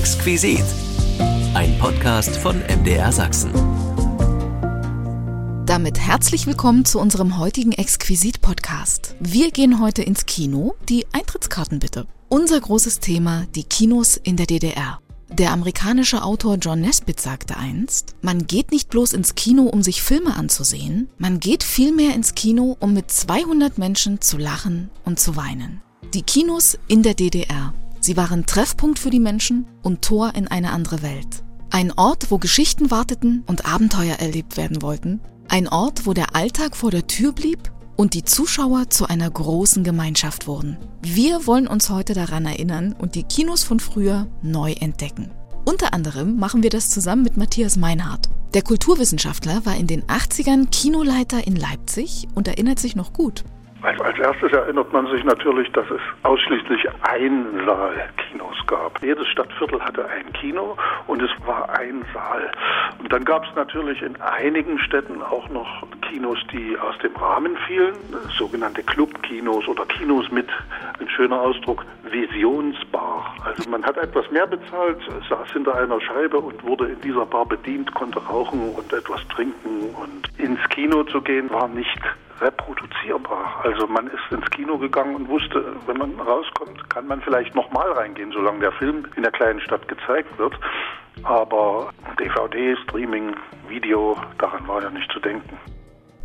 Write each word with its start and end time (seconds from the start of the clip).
Exquisit. 0.00 0.64
Ein 1.52 1.78
Podcast 1.78 2.34
von 2.38 2.58
MDR 2.60 3.12
Sachsen. 3.12 3.52
Damit 5.66 6.00
herzlich 6.00 6.46
willkommen 6.46 6.86
zu 6.86 6.98
unserem 6.98 7.38
heutigen 7.38 7.72
Exquisit-Podcast. 7.72 9.14
Wir 9.20 9.50
gehen 9.50 9.78
heute 9.78 10.02
ins 10.02 10.24
Kino. 10.24 10.74
Die 10.88 11.04
Eintrittskarten 11.12 11.80
bitte. 11.80 12.06
Unser 12.30 12.58
großes 12.58 13.00
Thema, 13.00 13.44
die 13.54 13.64
Kinos 13.64 14.16
in 14.16 14.38
der 14.38 14.46
DDR. 14.46 15.00
Der 15.28 15.52
amerikanische 15.52 16.22
Autor 16.22 16.56
John 16.56 16.80
Nesbitt 16.80 17.20
sagte 17.20 17.58
einst, 17.58 18.16
man 18.22 18.46
geht 18.46 18.70
nicht 18.70 18.88
bloß 18.88 19.12
ins 19.12 19.34
Kino, 19.34 19.64
um 19.64 19.82
sich 19.82 20.00
Filme 20.00 20.34
anzusehen, 20.34 21.10
man 21.18 21.40
geht 21.40 21.62
vielmehr 21.62 22.14
ins 22.14 22.34
Kino, 22.34 22.74
um 22.80 22.94
mit 22.94 23.10
200 23.10 23.76
Menschen 23.76 24.22
zu 24.22 24.38
lachen 24.38 24.88
und 25.04 25.20
zu 25.20 25.36
weinen. 25.36 25.82
Die 26.14 26.22
Kinos 26.22 26.78
in 26.88 27.02
der 27.02 27.12
DDR. 27.12 27.74
Sie 28.00 28.16
waren 28.16 28.46
Treffpunkt 28.46 28.98
für 28.98 29.10
die 29.10 29.20
Menschen 29.20 29.66
und 29.82 30.02
Tor 30.02 30.34
in 30.34 30.48
eine 30.48 30.72
andere 30.72 31.02
Welt. 31.02 31.44
Ein 31.70 31.92
Ort, 31.92 32.30
wo 32.30 32.38
Geschichten 32.38 32.90
warteten 32.90 33.44
und 33.46 33.66
Abenteuer 33.66 34.16
erlebt 34.16 34.56
werden 34.56 34.82
wollten. 34.82 35.20
Ein 35.48 35.68
Ort, 35.68 36.06
wo 36.06 36.14
der 36.14 36.34
Alltag 36.34 36.76
vor 36.76 36.90
der 36.90 37.06
Tür 37.06 37.32
blieb 37.32 37.70
und 37.96 38.14
die 38.14 38.24
Zuschauer 38.24 38.88
zu 38.88 39.06
einer 39.06 39.30
großen 39.30 39.84
Gemeinschaft 39.84 40.46
wurden. 40.46 40.78
Wir 41.02 41.46
wollen 41.46 41.68
uns 41.68 41.90
heute 41.90 42.14
daran 42.14 42.46
erinnern 42.46 42.94
und 42.98 43.14
die 43.14 43.24
Kinos 43.24 43.62
von 43.62 43.78
früher 43.78 44.26
neu 44.42 44.72
entdecken. 44.72 45.30
Unter 45.66 45.92
anderem 45.92 46.36
machen 46.36 46.62
wir 46.62 46.70
das 46.70 46.90
zusammen 46.90 47.22
mit 47.22 47.36
Matthias 47.36 47.76
Meinhardt. 47.76 48.30
Der 48.54 48.62
Kulturwissenschaftler 48.62 49.64
war 49.66 49.76
in 49.76 49.86
den 49.86 50.02
80ern 50.04 50.70
Kinoleiter 50.70 51.46
in 51.46 51.54
Leipzig 51.54 52.26
und 52.34 52.48
erinnert 52.48 52.78
sich 52.78 52.96
noch 52.96 53.12
gut. 53.12 53.44
Also 53.82 54.04
als 54.04 54.18
erstes 54.18 54.52
erinnert 54.52 54.92
man 54.92 55.06
sich 55.06 55.24
natürlich, 55.24 55.70
dass 55.72 55.90
es 55.90 56.00
ausschließlich 56.22 56.86
Einsaalkinos 57.02 58.66
gab. 58.66 59.02
Jedes 59.02 59.26
Stadtviertel 59.28 59.80
hatte 59.80 60.06
ein 60.06 60.30
Kino 60.34 60.76
und 61.06 61.22
es 61.22 61.30
war 61.46 61.70
ein 61.70 62.04
Saal. 62.12 62.52
Und 62.98 63.10
dann 63.10 63.24
gab 63.24 63.44
es 63.44 63.54
natürlich 63.54 64.02
in 64.02 64.20
einigen 64.20 64.78
Städten 64.78 65.22
auch 65.22 65.48
noch 65.48 65.86
Kinos, 66.02 66.38
die 66.52 66.76
aus 66.78 66.98
dem 66.98 67.16
Rahmen 67.16 67.56
fielen, 67.66 67.94
sogenannte 68.36 68.82
Clubkinos 68.82 69.66
oder 69.66 69.86
Kinos 69.86 70.30
mit, 70.30 70.48
ein 71.00 71.08
schöner 71.08 71.40
Ausdruck, 71.40 71.84
Visionsbar. 72.10 73.34
Also 73.44 73.70
man 73.70 73.84
hat 73.84 73.96
etwas 73.96 74.30
mehr 74.30 74.46
bezahlt, 74.46 74.98
saß 75.28 75.52
hinter 75.52 75.76
einer 75.76 76.00
Scheibe 76.00 76.38
und 76.38 76.62
wurde 76.64 76.86
in 76.86 77.00
dieser 77.00 77.24
Bar 77.24 77.46
bedient, 77.46 77.94
konnte 77.94 78.18
rauchen 78.18 78.74
und 78.74 78.92
etwas 78.92 79.26
trinken. 79.28 79.94
Und 79.94 80.28
ins 80.38 80.60
Kino 80.68 81.04
zu 81.04 81.22
gehen 81.22 81.48
war 81.50 81.68
nicht 81.68 82.00
reproduzierbar. 82.40 83.60
Also 83.64 83.86
man 83.86 84.06
ist 84.06 84.22
ins 84.30 84.48
Kino 84.50 84.78
gegangen 84.78 85.14
und 85.14 85.28
wusste, 85.28 85.76
wenn 85.86 85.98
man 85.98 86.18
rauskommt, 86.18 86.88
kann 86.90 87.06
man 87.06 87.20
vielleicht 87.20 87.54
nochmal 87.54 87.92
reingehen, 87.92 88.32
solange 88.32 88.60
der 88.60 88.72
Film 88.72 89.06
in 89.16 89.22
der 89.22 89.32
kleinen 89.32 89.60
Stadt 89.60 89.86
gezeigt 89.88 90.38
wird. 90.38 90.54
Aber 91.22 91.92
DVD, 92.18 92.76
Streaming, 92.84 93.34
Video, 93.68 94.16
daran 94.38 94.66
war 94.66 94.82
ja 94.82 94.90
nicht 94.90 95.10
zu 95.12 95.20
denken. 95.20 95.58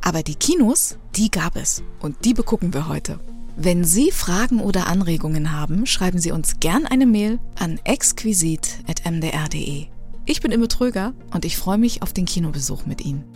Aber 0.04 0.22
die 0.22 0.36
Kinos, 0.36 1.00
die 1.16 1.32
gab 1.32 1.56
es. 1.56 1.84
Und 2.02 2.26
die 2.26 2.34
begucken 2.34 2.74
wir 2.74 2.88
heute. 2.88 3.20
Wenn 3.58 3.84
Sie 3.84 4.12
Fragen 4.12 4.62
oder 4.62 4.88
Anregungen 4.88 5.58
haben, 5.58 5.86
schreiben 5.86 6.20
Sie 6.20 6.32
uns 6.32 6.60
gern 6.60 6.86
eine 6.86 7.06
Mail 7.06 7.40
an 7.60 7.80
exquisit.mdr.de. 7.86 9.88
Ich 10.26 10.42
bin 10.42 10.52
Imme 10.52 10.68
Tröger 10.68 11.14
und 11.34 11.46
ich 11.46 11.58
freue 11.58 11.78
mich 11.78 12.02
auf 12.02 12.12
den 12.12 12.26
Kinobesuch 12.26 12.86
mit 12.86 13.06
Ihnen. 13.06 13.35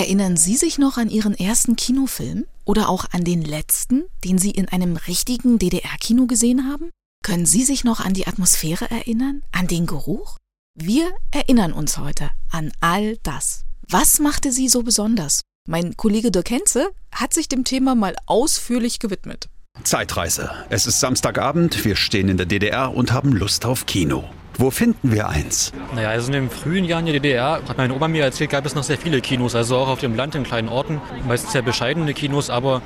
Erinnern 0.00 0.38
Sie 0.38 0.56
sich 0.56 0.78
noch 0.78 0.96
an 0.96 1.10
Ihren 1.10 1.34
ersten 1.34 1.76
Kinofilm 1.76 2.46
oder 2.64 2.88
auch 2.88 3.04
an 3.12 3.22
den 3.22 3.42
letzten, 3.42 4.04
den 4.24 4.38
Sie 4.38 4.50
in 4.50 4.66
einem 4.66 4.96
richtigen 4.96 5.58
DDR-Kino 5.58 6.26
gesehen 6.26 6.66
haben? 6.66 6.88
Können 7.22 7.44
Sie 7.44 7.64
sich 7.64 7.84
noch 7.84 8.00
an 8.00 8.14
die 8.14 8.26
Atmosphäre 8.26 8.90
erinnern, 8.90 9.42
an 9.52 9.66
den 9.66 9.84
Geruch? 9.84 10.38
Wir 10.74 11.12
erinnern 11.32 11.74
uns 11.74 11.98
heute 11.98 12.30
an 12.50 12.72
all 12.80 13.18
das. 13.18 13.66
Was 13.90 14.20
machte 14.20 14.52
Sie 14.52 14.70
so 14.70 14.84
besonders? 14.84 15.42
Mein 15.68 15.94
Kollege 15.98 16.30
Dirk 16.30 16.48
Henze 16.48 16.92
hat 17.12 17.34
sich 17.34 17.50
dem 17.50 17.64
Thema 17.64 17.94
mal 17.94 18.16
ausführlich 18.24 19.00
gewidmet. 19.00 19.50
Zeitreise. 19.84 20.50
Es 20.70 20.86
ist 20.86 21.00
Samstagabend, 21.00 21.84
wir 21.84 21.94
stehen 21.94 22.30
in 22.30 22.38
der 22.38 22.46
DDR 22.46 22.94
und 22.94 23.12
haben 23.12 23.32
Lust 23.32 23.66
auf 23.66 23.84
Kino. 23.84 24.24
Wo 24.60 24.70
finden 24.70 25.10
wir 25.10 25.26
eins? 25.26 25.72
Naja, 25.94 26.10
also 26.10 26.26
in 26.26 26.34
den 26.34 26.50
frühen 26.50 26.84
Jahren 26.84 27.06
der 27.06 27.14
DDR, 27.14 27.62
hat 27.66 27.78
meine 27.78 27.94
Oma 27.94 28.08
mir 28.08 28.24
erzählt, 28.24 28.50
gab 28.50 28.66
es 28.66 28.74
noch 28.74 28.82
sehr 28.82 28.98
viele 28.98 29.22
Kinos, 29.22 29.54
also 29.54 29.78
auch 29.78 29.88
auf 29.88 30.00
dem 30.00 30.14
Land 30.14 30.34
in 30.34 30.42
kleinen 30.42 30.68
Orten. 30.68 31.00
Meistens 31.26 31.52
sehr 31.52 31.62
bescheidene 31.62 32.12
Kinos, 32.12 32.50
aber 32.50 32.82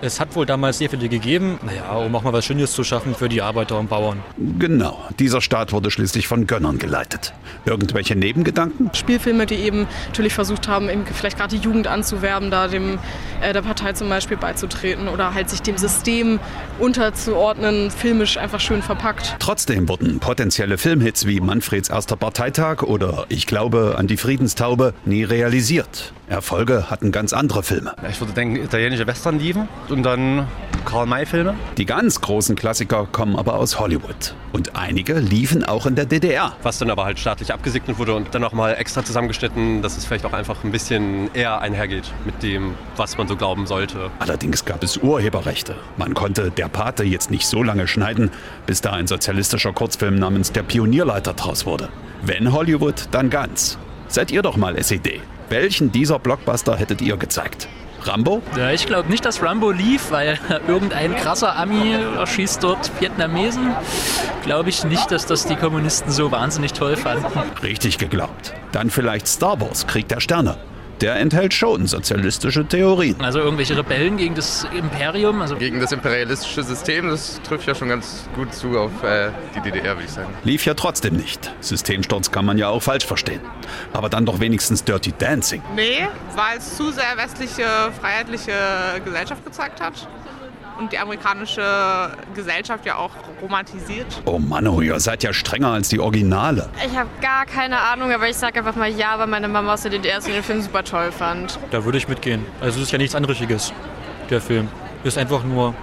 es 0.00 0.20
hat 0.20 0.34
wohl 0.36 0.46
damals 0.46 0.78
sehr 0.78 0.90
viele 0.90 1.08
gegeben, 1.08 1.58
naja, 1.64 1.92
um 1.92 2.14
auch 2.14 2.22
mal 2.22 2.32
was 2.32 2.44
Schönes 2.44 2.72
zu 2.72 2.84
schaffen 2.84 3.14
für 3.14 3.28
die 3.28 3.42
Arbeiter 3.42 3.78
und 3.78 3.88
Bauern. 3.88 4.22
Genau, 4.58 5.02
dieser 5.18 5.40
Staat 5.40 5.72
wurde 5.72 5.90
schließlich 5.90 6.28
von 6.28 6.46
Gönnern 6.46 6.78
geleitet. 6.78 7.32
Irgendwelche 7.64 8.16
Nebengedanken? 8.16 8.90
Spielfilme, 8.94 9.46
die 9.46 9.56
eben 9.56 9.86
natürlich 10.06 10.34
versucht 10.34 10.68
haben, 10.68 10.88
eben 10.88 11.06
vielleicht 11.06 11.38
gerade 11.38 11.56
die 11.56 11.62
Jugend 11.62 11.86
anzuwerben, 11.86 12.50
da 12.50 12.68
dem 12.68 12.98
äh, 13.40 13.52
der 13.52 13.62
Partei 13.62 13.92
zum 13.92 14.08
Beispiel 14.08 14.36
beizutreten 14.36 15.08
oder 15.08 15.34
halt 15.34 15.50
sich 15.50 15.62
dem 15.62 15.78
System 15.78 16.40
unterzuordnen, 16.78 17.90
filmisch 17.90 18.36
einfach 18.36 18.60
schön 18.60 18.82
verpackt. 18.82 19.36
Trotzdem 19.38 19.88
wurden 19.88 20.20
potenzielle 20.20 20.78
Filmhits 20.78 21.26
wie 21.26 21.40
Manfreds 21.40 21.88
erster 21.88 22.16
Parteitag 22.16 22.82
oder 22.82 23.26
Ich 23.28 23.46
glaube 23.46 23.94
an 23.98 24.06
die 24.06 24.16
Friedenstaube 24.16 24.94
nie 25.04 25.24
realisiert. 25.24 26.12
Erfolge 26.34 26.90
hatten 26.90 27.12
ganz 27.12 27.32
andere 27.32 27.62
Filme. 27.62 27.94
Ich 28.10 28.20
würde 28.20 28.32
denken, 28.32 28.56
italienische 28.56 29.06
Western 29.06 29.38
liefen 29.38 29.68
und 29.88 30.02
dann 30.02 30.46
Karl-May-Filme. 30.84 31.54
Die 31.78 31.86
ganz 31.86 32.20
großen 32.20 32.56
Klassiker 32.56 33.06
kommen 33.10 33.36
aber 33.36 33.54
aus 33.54 33.78
Hollywood. 33.80 34.34
Und 34.52 34.76
einige 34.76 35.14
liefen 35.14 35.64
auch 35.64 35.86
in 35.86 35.94
der 35.94 36.04
DDR. 36.04 36.56
Was 36.62 36.78
dann 36.78 36.90
aber 36.90 37.04
halt 37.04 37.18
staatlich 37.18 37.52
abgesegnet 37.52 37.98
wurde 37.98 38.14
und 38.14 38.34
dann 38.34 38.42
nochmal 38.42 38.76
extra 38.78 39.04
zusammengeschnitten, 39.04 39.82
dass 39.82 39.96
es 39.96 40.04
vielleicht 40.04 40.26
auch 40.26 40.32
einfach 40.32 40.62
ein 40.62 40.72
bisschen 40.72 41.32
eher 41.34 41.60
einhergeht 41.60 42.12
mit 42.24 42.42
dem, 42.42 42.74
was 42.96 43.16
man 43.16 43.26
so 43.26 43.36
glauben 43.36 43.66
sollte. 43.66 44.10
Allerdings 44.18 44.64
gab 44.64 44.82
es 44.84 44.98
Urheberrechte. 44.98 45.76
Man 45.96 46.14
konnte 46.14 46.50
Der 46.50 46.68
Pate 46.68 47.04
jetzt 47.04 47.30
nicht 47.30 47.46
so 47.46 47.62
lange 47.62 47.88
schneiden, 47.88 48.30
bis 48.66 48.80
da 48.80 48.92
ein 48.92 49.06
sozialistischer 49.06 49.72
Kurzfilm 49.72 50.16
namens 50.16 50.52
Der 50.52 50.62
Pionierleiter 50.62 51.32
draus 51.32 51.64
wurde. 51.64 51.88
Wenn 52.22 52.52
Hollywood, 52.52 53.08
dann 53.10 53.30
ganz. 53.30 53.78
Seid 54.08 54.30
ihr 54.30 54.42
doch 54.42 54.56
mal 54.56 54.76
SED. 54.76 55.20
Welchen 55.48 55.92
dieser 55.92 56.18
Blockbuster 56.18 56.76
hättet 56.76 57.02
ihr 57.02 57.16
gezeigt? 57.16 57.68
Rambo? 58.02 58.42
Ja, 58.56 58.70
ich 58.70 58.86
glaube 58.86 59.10
nicht, 59.10 59.24
dass 59.24 59.42
Rambo 59.42 59.70
lief, 59.70 60.10
weil 60.10 60.38
irgendein 60.68 61.14
krasser 61.16 61.56
Ami 61.56 61.92
erschießt 61.92 62.62
dort 62.62 62.90
Vietnamesen. 63.00 63.72
Glaube 64.42 64.68
ich 64.68 64.84
nicht, 64.84 65.10
dass 65.10 65.26
das 65.26 65.46
die 65.46 65.56
Kommunisten 65.56 66.10
so 66.10 66.30
wahnsinnig 66.30 66.72
toll 66.72 66.96
fanden. 66.96 67.26
Richtig 67.62 67.98
geglaubt. 67.98 68.52
Dann 68.72 68.90
vielleicht 68.90 69.26
Star 69.26 69.60
Wars, 69.60 69.86
Krieg 69.86 70.08
der 70.08 70.20
Sterne. 70.20 70.56
Der 71.00 71.16
enthält 71.16 71.54
schon 71.54 71.86
sozialistische 71.86 72.66
Theorien. 72.66 73.20
Also 73.20 73.40
irgendwelche 73.40 73.76
Rebellen 73.76 74.16
gegen 74.16 74.34
das 74.34 74.66
Imperium. 74.76 75.40
Also 75.40 75.56
gegen 75.56 75.80
das 75.80 75.92
imperialistische 75.92 76.62
System, 76.62 77.08
das 77.08 77.40
trifft 77.42 77.66
ja 77.66 77.74
schon 77.74 77.88
ganz 77.88 78.28
gut 78.34 78.54
zu 78.54 78.78
auf 78.78 79.02
äh, 79.02 79.30
die 79.54 79.60
DDR, 79.60 79.96
würde 79.96 80.04
ich 80.04 80.12
sagen. 80.12 80.32
Lief 80.44 80.64
ja 80.64 80.74
trotzdem 80.74 81.16
nicht. 81.16 81.52
Systemsturz 81.60 82.30
kann 82.30 82.44
man 82.44 82.58
ja 82.58 82.68
auch 82.68 82.82
falsch 82.82 83.06
verstehen. 83.06 83.40
Aber 83.92 84.08
dann 84.08 84.26
doch 84.26 84.40
wenigstens 84.40 84.84
Dirty 84.84 85.12
Dancing. 85.18 85.62
Nee, 85.74 86.06
weil 86.36 86.58
es 86.58 86.76
zu 86.76 86.90
sehr 86.92 87.16
westliche, 87.16 87.64
freiheitliche 88.00 88.52
Gesellschaft 89.04 89.44
gezeigt 89.44 89.80
hat 89.80 90.08
und 90.78 90.92
die 90.92 90.98
amerikanische 90.98 92.16
Gesellschaft 92.34 92.86
ja 92.86 92.96
auch 92.96 93.10
romantisiert. 93.40 94.06
Oh 94.24 94.38
Mann, 94.38 94.66
oh, 94.66 94.80
ihr 94.80 94.98
seid 95.00 95.22
ja 95.22 95.32
strenger 95.32 95.68
als 95.68 95.88
die 95.88 96.00
Originale. 96.00 96.68
Ich 96.86 96.96
habe 96.96 97.08
gar 97.20 97.46
keine 97.46 97.80
Ahnung, 97.80 98.12
aber 98.12 98.28
ich 98.28 98.36
sage 98.36 98.58
einfach 98.58 98.76
mal 98.76 98.90
ja, 98.90 99.18
weil 99.18 99.26
meine 99.26 99.48
Mama 99.48 99.74
aus 99.74 99.82
der 99.82 99.90
DDR 99.90 100.20
den 100.20 100.42
Film 100.42 100.62
super 100.62 100.84
toll 100.84 101.12
fand. 101.12 101.58
Da 101.70 101.84
würde 101.84 101.98
ich 101.98 102.08
mitgehen. 102.08 102.44
Also 102.60 102.78
es 102.78 102.86
ist 102.86 102.92
ja 102.92 102.98
nichts 102.98 103.14
Anrüchiges, 103.14 103.72
der 104.30 104.40
Film. 104.40 104.68
Ist 105.04 105.18
einfach 105.18 105.44
nur 105.44 105.74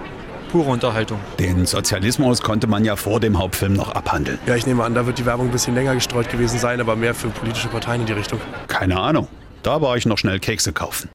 pure 0.50 0.70
Unterhaltung. 0.70 1.18
Den 1.38 1.64
Sozialismus 1.64 2.42
konnte 2.42 2.66
man 2.66 2.84
ja 2.84 2.96
vor 2.96 3.20
dem 3.20 3.38
Hauptfilm 3.38 3.72
noch 3.72 3.94
abhandeln. 3.94 4.38
Ja, 4.46 4.54
ich 4.56 4.66
nehme 4.66 4.84
an, 4.84 4.94
da 4.94 5.06
wird 5.06 5.18
die 5.18 5.26
Werbung 5.26 5.46
ein 5.46 5.52
bisschen 5.52 5.74
länger 5.74 5.94
gestreut 5.94 6.30
gewesen 6.30 6.58
sein, 6.58 6.80
aber 6.80 6.96
mehr 6.96 7.14
für 7.14 7.28
politische 7.28 7.68
Parteien 7.68 8.02
in 8.02 8.06
die 8.06 8.12
Richtung. 8.12 8.40
Keine 8.68 9.00
Ahnung. 9.00 9.28
Da 9.62 9.80
war 9.80 9.96
ich 9.96 10.06
noch 10.06 10.18
schnell 10.18 10.40
Kekse 10.40 10.72
kaufen. 10.72 11.10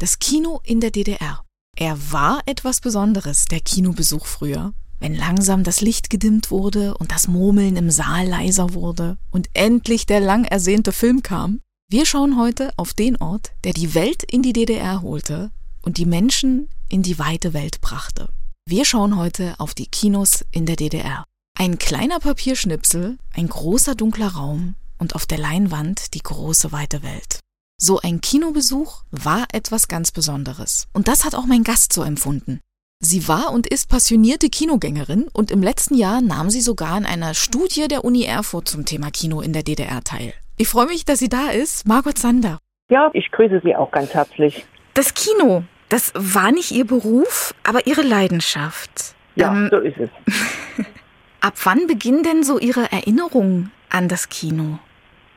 Das 0.00 0.18
Kino 0.18 0.60
in 0.64 0.80
der 0.80 0.90
DDR. 0.90 1.44
Er 1.80 2.12
war 2.12 2.42
etwas 2.44 2.80
Besonderes, 2.80 3.46
der 3.46 3.60
Kinobesuch 3.60 4.26
früher. 4.26 4.74
Wenn 4.98 5.14
langsam 5.14 5.64
das 5.64 5.80
Licht 5.80 6.10
gedimmt 6.10 6.50
wurde 6.50 6.94
und 6.98 7.10
das 7.10 7.26
Murmeln 7.26 7.74
im 7.76 7.90
Saal 7.90 8.28
leiser 8.28 8.74
wurde 8.74 9.16
und 9.30 9.48
endlich 9.54 10.04
der 10.04 10.20
lang 10.20 10.44
ersehnte 10.44 10.92
Film 10.92 11.22
kam. 11.22 11.62
Wir 11.90 12.04
schauen 12.04 12.38
heute 12.38 12.72
auf 12.76 12.92
den 12.92 13.16
Ort, 13.16 13.52
der 13.64 13.72
die 13.72 13.94
Welt 13.94 14.22
in 14.22 14.42
die 14.42 14.52
DDR 14.52 15.00
holte 15.00 15.52
und 15.80 15.96
die 15.96 16.04
Menschen 16.04 16.68
in 16.90 17.02
die 17.02 17.18
weite 17.18 17.54
Welt 17.54 17.80
brachte. 17.80 18.28
Wir 18.68 18.84
schauen 18.84 19.16
heute 19.16 19.54
auf 19.58 19.72
die 19.72 19.86
Kinos 19.86 20.44
in 20.50 20.66
der 20.66 20.76
DDR. 20.76 21.24
Ein 21.58 21.78
kleiner 21.78 22.20
Papierschnipsel, 22.20 23.16
ein 23.32 23.48
großer 23.48 23.94
dunkler 23.94 24.28
Raum 24.28 24.74
und 24.98 25.14
auf 25.14 25.24
der 25.24 25.38
Leinwand 25.38 26.12
die 26.12 26.22
große 26.22 26.72
weite 26.72 27.02
Welt. 27.02 27.40
So 27.82 27.98
ein 28.02 28.20
Kinobesuch 28.20 29.04
war 29.10 29.46
etwas 29.54 29.88
ganz 29.88 30.12
Besonderes. 30.12 30.86
Und 30.92 31.08
das 31.08 31.24
hat 31.24 31.34
auch 31.34 31.46
mein 31.46 31.64
Gast 31.64 31.94
so 31.94 32.02
empfunden. 32.02 32.60
Sie 33.02 33.26
war 33.26 33.54
und 33.54 33.66
ist 33.66 33.88
passionierte 33.88 34.50
Kinogängerin 34.50 35.28
und 35.32 35.50
im 35.50 35.62
letzten 35.62 35.94
Jahr 35.94 36.20
nahm 36.20 36.50
sie 36.50 36.60
sogar 36.60 36.92
an 36.92 37.06
einer 37.06 37.32
Studie 37.32 37.88
der 37.88 38.04
Uni 38.04 38.24
Erfurt 38.24 38.68
zum 38.68 38.84
Thema 38.84 39.10
Kino 39.10 39.40
in 39.40 39.54
der 39.54 39.62
DDR 39.62 40.04
teil. 40.04 40.34
Ich 40.58 40.68
freue 40.68 40.88
mich, 40.88 41.06
dass 41.06 41.20
sie 41.20 41.30
da 41.30 41.48
ist, 41.48 41.88
Margot 41.88 42.18
Sander. 42.18 42.58
Ja, 42.90 43.08
ich 43.14 43.30
grüße 43.30 43.62
Sie 43.64 43.74
auch 43.74 43.90
ganz 43.90 44.12
herzlich. 44.12 44.66
Das 44.92 45.14
Kino, 45.14 45.64
das 45.88 46.12
war 46.14 46.52
nicht 46.52 46.72
Ihr 46.72 46.84
Beruf, 46.84 47.54
aber 47.66 47.86
Ihre 47.86 48.02
Leidenschaft. 48.02 49.14
Ja, 49.36 49.54
ähm, 49.54 49.68
so 49.70 49.78
ist 49.78 49.96
es. 49.96 50.10
ab 51.40 51.54
wann 51.64 51.86
beginnen 51.86 52.24
denn 52.24 52.42
so 52.42 52.58
Ihre 52.58 52.92
Erinnerungen 52.92 53.72
an 53.88 54.08
das 54.08 54.28
Kino? 54.28 54.80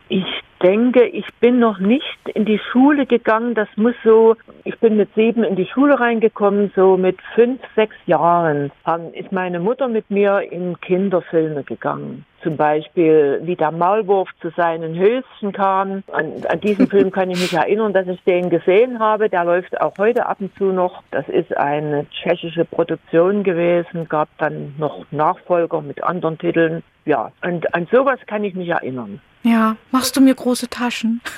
Ich 0.09 0.25
denke, 0.63 1.03
ich 1.05 1.27
bin 1.39 1.59
noch 1.59 1.79
nicht 1.79 2.29
in 2.33 2.45
die 2.45 2.59
Schule 2.71 3.05
gegangen. 3.05 3.53
Das 3.53 3.67
muss 3.75 3.95
so, 4.03 4.35
ich 4.63 4.79
bin 4.79 4.97
mit 4.97 5.13
sieben 5.15 5.43
in 5.43 5.55
die 5.55 5.65
Schule 5.65 5.99
reingekommen, 5.99 6.71
so 6.75 6.97
mit 6.97 7.17
fünf, 7.35 7.59
sechs 7.75 7.95
Jahren 8.05 8.71
ist 9.13 9.31
meine 9.31 9.59
Mutter 9.59 9.87
mit 9.87 10.09
mir 10.09 10.39
in 10.51 10.79
Kinderfilme 10.79 11.63
gegangen. 11.63 12.25
Zum 12.43 12.57
Beispiel, 12.57 13.39
wie 13.43 13.55
der 13.55 13.71
Maulwurf 13.71 14.29
zu 14.41 14.49
seinen 14.55 14.95
Höschen 14.95 15.53
kam. 15.53 16.03
An, 16.11 16.33
an 16.47 16.59
diesen 16.59 16.87
Film 16.87 17.11
kann 17.11 17.31
ich 17.31 17.39
mich 17.39 17.53
erinnern, 17.53 17.93
dass 17.93 18.07
ich 18.07 18.21
den 18.23 18.49
gesehen 18.49 18.99
habe. 18.99 19.29
Der 19.29 19.45
läuft 19.45 19.79
auch 19.79 19.97
heute 19.97 20.25
ab 20.25 20.37
und 20.39 20.55
zu 20.57 20.65
noch. 20.65 21.03
Das 21.11 21.27
ist 21.29 21.55
eine 21.55 22.05
tschechische 22.09 22.65
Produktion 22.65 23.43
gewesen, 23.43 24.09
gab 24.09 24.29
dann 24.37 24.75
noch 24.77 25.05
Nachfolger 25.11 25.81
mit 25.81 26.03
anderen 26.03 26.37
Titeln. 26.37 26.83
Ja, 27.05 27.31
und 27.41 27.73
an 27.73 27.87
sowas 27.91 28.19
kann 28.27 28.43
ich 28.43 28.55
mich 28.55 28.69
erinnern. 28.69 29.21
Ja, 29.43 29.75
machst 29.91 30.15
du 30.15 30.21
mir 30.21 30.35
große 30.35 30.69
Taschen? 30.69 31.21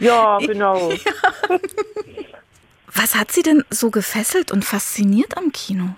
Ja, 0.00 0.38
genau. 0.38 0.90
Ja. 1.48 1.58
Was 2.94 3.16
hat 3.16 3.32
Sie 3.32 3.42
denn 3.42 3.64
so 3.70 3.90
gefesselt 3.90 4.52
und 4.52 4.64
fasziniert 4.64 5.36
am 5.36 5.50
Kino? 5.52 5.94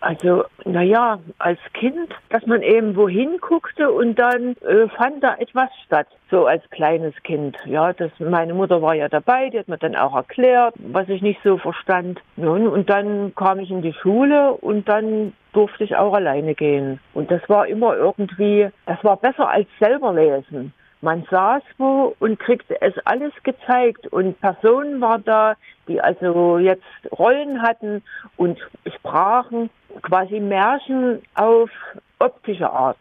Also, 0.00 0.44
naja, 0.64 1.18
als 1.38 1.58
Kind, 1.72 2.14
dass 2.28 2.46
man 2.46 2.62
eben 2.62 2.94
wohin 2.94 3.38
guckte 3.40 3.90
und 3.90 4.16
dann 4.16 4.54
äh, 4.58 4.88
fand 4.96 5.24
da 5.24 5.34
etwas 5.36 5.70
statt. 5.84 6.06
So 6.30 6.46
als 6.46 6.62
kleines 6.70 7.14
Kind. 7.24 7.56
Ja, 7.64 7.92
das, 7.92 8.12
meine 8.18 8.54
Mutter 8.54 8.80
war 8.80 8.94
ja 8.94 9.08
dabei, 9.08 9.50
die 9.50 9.58
hat 9.58 9.68
mir 9.68 9.78
dann 9.78 9.96
auch 9.96 10.14
erklärt, 10.14 10.74
was 10.78 11.08
ich 11.08 11.22
nicht 11.22 11.40
so 11.42 11.58
verstand. 11.58 12.20
Nun, 12.36 12.68
und 12.68 12.88
dann 12.90 13.34
kam 13.34 13.58
ich 13.58 13.70
in 13.70 13.82
die 13.82 13.94
Schule 13.94 14.52
und 14.52 14.88
dann 14.88 15.32
durfte 15.52 15.82
ich 15.82 15.96
auch 15.96 16.12
alleine 16.12 16.54
gehen. 16.54 17.00
Und 17.14 17.30
das 17.30 17.40
war 17.48 17.66
immer 17.66 17.96
irgendwie, 17.96 18.68
das 18.86 19.02
war 19.02 19.16
besser 19.16 19.48
als 19.48 19.66
selber 19.80 20.12
lesen. 20.12 20.72
Man 21.00 21.24
saß 21.30 21.62
wo 21.78 22.16
und 22.18 22.40
kriegte 22.40 22.80
es 22.80 22.94
alles 23.04 23.32
gezeigt 23.44 24.08
und 24.08 24.40
Personen 24.40 25.00
war 25.00 25.18
da, 25.18 25.54
die 25.86 26.00
also 26.00 26.58
jetzt 26.58 26.82
Rollen 27.16 27.62
hatten 27.62 28.02
und 28.36 28.58
sprachen 28.96 29.70
quasi 30.02 30.40
Märchen 30.40 31.22
auf 31.34 31.70
optische 32.18 32.70
Art. 32.70 32.98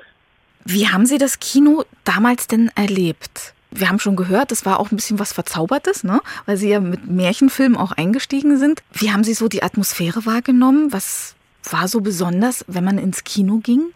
Wie 0.63 0.87
haben 0.87 1.05
Sie 1.05 1.17
das 1.17 1.39
Kino 1.39 1.85
damals 2.03 2.47
denn 2.47 2.69
erlebt? 2.75 3.53
Wir 3.71 3.89
haben 3.89 3.99
schon 3.99 4.15
gehört, 4.15 4.51
es 4.51 4.65
war 4.65 4.79
auch 4.79 4.91
ein 4.91 4.95
bisschen 4.95 5.19
was 5.19 5.33
Verzaubertes, 5.33 6.03
ne? 6.03 6.21
weil 6.45 6.57
Sie 6.57 6.69
ja 6.69 6.79
mit 6.79 7.07
Märchenfilmen 7.07 7.77
auch 7.77 7.91
eingestiegen 7.91 8.57
sind. 8.57 8.83
Wie 8.91 9.11
haben 9.11 9.23
Sie 9.23 9.33
so 9.33 9.47
die 9.47 9.63
Atmosphäre 9.63 10.25
wahrgenommen? 10.25 10.93
Was 10.93 11.35
war 11.69 11.87
so 11.87 12.01
besonders, 12.01 12.63
wenn 12.67 12.83
man 12.83 12.97
ins 12.97 13.23
Kino 13.23 13.57
ging? 13.57 13.93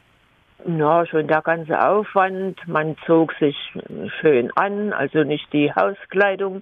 Ja, 0.65 1.05
schon 1.05 1.27
der 1.27 1.41
ganze 1.41 1.79
Aufwand. 1.83 2.59
Man 2.67 2.95
zog 3.05 3.33
sich 3.39 3.55
schön 4.19 4.51
an, 4.55 4.93
also 4.93 5.23
nicht 5.23 5.51
die 5.53 5.73
Hauskleidung. 5.73 6.61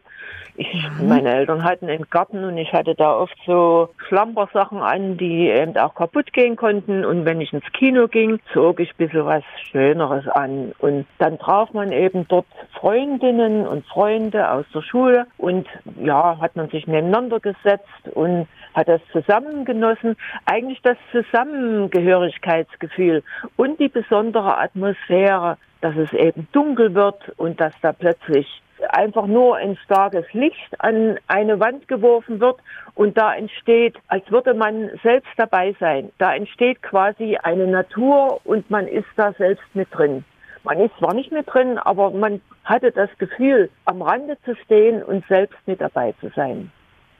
Ich, 0.55 0.73
mhm. 0.73 1.07
Meine 1.07 1.33
Eltern 1.33 1.63
hatten 1.63 1.89
einen 1.89 2.09
Garten 2.09 2.43
und 2.43 2.57
ich 2.57 2.73
hatte 2.73 2.95
da 2.95 3.15
oft 3.15 3.35
so 3.45 3.89
Schlampersachen 4.07 4.81
an, 4.81 5.17
die 5.17 5.49
eben 5.49 5.75
auch 5.77 5.95
kaputt 5.95 6.33
gehen 6.33 6.55
konnten. 6.55 7.05
Und 7.05 7.25
wenn 7.25 7.41
ich 7.41 7.53
ins 7.53 7.71
Kino 7.73 8.07
ging, 8.07 8.39
zog 8.53 8.79
ich 8.79 8.89
ein 8.91 8.97
bisschen 8.97 9.25
was 9.25 9.43
Schöneres 9.71 10.27
an. 10.27 10.73
Und 10.79 11.05
dann 11.17 11.39
traf 11.39 11.73
man 11.73 11.91
eben 11.91 12.27
dort 12.27 12.47
Freundinnen 12.79 13.67
und 13.67 13.85
Freunde 13.87 14.51
aus 14.51 14.65
der 14.73 14.81
Schule 14.81 15.27
und 15.37 15.67
ja, 16.01 16.37
hat 16.39 16.55
man 16.55 16.69
sich 16.69 16.87
nebeneinander 16.87 17.39
gesetzt 17.39 18.09
und 18.13 18.47
hat 18.73 18.87
das 18.87 19.01
zusammengenossen. 19.11 20.15
Eigentlich 20.45 20.81
das 20.81 20.97
Zusammengehörigkeitsgefühl 21.11 23.23
und 23.57 23.79
die 23.79 23.89
besondere 23.89 24.57
Atmosphäre, 24.57 25.57
dass 25.81 25.95
es 25.95 26.11
eben 26.13 26.47
dunkel 26.51 26.93
wird 26.93 27.29
und 27.37 27.59
dass 27.59 27.73
da 27.81 27.93
plötzlich 27.93 28.61
einfach 28.89 29.27
nur 29.27 29.57
ein 29.57 29.77
starkes 29.83 30.25
Licht 30.33 30.79
an 30.79 31.19
eine 31.27 31.59
Wand 31.59 31.87
geworfen 31.87 32.39
wird 32.39 32.59
und 32.95 33.17
da 33.17 33.33
entsteht, 33.33 33.97
als 34.07 34.29
würde 34.31 34.53
man 34.53 34.89
selbst 35.03 35.31
dabei 35.37 35.75
sein. 35.79 36.11
Da 36.17 36.33
entsteht 36.33 36.81
quasi 36.81 37.37
eine 37.41 37.67
Natur 37.67 38.39
und 38.45 38.69
man 38.69 38.87
ist 38.87 39.07
da 39.15 39.33
selbst 39.33 39.63
mit 39.73 39.89
drin. 39.91 40.23
Man 40.63 40.79
ist 40.79 40.95
zwar 40.97 41.13
nicht 41.13 41.31
mit 41.31 41.51
drin, 41.51 41.77
aber 41.77 42.11
man 42.11 42.41
hatte 42.65 42.91
das 42.91 43.09
Gefühl, 43.17 43.69
am 43.85 44.01
Rande 44.01 44.37
zu 44.43 44.55
stehen 44.55 45.01
und 45.03 45.25
selbst 45.27 45.57
mit 45.65 45.81
dabei 45.81 46.13
zu 46.19 46.29
sein. 46.35 46.71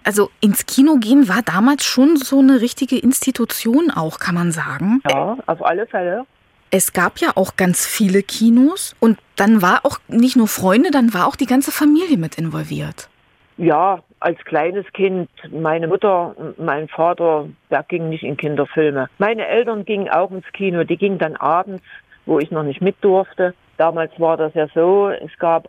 Also 0.03 0.29
ins 0.41 0.65
Kino 0.65 0.97
gehen 0.97 1.27
war 1.27 1.41
damals 1.43 1.83
schon 1.83 2.17
so 2.17 2.39
eine 2.39 2.61
richtige 2.61 2.97
Institution 2.97 3.91
auch, 3.91 4.19
kann 4.19 4.35
man 4.35 4.51
sagen. 4.51 5.01
Ja, 5.09 5.37
auf 5.45 5.63
alle 5.63 5.85
Fälle. 5.87 6.25
Es 6.71 6.93
gab 6.93 7.19
ja 7.19 7.31
auch 7.35 7.55
ganz 7.55 7.85
viele 7.85 8.21
Kinos 8.21 8.95
und 8.99 9.17
dann 9.35 9.61
war 9.61 9.85
auch 9.85 9.99
nicht 10.07 10.35
nur 10.35 10.47
Freunde, 10.47 10.91
dann 10.91 11.13
war 11.13 11.27
auch 11.27 11.35
die 11.35 11.47
ganze 11.47 11.71
Familie 11.71 12.17
mit 12.17 12.37
involviert. 12.37 13.09
Ja, 13.57 14.03
als 14.19 14.37
kleines 14.45 14.85
Kind, 14.93 15.29
meine 15.51 15.87
Mutter, 15.87 16.35
mein 16.57 16.87
Vater, 16.87 17.49
der 17.69 17.83
ging 17.83 18.09
nicht 18.09 18.23
in 18.23 18.37
Kinderfilme. 18.37 19.09
Meine 19.17 19.47
Eltern 19.47 19.83
gingen 19.83 20.09
auch 20.09 20.31
ins 20.31 20.45
Kino, 20.53 20.83
die 20.83 20.97
gingen 20.97 21.17
dann 21.17 21.35
abends, 21.35 21.83
wo 22.25 22.39
ich 22.39 22.51
noch 22.51 22.63
nicht 22.63 22.81
mit 22.81 22.95
durfte. 23.01 23.53
Damals 23.77 24.11
war 24.19 24.37
das 24.37 24.53
ja 24.53 24.67
so, 24.73 25.09
es 25.09 25.37
gab 25.39 25.67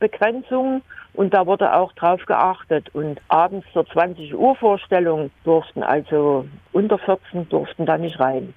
Altersbegrenzungen 0.00 0.82
und 1.14 1.34
da 1.34 1.46
wurde 1.46 1.74
auch 1.74 1.92
drauf 1.92 2.20
geachtet. 2.26 2.94
Und 2.94 3.20
abends 3.28 3.66
zur 3.72 3.86
20 3.86 4.34
Uhr 4.34 4.56
Vorstellung 4.56 5.30
durften 5.44 5.82
also 5.82 6.46
unter 6.72 6.98
14 6.98 7.48
durften 7.48 7.86
da 7.86 7.98
nicht 7.98 8.20
rein. 8.20 8.54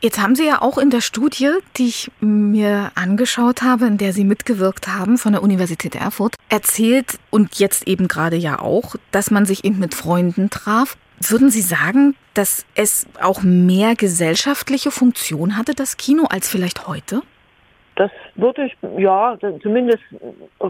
Jetzt 0.00 0.22
haben 0.22 0.36
Sie 0.36 0.46
ja 0.46 0.62
auch 0.62 0.78
in 0.78 0.90
der 0.90 1.00
Studie, 1.00 1.50
die 1.76 1.88
ich 1.88 2.10
mir 2.20 2.92
angeschaut 2.94 3.62
habe, 3.62 3.86
in 3.86 3.98
der 3.98 4.12
Sie 4.12 4.22
mitgewirkt 4.22 4.86
haben 4.86 5.18
von 5.18 5.32
der 5.32 5.42
Universität 5.42 5.96
Erfurt, 5.96 6.36
erzählt 6.48 7.18
und 7.30 7.58
jetzt 7.58 7.88
eben 7.88 8.06
gerade 8.06 8.36
ja 8.36 8.60
auch, 8.60 8.94
dass 9.10 9.32
man 9.32 9.44
sich 9.44 9.64
eben 9.64 9.80
mit 9.80 9.96
Freunden 9.96 10.50
traf. 10.50 10.96
Würden 11.20 11.50
Sie 11.50 11.62
sagen, 11.62 12.14
dass 12.34 12.64
es 12.76 13.08
auch 13.20 13.42
mehr 13.42 13.96
gesellschaftliche 13.96 14.92
Funktion 14.92 15.56
hatte, 15.56 15.74
das 15.74 15.96
Kino, 15.96 16.26
als 16.30 16.48
vielleicht 16.48 16.86
heute? 16.86 17.22
Das 17.98 18.12
würde 18.36 18.66
ich, 18.66 18.76
ja, 18.96 19.36
zumindest 19.60 20.04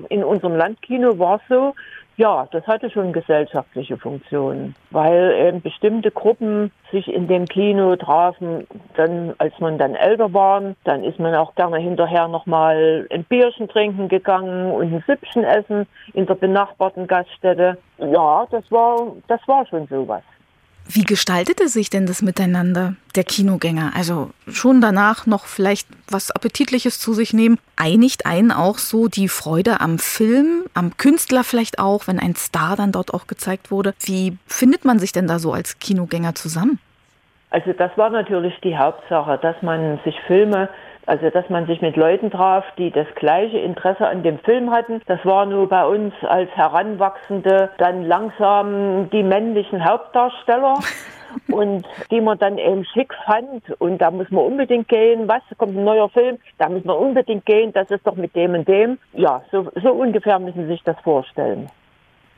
in 0.09 0.25
unserem 0.25 0.57
Landkino 0.57 1.19
war 1.19 1.37
es 1.37 1.43
so, 1.51 1.75
ja, 2.17 2.49
das 2.51 2.67
hatte 2.67 2.91
schon 2.91 3.13
gesellschaftliche 3.13 3.99
Funktionen, 3.99 4.75
weil 4.91 5.35
eben 5.47 5.61
bestimmte 5.61 6.11
Gruppen 6.11 6.73
sich 6.91 7.07
in 7.07 7.29
dem 7.29 7.45
Kino 7.45 7.97
trafen. 7.97 8.67
Dann, 8.97 9.35
als 9.37 9.53
man 9.61 9.77
dann 9.77 9.95
älter 9.95 10.33
war, 10.33 10.75
dann 10.85 11.05
ist 11.05 11.19
man 11.19 11.35
auch 11.35 11.55
gerne 11.55 11.77
hinterher 11.77 12.29
nochmal 12.29 13.07
ein 13.13 13.25
Bierchen 13.25 13.69
trinken 13.69 14.09
gegangen 14.09 14.73
und 14.73 14.95
ein 14.95 15.05
Süppchen 15.07 15.45
essen 15.45 15.87
in 16.15 16.25
der 16.25 16.35
benachbarten 16.35 17.07
Gaststätte. 17.07 17.77
Ja, 17.99 18.47
das 18.51 18.73
war, 18.73 19.13
das 19.29 19.47
war 19.47 19.67
schon 19.67 19.87
sowas. 19.87 20.23
Wie 20.91 21.05
gestaltete 21.05 21.69
sich 21.69 21.91
denn 21.91 22.07
das 22.07 22.23
Miteinander 22.23 22.95
der 23.15 23.25
Kinogänger? 23.25 23.93
Also 23.95 24.31
schon 24.51 24.81
danach 24.81 25.27
noch 25.27 25.45
vielleicht 25.45 25.87
was 26.11 26.31
Appetitliches 26.31 26.99
zu 26.99 27.13
sich 27.13 27.35
nehmen. 27.35 27.59
Einigt 27.77 28.25
einen 28.25 28.51
auch 28.51 28.79
so 28.79 29.07
die 29.07 29.29
Freude 29.29 29.83
am 29.83 29.99
Film, 29.99 30.65
am 30.73 30.97
Künstler 30.97 31.45
vielleicht 31.45 31.79
auch, 31.79 32.07
wenn 32.07 32.19
ein 32.19 32.35
Star 32.37 32.75
dann 32.75 32.93
dort 32.93 33.13
auch 33.13 33.27
gezeigt 33.27 33.71
wurde. 33.71 33.93
Wie 34.01 34.39
findet 34.47 34.87
man 34.87 34.99
sich 34.99 35.13
denn 35.13 35.27
da 35.27 35.39
so 35.39 35.53
als 35.53 35.79
Kinogänger 35.79 36.35
zusammen? 36.35 36.79
Also 37.51 37.75
das 37.75 37.91
war 37.97 38.09
natürlich 38.09 38.55
die 38.63 38.77
Hauptsache, 38.77 39.39
dass 39.43 39.61
man 39.61 40.01
sich 40.05 40.19
Filme 40.27 40.71
also, 41.09 41.31
dass 41.31 41.49
man 41.49 41.67
sich 41.67 41.81
mit 41.81 41.97
Leuten 41.97 42.31
traf, 42.31 42.65
die 42.77 42.91
das 42.91 43.07
gleiche 43.15 43.59
Interesse 43.59 44.07
an 44.07 44.23
dem 44.23 44.39
Film 44.41 44.71
hatten. 44.71 45.01
Das 45.07 45.25
war 45.25 45.47
nur 45.47 45.69
bei 45.69 45.85
uns 45.87 46.13
als 46.23 46.51
Heranwachsende 46.51 47.71
dann 47.79 48.05
langsam 48.05 49.09
die 49.11 49.23
männlichen 49.23 49.85
Hauptdarsteller. 49.85 50.75
und 51.49 51.87
die 52.11 52.21
man 52.21 52.39
dann 52.39 52.59
eben 52.59 52.85
schick 52.85 53.13
fand. 53.27 53.63
Und 53.79 53.99
da 53.99 54.11
muss 54.11 54.31
man 54.31 54.45
unbedingt 54.45 54.89
gehen. 54.89 55.29
Was? 55.29 55.43
Kommt 55.57 55.77
ein 55.77 55.85
neuer 55.85 56.09
Film? 56.09 56.39
Da 56.59 56.69
muss 56.69 56.85
man 56.85 56.97
unbedingt 56.97 57.47
gehen. 57.47 57.73
Das 57.73 57.91
ist 57.91 58.07
doch 58.07 58.17
mit 58.17 58.35
dem 58.35 58.55
und 58.55 58.69
dem. 58.69 58.99
Ja, 59.13 59.43
so, 59.51 59.71
so 59.83 59.93
ungefähr 59.93 60.39
müssen 60.39 60.63
Sie 60.63 60.73
sich 60.73 60.83
das 60.85 60.97
vorstellen. 61.03 61.69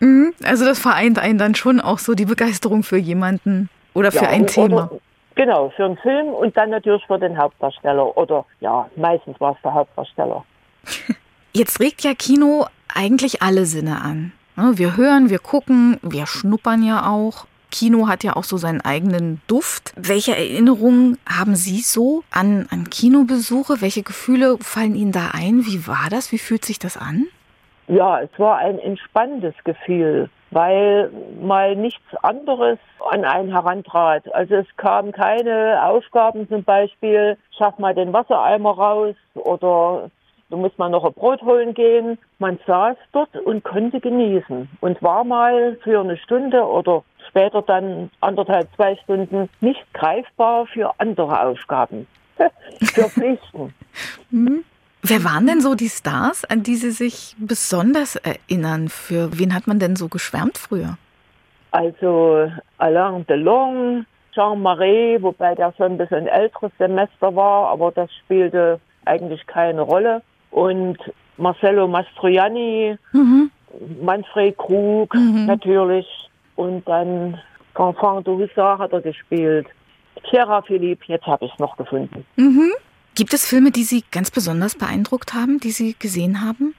Mhm, 0.01 0.33
also 0.45 0.65
das 0.65 0.79
vereint 0.79 1.19
einen 1.19 1.39
dann 1.39 1.55
schon 1.55 1.81
auch 1.81 1.99
so 1.99 2.15
die 2.15 2.25
Begeisterung 2.25 2.83
für 2.83 2.97
jemanden 2.97 3.69
oder 3.95 4.13
für 4.13 4.25
ja, 4.25 4.31
ein 4.31 4.47
Thema. 4.47 4.91
Oder, 4.91 5.01
Genau, 5.35 5.71
für 5.71 5.85
einen 5.85 5.97
Film 5.99 6.29
und 6.29 6.57
dann 6.57 6.71
natürlich 6.71 7.05
für 7.07 7.19
den 7.19 7.39
Hauptdarsteller. 7.39 8.17
Oder 8.17 8.45
ja, 8.61 8.89
meistens 8.97 9.41
war 9.41 9.53
es 9.53 9.63
der 9.63 9.73
Hauptdarsteller. 9.73 10.45
Jetzt 11.53 11.75
trägt 11.75 12.03
ja 12.03 12.15
Kino 12.15 12.67
eigentlich 12.95 13.43
alle 13.43 13.67
Sinne 13.67 14.03
an. 14.03 14.33
Ne, 14.57 14.73
wir 14.77 14.97
hören, 14.97 15.31
wir 15.31 15.39
gucken, 15.39 15.99
wir 16.03 16.27
schnuppern 16.27 16.83
ja 16.83 17.11
auch. 17.11 17.47
Kino 17.71 18.09
hat 18.09 18.25
ja 18.25 18.35
auch 18.35 18.45
so 18.45 18.57
seinen 18.57 18.81
eigenen 18.81 19.41
Duft. 19.47 19.93
Welche 19.97 20.37
Erinnerungen 20.37 21.19
haben 21.29 21.55
Sie 21.55 21.81
so 21.81 22.25
an, 22.31 22.67
an 22.71 22.91
Kinobesuche? 22.91 23.81
Welche 23.81 24.03
Gefühle 24.03 24.59
fallen 24.61 24.95
Ihnen 24.95 25.13
da 25.13 25.31
ein? 25.33 25.65
Wie 25.67 25.87
war 25.87 26.09
das? 26.11 26.33
Wie 26.33 26.39
fühlt 26.39 26.65
sich 26.65 26.79
das 26.79 26.97
an? 26.97 27.27
Ja, 27.87 28.21
es 28.21 28.31
war 28.39 28.59
ein 28.59 28.79
entspannendes 28.79 29.55
Gefühl, 29.65 30.29
weil 30.51 31.11
mal 31.41 31.77
nichts 31.77 32.15
anderes 32.23 32.79
an 33.11 33.25
einen 33.25 33.51
herantrat. 33.51 34.33
Also 34.35 34.57
es 34.57 34.67
kamen 34.77 35.13
keine 35.13 35.83
Aufgaben 35.85 36.49
zum 36.49 36.65
Beispiel, 36.65 37.37
schaff 37.57 37.79
mal 37.79 37.95
den 37.95 38.13
Wassereimer 38.13 38.71
raus 38.71 39.15
oder 39.35 40.11
du 40.51 40.57
musst 40.57 40.79
mal 40.79 40.91
noch 40.91 41.05
ein 41.05 41.13
Brot 41.13 41.43
holen 41.43 41.75
gehen. 41.75 42.19
Man 42.39 42.59
saß 42.67 42.97
dort 43.13 43.35
und 43.37 43.63
konnte 43.65 44.01
genießen 44.01 44.69
und 44.81 45.03
war 45.03 45.25
mal 45.25 45.77
für 45.83 46.01
eine 46.01 46.17
Stunde 46.17 46.63
oder 46.63 47.05
später 47.29 47.63
dann 47.63 48.11
anderthalb, 48.21 48.69
zwei 48.75 48.97
Stunden 48.97 49.49
nicht 49.61 49.85
greifbar 49.95 50.67
für 50.67 50.93
andere 50.99 51.41
Aufgaben, 51.41 52.07
für 52.93 53.09
Pflichten. 53.09 53.75
Mhm. 54.31 54.65
Wer 55.03 55.25
waren 55.25 55.47
denn 55.47 55.61
so 55.61 55.75
die 55.75 55.89
Stars, 55.89 56.45
an 56.45 56.63
die 56.63 56.77
Sie 56.77 56.91
sich 56.91 57.35
besonders 57.39 58.17
erinnern? 58.17 58.89
Für 58.89 59.39
wen 59.39 59.55
hat 59.55 59.67
man 59.67 59.79
denn 59.79 59.97
so 59.97 60.09
geschwärmt 60.09 60.59
früher? 60.59 60.99
Also 61.71 62.51
Alain 62.79 63.27
Delon, 63.27 64.05
Jean 64.35 64.61
Marais, 64.61 65.23
wobei 65.23 65.55
der 65.55 65.73
schon 65.77 65.93
ein 65.93 65.99
bisschen 65.99 66.27
älteres 66.27 66.73
Semester 66.79 67.35
war, 67.35 67.69
aber 67.69 67.93
das 67.93 68.11
spielte 68.25 68.81
eigentlich 69.05 69.47
keine 69.47 69.81
Rolle. 69.83 70.23
Und 70.51 70.99
Marcello 71.37 71.89
Mastroianni, 71.89 72.97
mhm. 73.13 73.51
Manfred 74.03 74.57
Krug 74.59 75.15
mhm. 75.15 75.47
natürlich. 75.47 76.07
Und 76.57 76.87
dann 76.87 77.39
Enfant 77.75 78.27
de 78.27 78.35
Hussard 78.35 78.79
hat 78.79 78.93
er 78.93 79.01
gespielt. 79.01 79.67
Chiara 80.29 80.61
Philippe, 80.63 81.05
jetzt 81.07 81.27
habe 81.27 81.47
ich 81.47 81.53
es 81.53 81.59
noch 81.59 81.77
gefunden. 81.77 82.27
Mhm. 82.37 82.73
Gibt 83.15 83.35
es 83.35 83.47
Filme, 83.47 83.71
die 83.71 83.83
Sie 83.83 84.05
ganz 84.11 84.31
besonders 84.31 84.77
beeindruckt 84.77 85.35
haben, 85.35 85.59
die 85.61 85.71
Sie 85.71 85.97
gesehen 85.99 86.43
haben? 86.43 86.75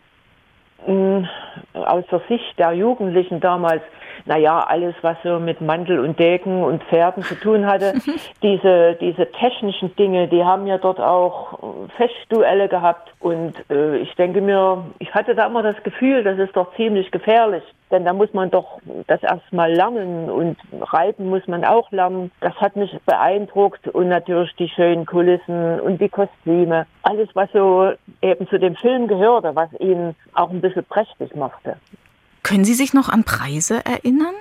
Mm, 0.88 1.26
aus 1.74 2.06
der 2.12 2.22
Sicht 2.28 2.58
der 2.58 2.74
Jugendlichen 2.74 3.40
damals, 3.40 3.82
naja, 4.26 4.60
alles, 4.60 4.96
was 5.02 5.18
so 5.24 5.40
mit 5.40 5.62
Mantel 5.62 6.00
und 6.00 6.20
Degen 6.20 6.64
und 6.64 6.84
Pferden 6.86 7.24
zu 7.24 7.36
tun 7.36 7.66
hatte, 7.66 7.94
diese, 8.44 8.98
diese 9.00 9.32
technischen 9.32 9.96
Dinge, 9.96 10.28
die 10.28 10.44
haben 10.44 10.68
ja 10.68 10.78
dort 10.78 11.00
auch 11.00 11.60
Festduelle 11.98 12.68
gehabt. 12.70 13.12
Und 13.20 13.54
äh, 13.70 13.98
ich 13.98 14.14
denke 14.16 14.42
mir, 14.42 14.86
ich 15.00 15.14
hatte 15.14 15.36
da 15.36 15.48
immer 15.48 15.64
das 15.64 15.82
Gefühl, 15.84 16.24
das 16.24 16.40
ist 16.40 16.56
doch 16.56 16.74
ziemlich 16.76 17.12
gefährlich. 17.12 17.64
Denn 17.92 18.06
da 18.06 18.14
muss 18.14 18.34
man 18.34 18.50
doch 18.50 18.80
das 19.08 19.22
erstmal 19.22 19.74
lernen 19.74 20.30
und 20.30 20.58
reiten 20.80 21.30
muss 21.30 21.46
man 21.48 21.66
auch 21.66 21.92
lernen. 21.92 22.32
Das 22.40 22.56
hat 22.56 22.76
mich 22.76 22.98
beeindruckt 23.06 23.88
und 23.90 24.08
natürlich 24.08 24.56
die 24.56 24.70
schönen 24.70 25.06
Kulissen 25.06 25.80
und 25.82 26.00
die 26.00 26.10
Kostüme. 26.10 26.88
Alles, 27.04 27.30
was 27.34 27.52
so 27.52 27.92
eben 28.22 28.48
zu 28.48 28.58
dem 28.58 28.76
Film 28.76 29.08
gehörte, 29.08 29.56
was 29.56 29.70
ihn 29.80 30.16
auch 30.34 30.50
ein 30.50 30.62
bisschen 30.62 30.86
prächtig 30.86 31.36
machte. 31.36 31.78
Können 32.44 32.64
Sie 32.64 32.74
sich 32.74 32.94
noch 32.94 33.10
an 33.10 33.24
Preise 33.24 33.86
erinnern? 33.86 34.34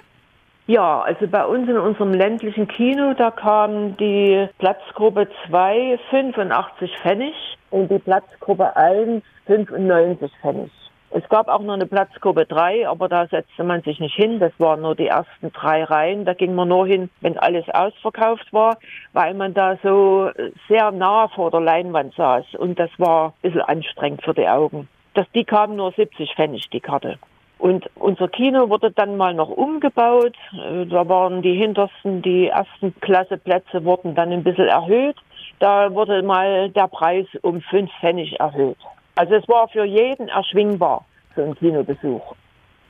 Ja, 0.66 1.00
also 1.00 1.26
bei 1.26 1.44
uns 1.44 1.68
in 1.68 1.76
unserem 1.76 2.14
ländlichen 2.14 2.68
Kino, 2.68 3.14
da 3.14 3.32
kam 3.32 3.96
die 3.96 4.48
Platzgruppe 4.58 5.28
2 5.48 5.98
85 6.10 6.96
Pfennig 6.98 7.34
und 7.70 7.90
die 7.90 7.98
Platzgruppe 7.98 8.76
1 8.76 9.24
95 9.46 10.30
Pfennig. 10.40 10.70
Es 11.12 11.28
gab 11.28 11.48
auch 11.48 11.60
noch 11.60 11.74
eine 11.74 11.86
Platzgruppe 11.86 12.46
3, 12.46 12.88
aber 12.88 13.08
da 13.08 13.26
setzte 13.26 13.64
man 13.64 13.82
sich 13.82 13.98
nicht 13.98 14.14
hin. 14.14 14.38
Das 14.38 14.52
waren 14.58 14.82
nur 14.82 14.94
die 14.94 15.08
ersten 15.08 15.52
drei 15.52 15.82
Reihen. 15.82 16.24
Da 16.24 16.34
ging 16.34 16.54
man 16.54 16.68
nur 16.68 16.86
hin, 16.86 17.10
wenn 17.20 17.36
alles 17.36 17.68
ausverkauft 17.68 18.52
war, 18.52 18.78
weil 19.12 19.34
man 19.34 19.52
da 19.52 19.76
so 19.82 20.30
sehr 20.68 20.92
nah 20.92 21.26
vor 21.26 21.50
der 21.50 21.60
Leinwand 21.60 22.14
saß. 22.14 22.54
Und 22.56 22.78
das 22.78 22.90
war 22.98 23.28
ein 23.28 23.32
bisschen 23.42 23.62
anstrengend 23.62 24.22
für 24.22 24.34
die 24.34 24.46
Augen. 24.46 24.88
Das, 25.14 25.26
die 25.34 25.44
kamen 25.44 25.74
nur 25.74 25.90
70 25.90 26.34
Pfennig, 26.36 26.70
die 26.70 26.80
Karte. 26.80 27.18
Und 27.58 27.90
unser 27.96 28.28
Kino 28.28 28.70
wurde 28.70 28.92
dann 28.92 29.16
mal 29.16 29.34
noch 29.34 29.50
umgebaut. 29.50 30.36
Äh, 30.52 30.86
da 30.86 31.08
waren 31.08 31.42
die 31.42 31.54
hintersten, 31.54 32.22
die 32.22 32.46
ersten 32.46 32.94
Klasseplätze 33.00 33.84
wurden 33.84 34.14
dann 34.14 34.32
ein 34.32 34.44
bisschen 34.44 34.68
erhöht. 34.68 35.16
Da 35.58 35.92
wurde 35.92 36.22
mal 36.22 36.70
der 36.70 36.86
Preis 36.86 37.26
um 37.42 37.60
fünf 37.60 37.90
Pfennig 38.00 38.38
erhöht. 38.38 38.78
Also 39.14 39.34
es 39.34 39.48
war 39.48 39.68
für 39.68 39.84
jeden 39.84 40.28
erschwingbar, 40.28 41.04
so 41.36 41.42
ein 41.42 41.54
Kinobesuch. 41.54 42.34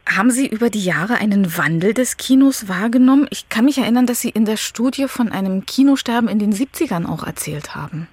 Haben 0.07 0.31
Sie 0.31 0.47
über 0.47 0.71
die 0.71 0.85
Jahre 0.85 1.15
einen 1.15 1.57
Wandel 1.57 1.95
des 1.95 2.17
Kinos 2.17 2.69
wahrgenommen? 2.69 3.29
Ich 3.31 3.49
kann 3.49 3.65
mich 3.65 3.79
erinnern, 3.79 4.07
dass 4.07 4.21
Sie 4.21 4.31
in 4.31 4.45
der 4.45 4.57
Studie 4.57 5.07
von 5.07 5.31
einem 5.31 5.67
Kinosterben 5.67 6.29
in 6.29 6.39
den 6.39 6.53
70ern 6.53 7.07
auch 7.07 7.25
erzählt 7.25 7.75
haben. 7.75 8.09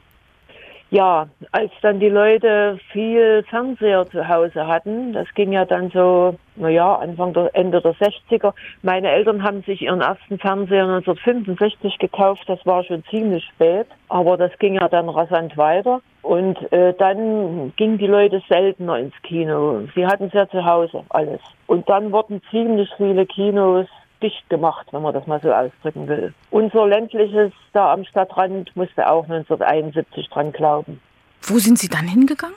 Ja, 0.90 1.28
als 1.52 1.72
dann 1.82 2.00
die 2.00 2.08
Leute 2.08 2.80
viel 2.94 3.44
Fernseher 3.50 4.10
zu 4.10 4.26
Hause 4.26 4.68
hatten, 4.68 5.12
das 5.12 5.28
ging 5.36 5.52
ja 5.52 5.66
dann 5.66 5.90
so, 5.90 6.36
naja, 6.56 6.96
Anfang 6.96 7.34
der, 7.34 7.54
Ende 7.54 7.82
der 7.82 7.94
60er. 7.96 8.54
Meine 8.84 9.12
Eltern 9.12 9.44
haben 9.44 9.64
sich 9.64 9.82
ihren 9.82 10.00
ersten 10.00 10.40
Fernseher 10.40 10.84
1965 10.86 11.98
gekauft, 12.00 12.44
das 12.48 12.66
war 12.66 12.86
schon 12.86 13.04
ziemlich 13.10 13.44
spät, 13.44 13.88
aber 14.08 14.38
das 14.38 14.58
ging 14.60 14.76
ja 14.76 14.88
dann 14.88 15.10
rasant 15.10 15.58
weiter. 15.58 16.02
Und 16.22 16.72
äh, 16.72 16.94
dann 16.98 17.74
gingen 17.76 17.98
die 17.98 18.08
Leute 18.08 18.42
seltener 18.50 18.98
ins 18.98 19.16
Kino. 19.24 19.82
Sie 19.94 20.06
hatten 20.06 20.26
es 20.26 20.34
ja 20.34 20.48
zu 20.48 20.64
Hause 20.64 21.04
alles. 21.10 21.40
Und 21.68 21.88
dann 21.90 22.12
wurden 22.12 22.42
ziemlich 22.50 22.90
viele 22.98 23.26
Kinos 23.26 23.88
dicht 24.22 24.50
gemacht, 24.50 24.88
wenn 24.92 25.02
man 25.02 25.14
das 25.14 25.28
mal 25.28 25.40
so 25.42 25.52
ausdrücken 25.52 26.08
will. 26.08 26.34
Unser 26.50 26.88
ländliches 26.88 27.52
da 27.74 27.94
am 27.94 28.06
Stadtrand 28.06 28.76
musste 28.76 29.10
auch 29.10 29.24
1971 29.24 30.30
dran 30.30 30.52
glauben. 30.52 31.00
Wo 31.42 31.58
sind 31.60 31.78
Sie 31.78 31.88
dann 31.88 32.08
hingegangen? 32.08 32.56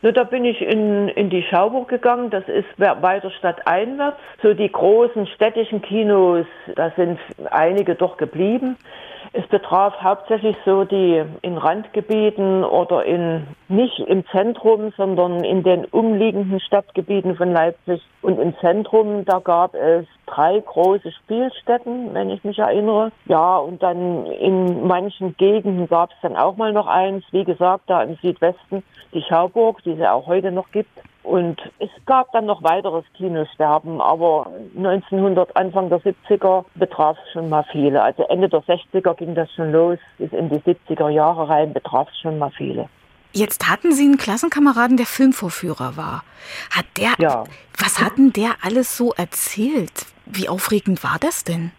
Na, 0.00 0.12
da 0.12 0.22
bin 0.22 0.44
ich 0.44 0.60
in, 0.60 1.08
in 1.08 1.28
die 1.28 1.42
Schauburg 1.42 1.88
gegangen, 1.88 2.30
das 2.30 2.44
ist 2.46 2.68
weiter 2.78 3.32
stadteinwärts. 3.32 4.18
So 4.42 4.54
die 4.54 4.70
großen 4.70 5.26
städtischen 5.26 5.82
Kinos, 5.82 6.46
da 6.76 6.92
sind 6.96 7.18
einige 7.50 7.96
doch 7.96 8.16
geblieben. 8.16 8.76
Es 9.32 9.46
betraf 9.48 9.94
hauptsächlich 10.00 10.56
so 10.64 10.84
die 10.84 11.22
in 11.42 11.58
Randgebieten 11.58 12.64
oder 12.64 13.04
in 13.04 13.46
nicht 13.68 13.98
im 14.00 14.26
Zentrum, 14.28 14.92
sondern 14.96 15.44
in 15.44 15.62
den 15.62 15.84
umliegenden 15.84 16.60
Stadtgebieten 16.60 17.36
von 17.36 17.52
Leipzig. 17.52 18.02
Und 18.22 18.38
im 18.38 18.56
Zentrum, 18.58 19.24
da 19.26 19.38
gab 19.38 19.74
es 19.74 20.06
drei 20.26 20.60
große 20.60 21.12
Spielstätten, 21.12 22.14
wenn 22.14 22.30
ich 22.30 22.42
mich 22.44 22.58
erinnere. 22.58 23.12
Ja, 23.26 23.58
und 23.58 23.82
dann 23.82 24.26
in 24.26 24.86
manchen 24.86 25.36
Gegenden 25.36 25.88
gab 25.88 26.10
es 26.10 26.16
dann 26.22 26.36
auch 26.36 26.56
mal 26.56 26.72
noch 26.72 26.86
eins, 26.86 27.24
wie 27.30 27.44
gesagt, 27.44 27.84
da 27.88 28.02
im 28.02 28.16
Südwesten, 28.16 28.82
die 29.12 29.22
Schauburg, 29.22 29.82
die 29.84 29.92
es 29.92 30.06
auch 30.06 30.26
heute 30.26 30.50
noch 30.52 30.70
gibt. 30.70 30.90
Und 31.22 31.60
es 31.78 31.90
gab 32.06 32.32
dann 32.32 32.46
noch 32.46 32.62
weiteres 32.62 33.04
Kinosterben, 33.14 34.00
aber 34.00 34.50
1900, 34.76 35.54
Anfang 35.56 35.90
der 35.90 36.00
70er 36.00 36.64
betraf 36.74 37.18
es 37.22 37.32
schon 37.32 37.48
mal 37.48 37.64
viele. 37.70 38.02
Also 38.02 38.22
Ende 38.28 38.48
der 38.48 38.62
60er 38.62 39.14
ging 39.14 39.34
das 39.34 39.52
schon 39.52 39.72
los, 39.72 39.98
bis 40.16 40.32
in 40.32 40.48
die 40.48 40.60
70er 40.60 41.10
Jahre 41.10 41.48
rein 41.48 41.72
betraf 41.72 42.08
es 42.10 42.18
schon 42.20 42.38
mal 42.38 42.50
viele. 42.50 42.88
Jetzt 43.32 43.68
hatten 43.68 43.92
Sie 43.92 44.04
einen 44.04 44.16
Klassenkameraden, 44.16 44.96
der 44.96 45.06
Filmvorführer 45.06 45.96
war. 45.96 46.24
Hat 46.70 46.86
der, 46.96 47.12
ja. 47.18 47.44
was 47.76 48.00
hat 48.00 48.16
denn 48.16 48.32
der 48.32 48.52
alles 48.62 48.96
so 48.96 49.12
erzählt? 49.12 50.06
Wie 50.24 50.48
aufregend 50.48 51.04
war 51.04 51.18
das 51.20 51.44
denn? 51.44 51.72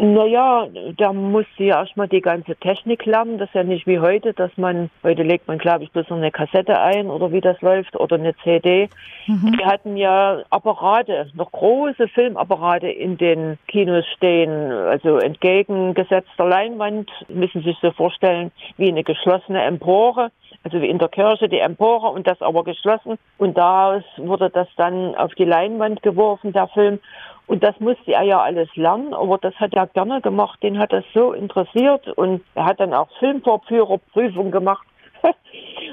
Naja, 0.00 0.66
da 0.96 1.12
musste 1.12 1.64
ja 1.64 1.80
erstmal 1.80 2.08
die 2.08 2.20
ganze 2.20 2.56
Technik 2.56 3.06
lernen. 3.06 3.38
Das 3.38 3.48
ist 3.48 3.54
ja 3.54 3.62
nicht 3.62 3.86
wie 3.86 4.00
heute, 4.00 4.32
dass 4.32 4.50
man, 4.56 4.90
heute 5.02 5.22
legt 5.22 5.46
man, 5.46 5.58
glaube 5.58 5.84
ich, 5.84 5.92
bloß 5.92 6.08
noch 6.10 6.16
eine 6.16 6.32
Kassette 6.32 6.80
ein 6.80 7.08
oder 7.08 7.30
wie 7.32 7.40
das 7.40 7.60
läuft 7.60 7.94
oder 7.96 8.16
eine 8.16 8.34
CD. 8.42 8.88
Mhm. 9.26 9.56
Die 9.58 9.64
hatten 9.64 9.96
ja 9.96 10.42
Apparate, 10.50 11.30
noch 11.34 11.52
große 11.52 12.08
Filmapparate 12.08 12.88
in 12.88 13.16
den 13.18 13.58
Kinos 13.68 14.04
stehen. 14.16 14.72
Also 14.72 15.18
entgegengesetzter 15.18 16.46
Leinwand, 16.46 17.10
müssen 17.28 17.62
Sie 17.62 17.70
sich 17.70 17.78
so 17.80 17.92
vorstellen, 17.92 18.50
wie 18.76 18.88
eine 18.88 19.04
geschlossene 19.04 19.62
Empore. 19.62 20.30
Also 20.62 20.80
wie 20.80 20.88
in 20.88 20.98
der 20.98 21.08
Kirche 21.08 21.48
die 21.48 21.58
Empore 21.58 22.08
und 22.08 22.26
das 22.26 22.40
aber 22.40 22.64
geschlossen. 22.64 23.18
Und 23.38 23.58
daraus 23.58 24.02
wurde 24.16 24.50
das 24.50 24.68
dann 24.76 25.14
auf 25.14 25.34
die 25.34 25.44
Leinwand 25.44 26.02
geworfen, 26.02 26.52
der 26.52 26.68
Film. 26.68 27.00
Und 27.46 27.62
das 27.62 27.78
musste 27.78 28.12
er 28.12 28.22
ja 28.22 28.40
alles 28.40 28.74
lernen, 28.74 29.12
aber 29.12 29.38
das 29.38 29.54
hat 29.56 29.74
er 29.74 29.86
gerne 29.86 30.20
gemacht. 30.20 30.62
Den 30.62 30.78
hat 30.78 30.92
das 30.92 31.04
so 31.12 31.32
interessiert 31.32 32.08
und 32.16 32.42
er 32.54 32.64
hat 32.64 32.80
dann 32.80 32.94
auch 32.94 33.08
Filmvorführerprüfung 33.18 34.50
gemacht. 34.50 34.86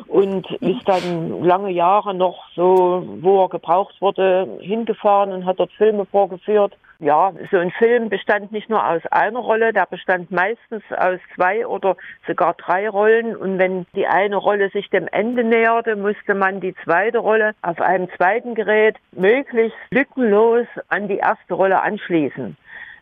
und 0.07 0.49
ist 0.51 0.87
dann 0.87 1.43
lange 1.43 1.71
Jahre 1.71 2.13
noch 2.13 2.43
so, 2.55 3.03
wo 3.21 3.43
er 3.43 3.49
gebraucht 3.49 3.95
wurde, 4.01 4.47
hingefahren 4.59 5.31
und 5.31 5.45
hat 5.45 5.59
dort 5.59 5.71
Filme 5.73 6.05
vorgeführt. 6.05 6.73
Ja, 7.01 7.33
so 7.49 7.57
ein 7.57 7.71
Film 7.71 8.09
bestand 8.09 8.51
nicht 8.51 8.69
nur 8.69 8.87
aus 8.87 9.01
einer 9.07 9.39
Rolle, 9.39 9.73
der 9.73 9.87
bestand 9.87 10.29
meistens 10.29 10.83
aus 10.95 11.19
zwei 11.33 11.65
oder 11.65 11.97
sogar 12.27 12.53
drei 12.53 12.87
Rollen. 12.87 13.35
Und 13.35 13.57
wenn 13.57 13.87
die 13.95 14.05
eine 14.05 14.35
Rolle 14.35 14.69
sich 14.69 14.87
dem 14.91 15.07
Ende 15.07 15.43
näherte, 15.43 15.95
musste 15.95 16.35
man 16.35 16.61
die 16.61 16.75
zweite 16.83 17.17
Rolle 17.17 17.55
auf 17.63 17.81
einem 17.81 18.07
zweiten 18.17 18.53
Gerät 18.53 18.97
möglichst 19.13 19.79
lückenlos 19.89 20.67
an 20.89 21.07
die 21.07 21.17
erste 21.17 21.55
Rolle 21.55 21.81
anschließen 21.81 22.55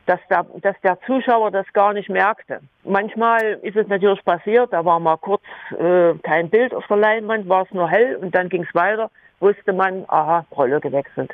dass 0.06 0.20
der, 0.28 0.44
dass 0.62 0.76
der 0.82 1.00
Zuschauer 1.02 1.52
das 1.52 1.72
gar 1.72 1.94
nicht 1.94 2.10
merkte. 2.10 2.62
Manchmal 2.84 3.60
ist 3.62 3.76
es 3.76 3.88
natürlich 3.90 4.26
passiert, 4.26 4.74
da 4.74 4.84
war 4.84 5.00
mal 5.00 5.18
kurz 5.18 5.44
äh, 5.78 6.16
kein 6.24 6.50
Bild 6.50 6.74
auf 6.74 6.88
der 6.88 6.98
Leinwand, 6.98 7.48
war 7.48 7.62
es 7.62 7.72
nur 7.72 7.88
hell 7.88 8.16
und 8.16 8.34
dann 8.34 8.50
ging 8.50 8.64
es 8.64 8.74
weiter, 8.74 9.12
wusste 9.40 9.74
man, 9.74 10.06
aha, 10.08 10.46
Rolle 10.56 10.80
gewechselt. 10.80 11.32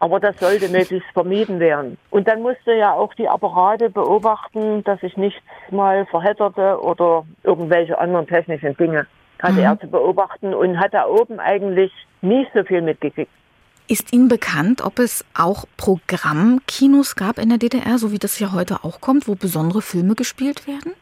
Aber 0.00 0.20
das 0.20 0.38
sollte 0.38 0.68
möglichst 0.68 1.08
vermieden 1.12 1.60
werden. 1.60 1.98
Und 2.10 2.28
dann 2.28 2.42
musste 2.42 2.74
ja 2.74 2.92
auch 2.92 3.14
die 3.14 3.28
Apparate 3.28 3.90
beobachten, 3.90 4.82
dass 4.84 5.00
sich 5.00 5.16
nichts 5.16 5.42
mal 5.70 6.06
verhedderte 6.06 6.80
oder 6.82 7.24
irgendwelche 7.42 7.98
anderen 7.98 8.26
technischen 8.26 8.76
Dinge 8.76 9.06
hatte 9.44 9.54
mhm. 9.54 9.64
er 9.64 9.80
zu 9.80 9.86
beobachten 9.86 10.54
und 10.54 10.78
hat 10.78 10.94
da 10.94 11.06
oben 11.06 11.38
eigentlich 11.38 11.92
nie 12.22 12.46
so 12.54 12.64
viel 12.64 12.82
mitgekriegt. 12.82 13.30
Ist 13.86 14.14
Ihnen 14.14 14.28
bekannt, 14.28 14.82
ob 14.82 14.98
es 14.98 15.24
auch 15.38 15.66
Programmkinos 15.76 17.16
gab 17.16 17.38
in 17.38 17.50
der 17.50 17.58
DDR, 17.58 17.98
so 17.98 18.12
wie 18.12 18.18
das 18.18 18.38
ja 18.38 18.52
heute 18.52 18.82
auch 18.82 19.02
kommt, 19.02 19.28
wo 19.28 19.34
besondere 19.34 19.82
Filme 19.82 20.14
gespielt 20.14 20.66
werden? 20.66 20.94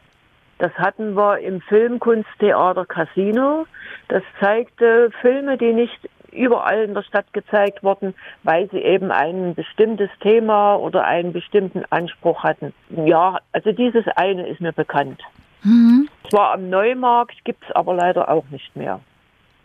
Das 0.59 0.73
hatten 0.73 1.15
wir 1.15 1.39
im 1.39 1.61
Filmkunsttheater 1.61 2.85
Casino. 2.85 3.65
Das 4.09 4.21
zeigte 4.39 5.11
Filme, 5.21 5.57
die 5.57 5.71
nicht 5.71 6.09
überall 6.33 6.83
in 6.83 6.93
der 6.93 7.03
Stadt 7.03 7.31
gezeigt 7.33 7.83
wurden, 7.83 8.13
weil 8.43 8.69
sie 8.69 8.79
eben 8.79 9.11
ein 9.11 9.55
bestimmtes 9.55 10.09
Thema 10.19 10.75
oder 10.75 11.05
einen 11.05 11.33
bestimmten 11.33 11.83
Anspruch 11.89 12.43
hatten. 12.43 12.73
Ja, 12.89 13.39
also 13.51 13.71
dieses 13.71 14.07
eine 14.15 14.47
ist 14.47 14.61
mir 14.61 14.73
bekannt. 14.73 15.21
Mhm. 15.63 16.09
Zwar 16.29 16.53
am 16.53 16.69
Neumarkt 16.69 17.43
gibt 17.45 17.63
es 17.63 17.75
aber 17.75 17.93
leider 17.93 18.29
auch 18.29 18.45
nicht 18.49 18.75
mehr. 18.75 18.99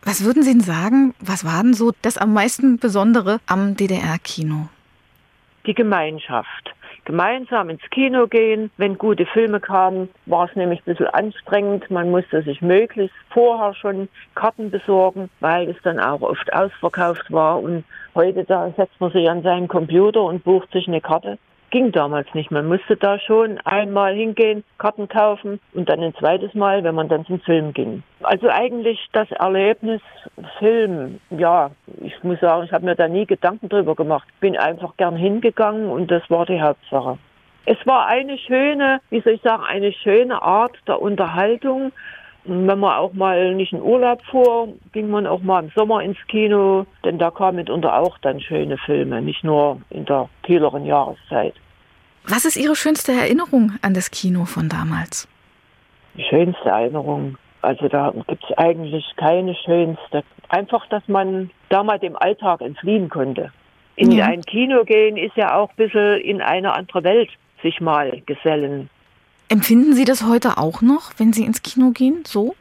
Was 0.02 0.24
würden 0.24 0.42
Sie 0.42 0.52
denn 0.52 0.60
sagen, 0.60 1.14
was 1.20 1.44
war 1.44 1.62
denn 1.62 1.74
so 1.74 1.92
das 2.02 2.18
am 2.18 2.32
meisten 2.32 2.78
Besondere 2.78 3.40
am 3.46 3.76
DDR-Kino? 3.76 4.68
Die 5.66 5.74
Gemeinschaft. 5.74 6.74
Gemeinsam 7.08 7.70
ins 7.70 7.80
Kino 7.88 8.26
gehen. 8.26 8.70
Wenn 8.76 8.98
gute 8.98 9.24
Filme 9.24 9.60
kamen, 9.60 10.10
war 10.26 10.46
es 10.46 10.54
nämlich 10.54 10.80
ein 10.80 10.92
bisschen 10.92 11.06
anstrengend. 11.06 11.90
Man 11.90 12.10
musste 12.10 12.42
sich 12.42 12.60
möglichst 12.60 13.16
vorher 13.30 13.72
schon 13.72 14.10
Karten 14.34 14.70
besorgen, 14.70 15.30
weil 15.40 15.70
es 15.70 15.76
dann 15.82 15.98
auch 15.98 16.20
oft 16.20 16.52
ausverkauft 16.52 17.32
war. 17.32 17.62
Und 17.62 17.84
heute 18.14 18.44
da 18.44 18.70
setzt 18.76 19.00
man 19.00 19.10
sich 19.10 19.26
an 19.26 19.42
seinen 19.42 19.68
Computer 19.68 20.22
und 20.22 20.44
bucht 20.44 20.70
sich 20.70 20.86
eine 20.86 21.00
Karte 21.00 21.38
ging 21.70 21.92
damals 21.92 22.32
nicht. 22.34 22.50
Man 22.50 22.66
musste 22.66 22.96
da 22.96 23.18
schon 23.18 23.58
einmal 23.64 24.14
hingehen, 24.14 24.64
Karten 24.78 25.08
kaufen 25.08 25.60
und 25.74 25.88
dann 25.88 26.00
ein 26.00 26.14
zweites 26.14 26.54
Mal, 26.54 26.84
wenn 26.84 26.94
man 26.94 27.08
dann 27.08 27.24
zum 27.26 27.40
Film 27.40 27.72
ging. 27.72 28.02
Also 28.22 28.48
eigentlich 28.48 28.98
das 29.12 29.30
Erlebnis 29.32 30.00
Film, 30.58 31.20
ja, 31.30 31.70
ich 32.00 32.22
muss 32.22 32.40
sagen, 32.40 32.64
ich 32.64 32.72
habe 32.72 32.84
mir 32.84 32.96
da 32.96 33.08
nie 33.08 33.26
Gedanken 33.26 33.68
drüber 33.68 33.94
gemacht. 33.94 34.26
Bin 34.40 34.56
einfach 34.56 34.96
gern 34.96 35.16
hingegangen 35.16 35.88
und 35.88 36.10
das 36.10 36.22
war 36.30 36.46
die 36.46 36.60
Hauptsache. 36.60 37.18
Es 37.70 37.76
war 37.86 38.06
eine 38.06 38.38
schöne, 38.38 39.00
wie 39.10 39.20
soll 39.20 39.34
ich 39.34 39.42
sagen, 39.42 39.62
eine 39.62 39.92
schöne 39.92 40.40
Art 40.40 40.76
der 40.86 41.02
Unterhaltung. 41.02 41.92
Wenn 42.48 42.78
man 42.78 42.94
auch 42.94 43.12
mal 43.12 43.54
nicht 43.54 43.72
in 43.72 43.82
Urlaub 43.82 44.22
fuhr, 44.30 44.68
ging 44.92 45.10
man 45.10 45.26
auch 45.26 45.42
mal 45.42 45.64
im 45.64 45.70
Sommer 45.76 46.02
ins 46.02 46.16
Kino, 46.28 46.86
denn 47.04 47.18
da 47.18 47.30
kamen 47.30 47.56
mitunter 47.56 47.94
auch 47.94 48.16
dann 48.18 48.40
schöne 48.40 48.78
Filme, 48.78 49.20
nicht 49.20 49.44
nur 49.44 49.80
in 49.90 50.06
der 50.06 50.30
kühleren 50.42 50.86
Jahreszeit. 50.86 51.54
Was 52.26 52.46
ist 52.46 52.56
Ihre 52.56 52.74
schönste 52.74 53.12
Erinnerung 53.12 53.72
an 53.82 53.92
das 53.92 54.10
Kino 54.10 54.46
von 54.46 54.68
damals? 54.68 55.28
Die 56.14 56.24
schönste 56.24 56.70
Erinnerung, 56.70 57.36
also 57.60 57.88
da 57.88 58.12
gibt 58.26 58.44
es 58.44 58.56
eigentlich 58.56 59.04
keine 59.16 59.54
schönste. 59.54 60.24
Einfach, 60.48 60.86
dass 60.88 61.06
man 61.06 61.50
damals 61.68 62.00
dem 62.00 62.16
Alltag 62.16 62.62
entfliehen 62.62 63.10
konnte. 63.10 63.52
In 63.96 64.12
ja. 64.12 64.26
ein 64.26 64.42
Kino 64.42 64.84
gehen 64.84 65.16
ist 65.16 65.36
ja 65.36 65.56
auch 65.56 65.70
ein 65.70 65.76
bisschen 65.76 66.20
in 66.20 66.40
eine 66.40 66.72
andere 66.72 67.04
Welt 67.04 67.30
sich 67.62 67.80
mal 67.80 68.22
gesellen. 68.26 68.88
Empfinden 69.50 69.94
Sie 69.94 70.04
das 70.04 70.26
heute 70.26 70.58
auch 70.58 70.82
noch, 70.82 71.12
wenn 71.16 71.32
Sie 71.32 71.44
ins 71.44 71.62
Kino 71.62 71.90
gehen, 71.90 72.22
so? 72.26 72.54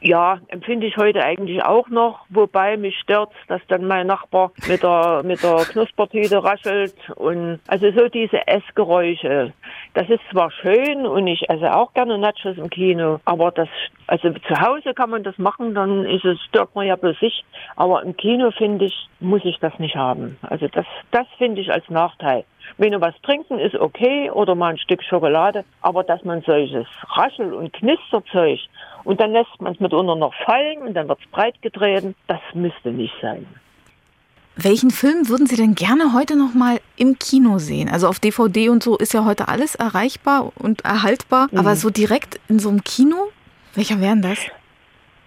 Ja, 0.00 0.38
empfinde 0.46 0.86
ich 0.86 0.96
heute 0.96 1.24
eigentlich 1.24 1.64
auch 1.64 1.88
noch, 1.88 2.20
wobei 2.28 2.76
mich 2.76 2.96
stört, 3.00 3.32
dass 3.48 3.60
dann 3.66 3.84
mein 3.84 4.06
Nachbar 4.06 4.52
mit 4.68 4.84
der, 4.84 5.22
mit 5.24 5.42
der 5.42 5.56
Knuspertüte 5.64 6.44
raschelt 6.44 6.94
und 7.16 7.58
also 7.66 7.90
so 7.90 8.08
diese 8.08 8.46
Essgeräusche. 8.46 9.52
Das 9.94 10.08
ist 10.08 10.20
zwar 10.30 10.52
schön 10.52 11.04
und 11.04 11.26
ich 11.26 11.50
esse 11.50 11.74
auch 11.74 11.92
gerne 11.94 12.16
Nachos 12.16 12.58
im 12.58 12.70
Kino, 12.70 13.18
aber 13.24 13.50
das, 13.50 13.68
also 14.06 14.30
zu 14.30 14.60
Hause 14.60 14.94
kann 14.94 15.10
man 15.10 15.24
das 15.24 15.36
machen, 15.36 15.74
dann 15.74 16.04
ist 16.04 16.24
es, 16.24 16.40
stört 16.42 16.76
man 16.76 16.86
ja 16.86 16.94
bloß 16.94 17.18
sich, 17.18 17.44
aber 17.74 18.04
im 18.04 18.16
Kino 18.16 18.52
finde 18.52 18.84
ich, 18.84 19.08
muss 19.18 19.44
ich 19.44 19.58
das 19.58 19.76
nicht 19.80 19.96
haben. 19.96 20.38
Also 20.42 20.68
das, 20.68 20.86
das 21.10 21.26
finde 21.38 21.60
ich 21.60 21.72
als 21.72 21.88
Nachteil. 21.90 22.44
Wenn 22.76 22.92
du 22.92 23.00
was 23.00 23.14
trinken 23.22 23.58
ist 23.58 23.74
okay 23.74 24.30
oder 24.30 24.54
mal 24.54 24.72
ein 24.72 24.78
Stück 24.78 25.02
Schokolade, 25.02 25.64
aber 25.80 26.04
dass 26.04 26.24
man 26.24 26.42
solches 26.42 26.86
Raschel- 27.16 27.54
und 27.54 27.72
Knisterzeug 27.72 28.60
und 29.04 29.20
dann 29.20 29.32
lässt 29.32 29.60
man 29.60 29.72
es 29.72 29.80
mitunter 29.80 30.16
noch 30.16 30.34
fallen 30.44 30.78
und 30.82 30.94
dann 30.94 31.08
wird 31.08 31.18
es 31.24 31.30
breit 31.30 31.60
getreten, 31.62 32.14
das 32.26 32.40
müsste 32.54 32.90
nicht 32.90 33.14
sein. 33.22 33.46
Welchen 34.60 34.90
Film 34.90 35.28
würden 35.28 35.46
Sie 35.46 35.54
denn 35.54 35.76
gerne 35.76 36.12
heute 36.14 36.36
noch 36.36 36.52
mal 36.52 36.80
im 36.96 37.16
Kino 37.18 37.58
sehen? 37.58 37.88
Also 37.88 38.08
auf 38.08 38.18
DVD 38.18 38.70
und 38.70 38.82
so 38.82 38.96
ist 38.96 39.14
ja 39.14 39.24
heute 39.24 39.46
alles 39.46 39.76
erreichbar 39.76 40.50
und 40.56 40.84
erhaltbar, 40.84 41.46
mhm. 41.52 41.58
aber 41.58 41.76
so 41.76 41.90
direkt 41.90 42.40
in 42.48 42.58
so 42.58 42.68
einem 42.68 42.82
Kino, 42.82 43.16
welcher 43.74 44.00
wären 44.00 44.20
das? 44.20 44.38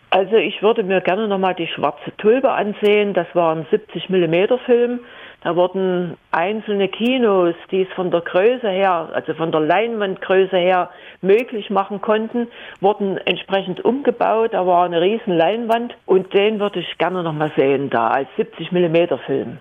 Also 0.10 0.36
ich 0.36 0.62
würde 0.62 0.84
mir 0.84 1.00
gerne 1.00 1.30
noch 1.30 1.38
mal 1.38 1.56
die 1.56 1.68
Schwarze 1.68 2.12
Tulpe 2.18 2.52
ansehen. 2.52 3.14
Das 3.14 3.28
war 3.34 3.56
ein 3.56 3.66
70 3.72 4.10
mm 4.10 4.58
Film 4.66 5.00
da 5.44 5.56
wurden 5.56 6.18
einzelne 6.30 6.88
Kinos, 6.88 7.56
die 7.72 7.82
es 7.82 7.90
von 7.96 8.12
der 8.12 8.22
Größe 8.22 8.70
her, 8.70 9.10
also 9.14 9.34
von 9.34 9.52
der 9.52 9.62
Leinwandgröße 9.62 10.56
her 10.56 10.92
möglich 11.22 11.72
machen 11.72 12.00
konnten, 12.00 12.48
wurden 12.80 13.18
entsprechend 13.18 13.84
umgebaut. 13.84 14.54
Da 14.54 14.68
war 14.68 14.86
eine 14.86 15.02
riesen 15.02 15.36
Leinwand 15.36 15.96
und 16.06 16.32
den 16.34 16.60
würde 16.60 16.80
ich 16.80 16.98
gerne 17.00 17.24
noch 17.24 17.34
mal 17.34 17.52
sehen 17.58 17.90
da 17.90 18.10
als 18.10 18.28
70 18.38 18.72
mm 18.72 18.96
Film. 19.26 19.58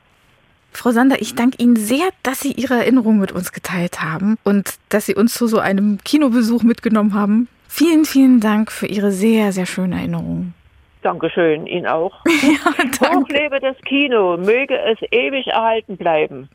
Frau 0.72 0.90
Sander, 0.90 1.20
ich 1.20 1.34
danke 1.34 1.56
Ihnen 1.58 1.76
sehr, 1.76 2.08
dass 2.22 2.40
Sie 2.40 2.52
Ihre 2.52 2.74
Erinnerungen 2.74 3.18
mit 3.18 3.32
uns 3.32 3.50
geteilt 3.52 4.02
haben 4.02 4.36
und 4.44 4.74
dass 4.90 5.06
Sie 5.06 5.14
uns 5.14 5.34
zu 5.34 5.46
so 5.46 5.58
einem 5.58 5.98
Kinobesuch 6.04 6.62
mitgenommen 6.62 7.14
haben. 7.14 7.48
Vielen, 7.68 8.04
vielen 8.04 8.40
Dank 8.40 8.70
für 8.70 8.86
Ihre 8.86 9.10
sehr, 9.12 9.52
sehr 9.52 9.66
schöne 9.66 9.96
Erinnerungen. 9.96 10.54
Dankeschön, 11.02 11.66
Ihnen 11.66 11.86
auch. 11.86 12.12
Ja, 12.42 13.14
Hochlebe 13.14 13.60
das 13.60 13.76
Kino, 13.86 14.36
möge 14.36 14.78
es 14.78 14.98
ewig 15.10 15.46
erhalten 15.48 15.96
bleiben. 15.96 16.48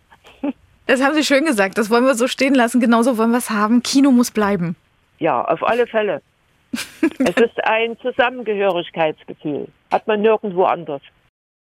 Das 0.87 1.01
haben 1.01 1.15
Sie 1.15 1.23
schön 1.23 1.45
gesagt, 1.45 1.77
das 1.77 1.89
wollen 1.89 2.05
wir 2.05 2.15
so 2.15 2.27
stehen 2.27 2.53
lassen, 2.53 2.79
genauso 2.79 3.17
wollen 3.17 3.31
wir 3.31 3.39
es 3.39 3.49
haben. 3.49 3.81
Kino 3.81 4.11
muss 4.11 4.31
bleiben. 4.31 4.75
Ja, 5.17 5.43
auf 5.43 5.63
alle 5.63 5.87
Fälle. 5.87 6.21
es 7.01 7.37
ist 7.37 7.63
ein 7.63 7.97
Zusammengehörigkeitsgefühl. 8.01 9.67
Hat 9.91 10.07
man 10.07 10.21
nirgendwo 10.21 10.65
anders. 10.65 11.01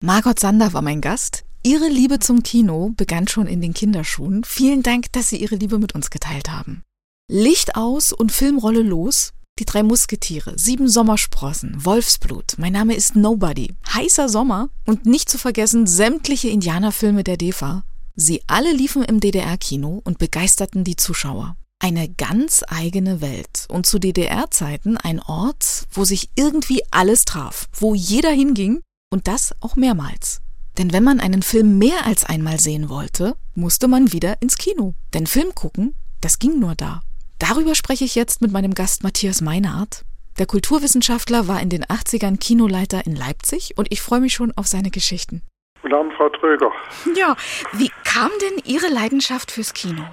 Margot 0.01 0.39
Sander 0.39 0.73
war 0.73 0.81
mein 0.81 1.01
Gast. 1.01 1.43
Ihre 1.63 1.88
Liebe 1.88 2.19
zum 2.19 2.43
Kino 2.43 2.91
begann 2.97 3.27
schon 3.27 3.47
in 3.47 3.62
den 3.62 3.73
Kinderschuhen. 3.73 4.43
Vielen 4.43 4.83
Dank, 4.83 5.12
dass 5.13 5.29
Sie 5.29 5.38
Ihre 5.38 5.55
Liebe 5.55 5.77
mit 5.77 5.95
uns 5.95 6.09
geteilt 6.09 6.49
haben. 6.49 6.83
Licht 7.29 7.75
aus 7.75 8.12
und 8.12 8.31
Filmrolle 8.31 8.81
los. 8.81 9.33
Die 9.59 9.65
drei 9.65 9.83
Musketiere, 9.83 10.57
sieben 10.57 10.89
Sommersprossen, 10.89 11.85
Wolfsblut, 11.85 12.55
mein 12.57 12.73
Name 12.73 12.95
ist 12.95 13.15
Nobody, 13.15 13.75
heißer 13.93 14.27
Sommer 14.27 14.69
und 14.87 15.05
nicht 15.05 15.29
zu 15.29 15.37
vergessen 15.37 15.85
sämtliche 15.85 16.49
Indianerfilme 16.49 17.23
der 17.23 17.37
DEFA. 17.37 17.83
Sie 18.15 18.41
alle 18.47 18.73
liefen 18.73 19.03
im 19.03 19.19
DDR-Kino 19.19 20.01
und 20.03 20.17
begeisterten 20.17 20.83
die 20.83 20.95
Zuschauer. 20.95 21.55
Eine 21.77 22.09
ganz 22.09 22.63
eigene 22.67 23.21
Welt 23.21 23.67
und 23.69 23.85
zu 23.85 23.99
DDR-Zeiten 23.99 24.97
ein 24.97 25.19
Ort, 25.19 25.85
wo 25.91 26.03
sich 26.03 26.31
irgendwie 26.35 26.81
alles 26.89 27.23
traf, 27.25 27.69
wo 27.73 27.93
jeder 27.93 28.31
hinging 28.31 28.81
und 29.11 29.27
das 29.27 29.53
auch 29.59 29.75
mehrmals. 29.75 30.41
Denn 30.79 30.93
wenn 30.93 31.03
man 31.03 31.19
einen 31.19 31.43
Film 31.43 31.77
mehr 31.77 32.07
als 32.07 32.23
einmal 32.23 32.59
sehen 32.59 32.89
wollte, 32.89 33.35
musste 33.53 33.87
man 33.87 34.13
wieder 34.13 34.41
ins 34.41 34.57
Kino. 34.57 34.95
Denn 35.13 35.27
Film 35.27 35.53
gucken, 35.53 35.93
das 36.21 36.39
ging 36.39 36.59
nur 36.59 36.73
da. 36.73 37.03
Darüber 37.49 37.75
spreche 37.75 38.06
ich 38.06 38.15
jetzt 38.15 38.41
mit 38.41 38.53
meinem 38.53 38.73
Gast 38.73 39.03
Matthias 39.03 39.41
Meinhardt. 39.41 40.06
Der 40.39 40.45
Kulturwissenschaftler 40.45 41.49
war 41.49 41.60
in 41.62 41.67
den 41.67 41.84
80ern 41.84 42.39
Kinoleiter 42.39 43.06
in 43.06 43.17
Leipzig 43.17 43.73
und 43.75 43.91
ich 43.91 44.01
freue 44.01 44.21
mich 44.21 44.32
schon 44.32 44.53
auf 44.56 44.65
seine 44.65 44.91
Geschichten. 44.91 45.41
Guten 45.82 45.93
Abend, 45.93 46.13
Frau 46.13 46.29
Tröger. 46.29 46.71
Ja, 47.15 47.36
wie 47.73 47.91
kam 48.06 48.32
denn 48.39 48.63
Ihre 48.63 48.88
Leidenschaft 48.88 49.51
fürs 49.51 49.73
Kino? 49.73 50.03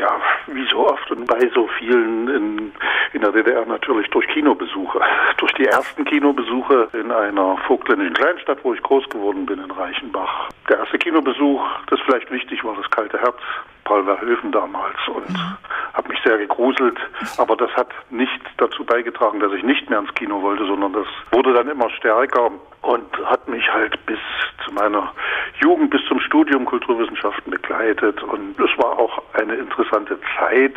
Ja, 0.00 0.20
wie 0.46 0.66
so 0.70 0.88
oft 0.88 1.10
und 1.10 1.26
bei 1.26 1.50
so 1.54 1.68
vielen 1.78 2.26
in, 2.28 2.72
in 3.12 3.20
der 3.20 3.32
DDR 3.32 3.66
natürlich 3.66 4.08
durch 4.08 4.26
Kinobesuche. 4.28 5.02
Durch 5.36 5.52
die 5.52 5.66
ersten 5.66 6.06
Kinobesuche 6.06 6.88
in 6.94 7.12
einer 7.12 7.58
vogtländischen 7.66 8.14
Kleinstadt, 8.14 8.58
wo 8.62 8.72
ich 8.72 8.82
groß 8.82 9.06
geworden 9.10 9.44
bin, 9.44 9.58
in 9.58 9.70
Reichenbach. 9.70 10.48
Der 10.70 10.78
erste 10.78 10.98
Kinobesuch, 10.98 11.60
das 11.88 12.00
vielleicht 12.06 12.30
wichtig 12.30 12.64
war, 12.64 12.74
das 12.74 12.90
kalte 12.90 13.18
Herz, 13.18 13.36
Paul 13.84 14.04
Verhoeven 14.04 14.52
damals 14.52 14.96
und 15.08 15.28
mhm. 15.28 15.56
habe 15.94 16.08
mich 16.08 16.18
sehr 16.24 16.38
gegruselt. 16.38 16.98
Aber 17.38 17.56
das 17.56 17.70
hat 17.72 17.88
nicht 18.10 18.40
dazu 18.58 18.84
beigetragen, 18.84 19.40
dass 19.40 19.52
ich 19.52 19.62
nicht 19.62 19.88
mehr 19.90 19.98
ins 19.98 20.14
Kino 20.14 20.42
wollte, 20.42 20.66
sondern 20.66 20.92
das 20.92 21.06
wurde 21.30 21.52
dann 21.52 21.68
immer 21.68 21.90
stärker 21.90 22.50
und 22.82 23.26
hat 23.26 23.48
mich 23.48 23.72
halt 23.72 24.04
bis 24.06 24.18
zu 24.64 24.72
meiner 24.72 25.12
Jugend, 25.60 25.90
bis 25.90 26.04
zum 26.06 26.20
Studium 26.20 26.64
Kulturwissenschaften 26.64 27.50
begleitet. 27.50 28.22
Und 28.22 28.58
es 28.58 28.78
war 28.78 28.98
auch 28.98 29.22
eine 29.34 29.54
interessante 29.54 30.18
Zeit, 30.38 30.74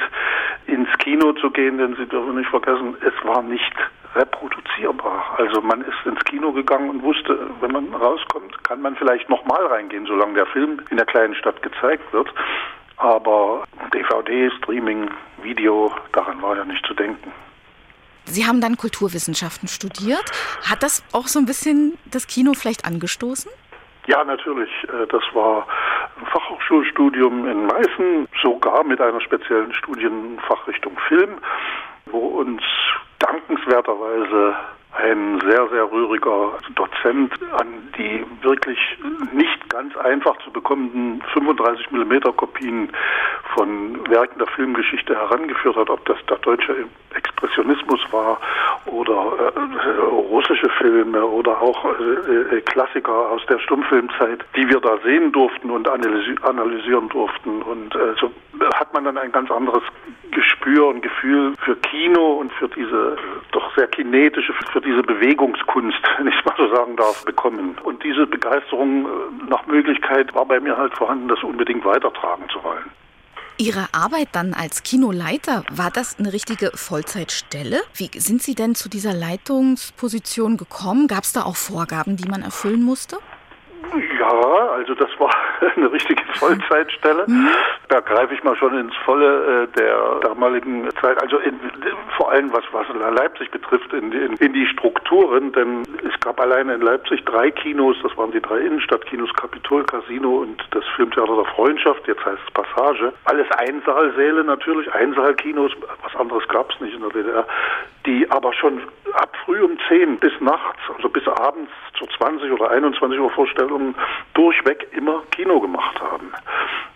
ins 0.68 0.89
Kino 1.00 1.34
zu 1.34 1.52
gehen, 1.52 1.78
denn 1.78 1.96
Sie 1.96 2.06
dürfen 2.08 2.36
nicht 2.36 2.50
vergessen, 2.50 2.96
es 3.02 3.28
war 3.28 3.41
nicht 3.41 3.74
reproduzierbar. 4.15 5.36
Also 5.38 5.62
man 5.62 5.82
ist 5.82 6.06
ins 6.06 6.24
Kino 6.26 6.52
gegangen 6.52 6.89
und 6.89 7.04
wusste, 7.04 7.50
wenn 7.60 7.72
man 7.72 7.94
rauskommt, 7.94 8.63
kann 8.63 8.82
man 8.82 8.96
vielleicht 8.96 9.30
nochmal 9.30 9.65
reingehen, 9.68 10.06
solange 10.06 10.34
der 10.36 10.46
Film 10.48 10.82
in 10.89 10.98
der 10.98 11.06
kleinen 11.06 11.36
Stadt 11.36 11.62
gezeigt 11.62 12.12
wird. 12.13 12.34
Aber 12.98 13.66
DVD, 13.94 14.50
Streaming, 14.58 15.10
Video, 15.42 15.92
daran 16.14 16.42
war 16.42 16.56
ja 16.56 16.66
nicht 16.66 16.86
zu 16.86 16.94
denken. 16.94 17.32
Sie 18.26 18.46
haben 18.46 18.60
dann 18.60 18.78
Kulturwissenschaften 18.78 19.68
studiert. 19.68 20.24
Hat 20.68 20.82
das 20.82 21.04
auch 21.14 21.28
so 21.28 21.40
ein 21.40 21.46
bisschen 21.46 21.98
das 22.06 22.28
Kino 22.28 22.54
vielleicht 22.54 22.86
angestoßen? 22.86 23.52
Ja, 24.08 24.24
natürlich. 24.24 24.70
Äh, 24.84 25.08
das 25.08 25.24
war 25.34 25.68
ein 26.20 26.26
Fachhochschulstudium 26.28 27.48
in 27.48 27.66
Meißen, 27.68 28.28
sogar 28.42 28.84
mit 28.84 29.02
einer 29.02 29.22
speziellen 29.22 29.74
Studienfachrichtung 29.74 30.98
Film, 31.08 31.38
wo 32.06 32.20
uns 32.20 32.62
dankenswerterweise 33.20 34.56
ein 34.98 35.42
sehr, 35.42 35.68
sehr 35.70 35.92
rühriger 35.92 36.54
Dozent 36.76 37.34
an 37.54 37.68
die 37.98 38.26
wirklich 38.42 38.80
nicht 39.34 39.70
ganz 39.70 39.96
einfach 39.98 40.38
zu 40.44 40.52
bekommenden 40.52 41.22
35 41.34 41.92
mm 41.92 42.14
Kopien 42.36 42.90
von 43.54 44.08
Werken 44.10 44.40
der 44.40 44.48
Filmgeschichte 44.48 45.16
herangeführt 45.16 45.76
hat, 45.76 45.90
ob 45.90 46.04
das 46.06 46.18
der 46.30 46.38
deutsche 46.38 46.86
Expressionismus 47.14 48.02
war 48.12 48.40
oder 48.86 49.52
äh, 49.56 50.02
russische 50.02 50.70
Filme 50.78 51.26
oder 51.26 51.62
auch 51.62 51.86
äh, 51.86 52.62
Klassiker 52.62 53.32
aus 53.32 53.42
der 53.48 53.60
Stummfilmzeit, 53.60 54.44
die 54.56 54.68
wir 54.70 54.80
da 54.80 54.98
sehen 55.04 55.32
durften 55.32 55.70
und 55.70 55.88
analysieren 55.88 57.10
durften. 57.10 57.62
Und 57.62 57.96
äh, 57.96 58.14
so 58.20 58.32
hat 58.76 58.85
man 59.06 59.15
dann 59.15 59.26
ein 59.26 59.32
ganz 59.32 59.50
anderes 59.50 59.84
Gespür 60.32 60.88
und 60.88 61.02
Gefühl 61.02 61.54
für 61.63 61.76
Kino 61.78 62.34
und 62.34 62.52
für 62.54 62.68
diese 62.68 63.15
doch 63.52 63.74
sehr 63.76 63.88
kinetische, 63.88 64.54
für 64.72 64.82
diese 64.82 65.02
Bewegungskunst, 65.04 65.98
wenn 66.18 66.28
ich 66.28 66.46
mal 66.46 66.56
so 66.58 66.68
sagen 66.76 66.96
darf, 66.98 67.24
bekommen. 67.26 67.78
Und 67.84 68.04
diese 68.04 68.28
Begeisterung 68.28 69.06
äh, 69.06 69.50
nach 69.50 69.65
Möglichkeit 69.68 70.34
war 70.36 70.46
bei 70.46 70.60
mir 70.60 70.78
halt 70.78 70.96
vorhanden, 70.98 71.28
das 71.28 71.41
unbedingt 71.44 71.86
weitertragen 71.86 72.50
zu 72.50 72.62
wollen. 72.63 72.91
Ihre 73.58 73.88
Arbeit 73.94 74.28
dann 74.34 74.54
als 74.54 74.84
Kinoleiter, 74.84 75.63
war 75.72 75.89
das 75.89 76.20
eine 76.20 76.34
richtige 76.34 76.72
Vollzeitstelle? 76.76 77.80
Wie 77.94 78.10
sind 78.20 78.41
Sie 78.41 78.54
denn 78.54 78.76
zu 78.76 78.89
dieser 78.89 79.13
Leitungsposition 79.13 80.58
gekommen? 80.58 81.08
Gab 81.08 81.24
es 81.24 81.32
da 81.32 81.44
auch 81.44 81.56
Vorgaben, 81.56 82.18
die 82.18 82.28
man 82.28 82.41
erfüllen 82.41 82.84
musste? 82.84 83.18
Ja, 84.20 84.75
also 84.88 84.93
das 85.04 85.19
war 85.19 85.34
eine 85.76 85.91
richtige 85.91 86.21
Vollzeitstelle. 86.34 87.26
Mhm. 87.28 87.50
Da 87.89 88.00
greife 88.02 88.34
ich 88.34 88.43
mal 88.43 88.56
schon 88.56 88.78
ins 88.78 88.95
Volle 88.98 89.63
äh, 89.63 89.80
der 89.80 90.19
damaligen 90.21 90.88
Zeit, 91.02 91.21
also 91.21 91.38
in, 91.38 91.60
vor 92.17 92.32
allem 92.32 92.52
was, 92.54 92.63
was 92.71 92.86
Leipzig 93.15 93.50
betrifft, 93.52 93.91
in, 93.93 94.12
in, 94.12 94.34
in, 94.34 94.54
die 94.54 94.67
Strukturen, 94.67 95.52
denn 95.54 95.84
es 96.08 96.19
gab 96.19 96.39
alleine 96.39 96.76
in 96.76 96.82
Leipzig 96.82 97.24
drei 97.26 97.50
Kinos, 97.52 97.98
das 98.04 98.15
waren 98.17 98.32
die 98.32 98.41
drei 98.41 98.60
Innenstadtkinos, 98.60 99.34
Kapitol, 99.34 99.84
Casino 99.86 100.38
und 100.38 100.63
das 100.71 100.84
Filmtheater 100.95 101.36
der 101.36 101.45
Freundschaft, 101.45 102.08
jetzt 102.08 102.24
heißt 102.26 102.39
es 102.45 102.54
Passage. 102.54 103.13
Alles 103.26 103.50
Einsaalsäle 103.52 104.43
natürlich, 104.43 104.93
Einsaalkinos, 104.93 105.71
was 106.04 106.15
anderes 106.15 106.48
gab 106.48 106.71
es 106.71 106.80
nicht 106.80 106.95
in 106.95 107.02
der 107.02 107.10
DDR, 107.10 107.48
die 108.06 108.30
aber 108.30 108.54
schon 108.54 108.82
ab 109.13 109.36
früh 109.45 109.63
um 109.63 109.78
10 109.88 110.19
bis 110.19 110.34
nachts, 110.39 110.80
also 110.95 111.10
bis 111.10 111.28
abends 111.28 111.71
zu 111.98 112.06
20 112.17 112.52
oder 112.52 112.71
21 112.71 113.19
Uhr 113.19 113.32
Vorstellungen 113.32 113.95
durchweg 114.34 114.75
immer 114.92 115.24
Kino 115.32 115.60
gemacht 115.60 116.00
haben. 116.02 116.32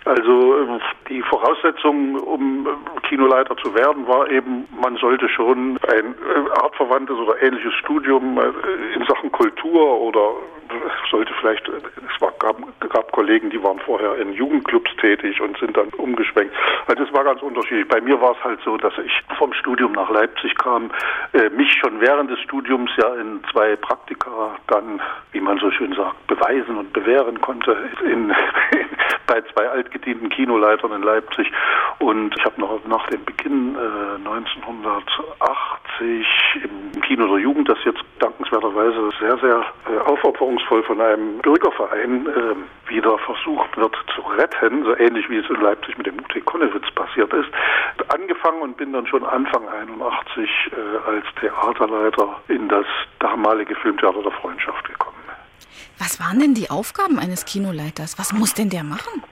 Also 0.10 0.56
äh, 0.58 0.80
die 1.08 1.22
Voraussetzung, 1.22 2.16
um 2.16 2.66
äh, 2.66 3.08
Kinoleiter 3.08 3.56
zu 3.58 3.76
werden, 3.76 4.08
war 4.08 4.28
eben, 4.32 4.68
man 4.82 4.98
sollte 4.98 5.30
schon 5.30 5.78
ein 5.88 6.16
äh, 6.16 6.62
artverwandtes 6.64 7.16
oder 7.16 7.40
ähnliches 7.44 7.74
Studium 7.76 8.40
in 8.96 9.06
Sachen 9.06 9.32
Kultur 9.32 10.02
oder 10.02 10.32
sollte 11.10 11.32
vielleicht, 11.40 11.68
es 11.68 12.22
war, 12.22 12.32
gab, 12.40 12.58
gab 12.90 13.12
Kollegen, 13.12 13.50
die 13.50 13.62
waren 13.64 13.80
vorher 13.80 14.18
in 14.18 14.34
Jugendclubs 14.34 14.90
tätig 14.98 15.42
und 15.42 15.58
sind 15.58 15.76
dann 15.78 15.90
umgeschwenkt. 15.98 16.54
Also 16.88 17.04
es 17.04 17.14
war 17.14 17.24
ganz 17.24 17.42
unterschiedlich. 17.42 17.88
Bei 17.88 18.02
mir 18.02 18.20
war 18.22 18.32
es 18.32 18.44
halt 18.44 18.60
so, 18.64 18.78
dass 18.78 18.94
ich 19.04 19.12
vom 19.38 19.54
Studium 19.54 19.94
nach 19.94 20.10
Leipzig 20.12 20.56
kam, 20.56 20.92
mich 21.56 21.72
schon 21.74 22.00
während 22.02 22.30
des 22.30 22.40
Studiums 22.42 22.92
ja 22.98 23.16
in 23.16 23.42
zwei 23.52 23.76
Praktika 23.78 24.56
dann, 24.68 25.02
wie 25.32 25.42
man 25.42 25.58
so 25.58 25.72
schön 25.72 25.94
sagt, 25.94 26.28
beweisen 26.28 26.78
und 26.78 26.94
bewähren 26.94 27.42
konnte 27.42 27.76
in, 28.06 28.32
bei 29.28 29.42
zwei 29.54 29.68
altgedienten 29.70 29.99
Kinoleitern 30.30 30.94
in 30.94 31.04
Leipzig. 31.04 31.52
Und 32.00 32.34
ich 32.38 32.46
habe 32.46 32.62
noch 32.62 32.80
nach 32.86 33.08
dem 33.08 33.26
Beginn 33.26 33.76
äh, 33.76 34.28
1980 34.28 36.28
im 36.64 37.02
Kino 37.02 37.28
der 37.28 37.40
Jugend, 37.40 37.68
das 37.70 37.78
jetzt 37.86 38.02
dankenswerterweise 38.20 39.12
sehr, 39.20 39.38
sehr 39.38 39.64
äh, 39.90 39.98
aufopferungsvoll 40.06 40.84
von 40.84 41.02
einem 41.02 41.40
Bürgerverein 41.40 42.28
äh, 42.28 42.56
wieder 42.90 43.18
versucht 43.20 43.78
wird 43.78 43.96
zu 44.16 44.22
retten, 44.22 44.84
so 44.84 44.98
ähnlich 44.98 45.30
wie 45.30 45.38
es 45.38 45.50
in 45.50 45.62
Leipzig 45.62 45.98
mit 45.98 46.08
dem 46.08 46.20
UT 46.20 46.46
Konnewitz 46.46 46.90
passiert 46.96 47.32
ist, 47.34 47.50
angefangen 48.10 48.62
und 48.62 48.78
bin 48.78 48.94
dann 48.94 49.06
schon 49.08 49.26
Anfang 49.26 49.68
81 49.68 50.50
äh, 50.72 51.10
als 51.10 51.26
Theaterleiter 51.40 52.42
in 52.48 52.68
das 52.68 52.86
damalige 53.20 53.76
Filmtheater 53.76 54.24
der 54.24 54.32
Freundschaft 54.32 54.88
gekommen. 54.88 55.18
Was 56.00 56.20
waren 56.20 56.40
denn 56.40 56.54
die 56.54 56.70
Aufgaben 56.70 57.20
eines 57.20 57.46
Kinoleiters? 57.46 58.18
Was 58.18 58.32
muss 58.32 58.54
denn 58.54 58.70
der 58.70 58.84
machen? 58.84 59.24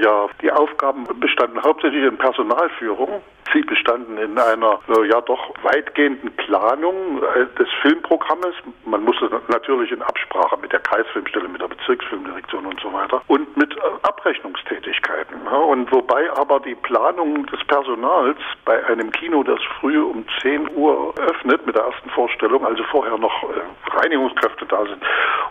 Ja, 0.00 0.26
die 0.42 0.52
Aufgaben 0.52 1.06
bestanden 1.20 1.62
hauptsächlich 1.62 2.04
in 2.04 2.18
Personalführung. 2.18 3.22
Sie 3.56 3.62
bestanden 3.62 4.18
in 4.18 4.38
einer 4.38 4.80
äh, 4.86 5.08
ja 5.08 5.18
doch 5.22 5.54
weitgehenden 5.62 6.30
Planung 6.36 7.22
äh, 7.22 7.46
des 7.58 7.68
Filmprogrammes. 7.80 8.54
Man 8.84 9.02
musste 9.02 9.30
natürlich 9.48 9.90
in 9.92 10.02
Absprache 10.02 10.58
mit 10.60 10.72
der 10.72 10.80
Kreisfilmstelle, 10.80 11.48
mit 11.48 11.62
der 11.62 11.68
Bezirksfilmdirektion 11.68 12.66
und 12.66 12.78
so 12.80 12.92
weiter 12.92 13.22
und 13.28 13.56
mit 13.56 13.74
äh, 13.74 13.80
Abrechnungstätigkeiten. 14.02 15.46
Und 15.46 15.90
wobei 15.90 16.30
aber 16.32 16.60
die 16.60 16.74
Planung 16.74 17.46
des 17.46 17.64
Personals 17.66 18.36
bei 18.66 18.84
einem 18.84 19.10
Kino, 19.10 19.42
das 19.42 19.60
früh 19.80 19.98
um 20.02 20.26
10 20.42 20.76
Uhr 20.76 21.14
öffnet 21.16 21.64
mit 21.64 21.76
der 21.76 21.84
ersten 21.84 22.10
Vorstellung, 22.10 22.66
also 22.66 22.82
vorher 22.90 23.16
noch 23.16 23.42
Reinigungskräfte 23.90 24.66
da 24.66 24.84
sind 24.84 25.02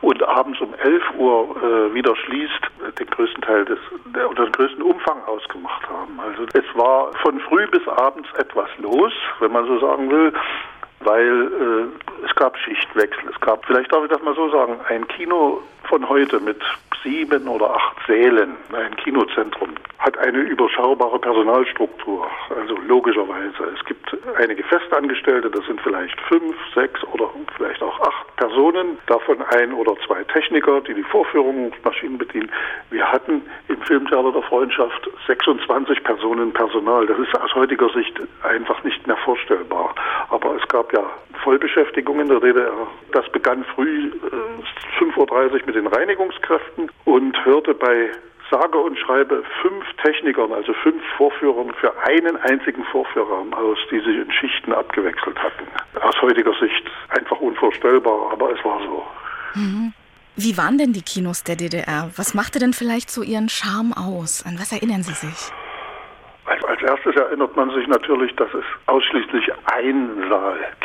und 0.01 0.21
abends 0.21 0.61
um 0.61 0.75
11 0.75 1.03
Uhr 1.17 1.93
wieder 1.93 2.15
schließt, 2.15 2.99
den 2.99 3.07
größten 3.07 3.41
Teil 3.41 3.65
des 3.65 3.79
oder 4.29 4.43
den 4.45 4.51
größten 4.51 4.81
Umfang 4.81 5.23
ausgemacht 5.25 5.89
haben. 5.89 6.19
Also 6.19 6.45
es 6.53 6.65
war 6.75 7.11
von 7.23 7.39
früh 7.41 7.65
bis 7.67 7.87
abends 7.97 8.31
etwas 8.37 8.69
los, 8.77 9.13
wenn 9.39 9.51
man 9.51 9.65
so 9.65 9.79
sagen 9.79 10.09
will, 10.09 10.33
weil 11.05 11.47
äh, 11.47 12.25
es 12.25 12.35
gab 12.35 12.57
Schichtwechsel. 12.57 13.29
Es 13.33 13.39
gab, 13.39 13.65
vielleicht 13.65 13.91
darf 13.91 14.03
ich 14.03 14.09
das 14.09 14.21
mal 14.21 14.35
so 14.35 14.49
sagen, 14.49 14.79
ein 14.89 15.07
Kino 15.07 15.61
von 15.87 16.07
heute 16.09 16.39
mit 16.39 16.61
sieben 17.03 17.47
oder 17.47 17.75
acht 17.75 17.95
Sälen, 18.07 18.55
ein 18.73 18.95
Kinozentrum, 18.97 19.69
hat 19.99 20.17
eine 20.17 20.39
überschaubare 20.39 21.19
Personalstruktur. 21.19 22.27
Also 22.49 22.75
logischerweise. 22.87 23.73
Es 23.77 23.85
gibt 23.85 24.17
einige 24.37 24.63
Festangestellte, 24.63 25.49
das 25.49 25.65
sind 25.65 25.79
vielleicht 25.81 26.19
fünf, 26.21 26.55
sechs 26.73 27.03
oder 27.13 27.29
vielleicht 27.55 27.81
auch 27.83 27.99
acht 28.01 28.35
Personen, 28.37 28.97
davon 29.07 29.41
ein 29.43 29.73
oder 29.73 29.95
zwei 30.05 30.23
Techniker, 30.23 30.81
die 30.81 30.93
die 30.93 31.03
Vorführungsmaschinen 31.03 32.17
bedienen. 32.17 32.51
Wir 32.89 33.09
hatten 33.09 33.43
im 33.67 33.81
Filmtheater 33.81 34.31
der 34.31 34.43
Freundschaft 34.43 35.09
26 35.27 36.03
Personen 36.03 36.51
Personal. 36.53 37.05
Das 37.05 37.19
ist 37.19 37.39
aus 37.39 37.53
heutiger 37.53 37.89
Sicht 37.89 38.19
einfach 38.43 38.83
nicht 38.83 39.05
mehr 39.05 39.17
vorstellbar. 39.17 39.93
Aber 40.29 40.55
es 40.55 40.67
gab 40.67 40.91
ja 40.95 41.03
Vollbeschäftigung 41.43 42.19
in 42.19 42.27
der 42.27 42.39
DDR. 42.39 42.87
Das 43.11 43.29
begann 43.31 43.63
früh 43.75 44.07
äh, 44.07 44.99
5.30 44.99 45.17
Uhr 45.17 45.61
mit 45.65 45.75
den 45.75 45.87
Reinigungskräften 45.87 46.89
und 47.05 47.45
hörte 47.45 47.73
bei 47.73 48.11
sage 48.51 48.77
und 48.77 48.97
schreibe 48.99 49.43
fünf 49.61 49.85
Technikern, 50.03 50.51
also 50.53 50.73
fünf 50.73 51.01
Vorführern 51.17 51.73
für 51.79 51.91
einen 52.03 52.37
einzigen 52.37 52.83
Vorführraum 52.85 53.53
aus, 53.53 53.77
die 53.91 53.99
sich 53.99 54.15
in 54.17 54.31
Schichten 54.31 54.73
abgewechselt 54.73 55.37
hatten. 55.39 55.65
Aus 56.01 56.21
heutiger 56.21 56.53
Sicht 56.59 56.83
einfach 57.09 57.39
unvorstellbar, 57.39 58.31
aber 58.31 58.51
es 58.51 58.63
war 58.63 58.79
so. 58.81 59.03
Mhm. 59.55 59.93
Wie 60.35 60.57
waren 60.57 60.77
denn 60.77 60.93
die 60.93 61.01
Kinos 61.01 61.43
der 61.43 61.55
DDR? 61.55 62.11
Was 62.17 62.33
machte 62.33 62.59
denn 62.59 62.73
vielleicht 62.73 63.09
so 63.09 63.23
ihren 63.23 63.49
Charme 63.49 63.93
aus? 63.93 64.45
An 64.45 64.59
was 64.59 64.71
erinnern 64.71 65.01
Sie 65.01 65.13
sich? 65.13 65.51
Also 66.45 66.85
erstes 66.85 67.15
erinnert 67.15 67.55
man 67.55 67.71
sich 67.71 67.87
natürlich, 67.87 68.35
dass 68.35 68.53
es 68.53 68.65
ausschließlich 68.85 69.49
Einsaalkinos 69.65 70.84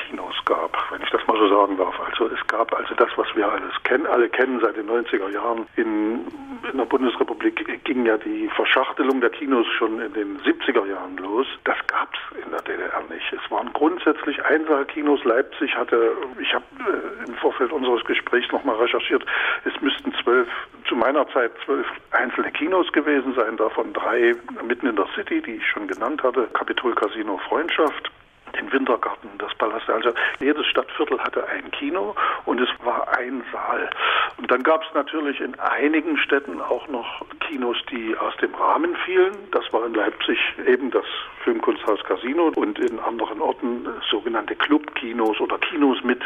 gab, 0.51 0.77
wenn 0.91 1.01
ich 1.03 1.11
das 1.11 1.25
mal 1.29 1.39
so 1.39 1.49
sagen 1.49 1.77
darf. 1.77 1.95
Also 2.01 2.27
es 2.27 2.45
gab 2.49 2.75
also 2.75 2.93
das, 2.95 3.09
was 3.17 3.29
wir 3.37 3.51
alles 3.51 3.73
kennen, 3.85 4.07
alle 4.07 4.29
kennen 4.29 4.61
seit 4.61 4.77
den 4.77 4.91
90er 4.91 5.31
Jahren. 5.31 5.67
In, 5.77 6.27
in 6.71 6.77
der 6.77 6.85
Bundesrepublik 6.85 7.85
ging 7.85 8.05
ja 8.05 8.19
die 8.19 8.49
Verschachtelung 8.57 9.21
der 9.21 9.31
Kinos 9.31 9.67
schon 9.79 10.01
in 10.01 10.13
den 10.13 10.41
70er 10.41 10.87
Jahren 10.87 11.17
los. 11.19 11.47
Das 11.65 11.77
gab 11.87 12.09
es 12.15 12.45
in 12.45 12.51
der 12.51 12.63
DDR 12.63 13.03
nicht. 13.09 13.33
Es 13.33 13.51
waren 13.51 13.73
grundsätzlich 13.73 14.45
Einsaalkinos. 14.45 15.23
Leipzig 15.25 15.77
hatte, 15.77 16.13
ich 16.41 16.53
habe 16.53 16.65
äh, 16.81 17.29
im 17.29 17.35
Vorfeld 17.37 17.71
unseres 17.71 18.05
Gesprächs 18.05 18.51
nochmal 18.51 18.77
recherchiert, 18.77 19.25
es 19.65 19.81
müssten 19.81 20.13
zwölf, 20.23 20.49
zu 20.89 20.97
meiner 20.97 21.29
Zeit 21.29 21.53
zwölf 21.65 21.87
einzelne 22.11 22.51
Kinos 22.51 22.91
gewesen 22.93 23.35
sein, 23.35 23.57
davon 23.57 23.93
drei 23.93 24.35
mitten 24.67 24.89
in 24.89 24.97
der 24.97 25.07
City, 25.15 25.41
die 25.41 25.57
ich 25.57 25.69
schon 25.69 25.87
genannt 25.87 26.23
hatte, 26.25 26.49
Kapitol 26.55 26.95
Casino 26.95 27.39
Freundschaft, 27.49 28.11
den 28.53 28.73
Wintergarten, 28.73 29.31
das 29.39 29.55
Palast. 29.55 29.89
Also 29.89 30.11
jedes 30.41 30.67
Stadtviertel 30.67 31.19
hatte 31.21 31.47
ein 31.49 31.71
Kino 31.71 32.15
und 32.45 32.61
es 32.61 32.69
war 32.85 33.09
ein 33.17 33.43
Saal. 33.53 33.91
Und 34.39 34.51
dann 34.51 34.63
gab 34.63 34.83
es 34.83 34.95
natürlich 34.95 35.41
in 35.41 35.59
einigen 35.59 36.17
Städten 36.17 36.61
auch 36.61 36.89
noch 36.89 37.25
Kinos, 37.41 37.77
die 37.91 38.17
aus 38.17 38.37
dem 38.39 38.55
Rahmen 38.55 38.97
fielen. 39.05 39.35
Das 39.53 39.71
war 39.73 39.85
in 39.87 39.95
Leipzig 39.95 40.39
eben 40.67 40.91
das 40.91 41.05
Filmkunsthaus 41.45 42.03
Casino 42.05 42.53
und 42.55 42.79
in 42.79 42.99
anderen 43.01 43.41
Orten 43.41 43.87
sogenannte 44.11 44.55
Clubkinos 44.55 45.41
oder 45.41 45.59
Kinos 45.59 46.03
mit, 46.05 46.23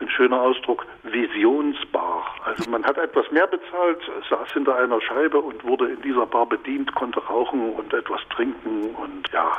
ein 0.00 0.08
schöner 0.10 0.40
Ausdruck, 0.40 0.86
Visionsbar. 1.02 2.34
Also 2.44 2.70
man 2.70 2.84
hat 2.84 2.98
etwas 2.98 3.30
mehr 3.30 3.46
bezahlt, 3.46 4.00
saß 4.28 4.52
hinter 4.52 4.76
einer 4.76 5.00
Scheibe 5.00 5.40
und 5.40 5.64
wurde 5.64 5.88
in 5.88 6.02
dieser 6.02 6.26
Bar 6.26 6.46
bedient, 6.46 6.94
konnte 6.94 7.20
rauchen 7.20 7.72
und 7.72 7.92
etwas 7.92 8.20
trinken 8.30 8.94
und 8.94 9.30
ja, 9.32 9.52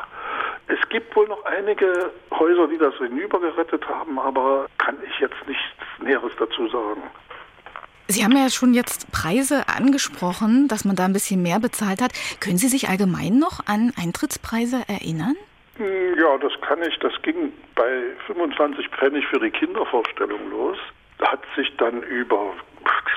es 0.67 0.89
gibt 0.89 1.15
wohl 1.15 1.27
noch 1.27 1.43
einige 1.45 2.08
Häuser, 2.31 2.67
die 2.67 2.77
das 2.77 2.95
hinübergerettet 2.95 3.87
haben, 3.87 4.19
aber 4.19 4.67
kann 4.77 4.97
ich 5.05 5.19
jetzt 5.19 5.47
nichts 5.47 5.63
Näheres 6.01 6.31
dazu 6.39 6.67
sagen. 6.69 7.01
Sie 8.07 8.23
haben 8.23 8.35
ja 8.35 8.49
schon 8.49 8.73
jetzt 8.73 9.11
Preise 9.11 9.67
angesprochen, 9.67 10.67
dass 10.67 10.83
man 10.83 10.95
da 10.95 11.05
ein 11.05 11.13
bisschen 11.13 11.43
mehr 11.43 11.59
bezahlt 11.59 12.01
hat. 12.01 12.11
Können 12.39 12.57
Sie 12.57 12.67
sich 12.67 12.89
allgemein 12.89 13.37
noch 13.37 13.67
an 13.67 13.93
Eintrittspreise 14.01 14.81
erinnern? 14.87 15.35
Hm, 15.75 16.19
ja, 16.19 16.37
das 16.39 16.53
kann 16.61 16.81
ich. 16.81 16.97
Das 16.99 17.13
ging 17.21 17.53
bei 17.75 18.01
25 18.25 18.87
Pfennig 18.89 19.25
für 19.27 19.39
die 19.39 19.51
Kindervorstellung 19.51 20.49
los. 20.49 20.77
Hat 21.21 21.41
sich 21.55 21.71
dann 21.77 22.01
über 22.01 22.53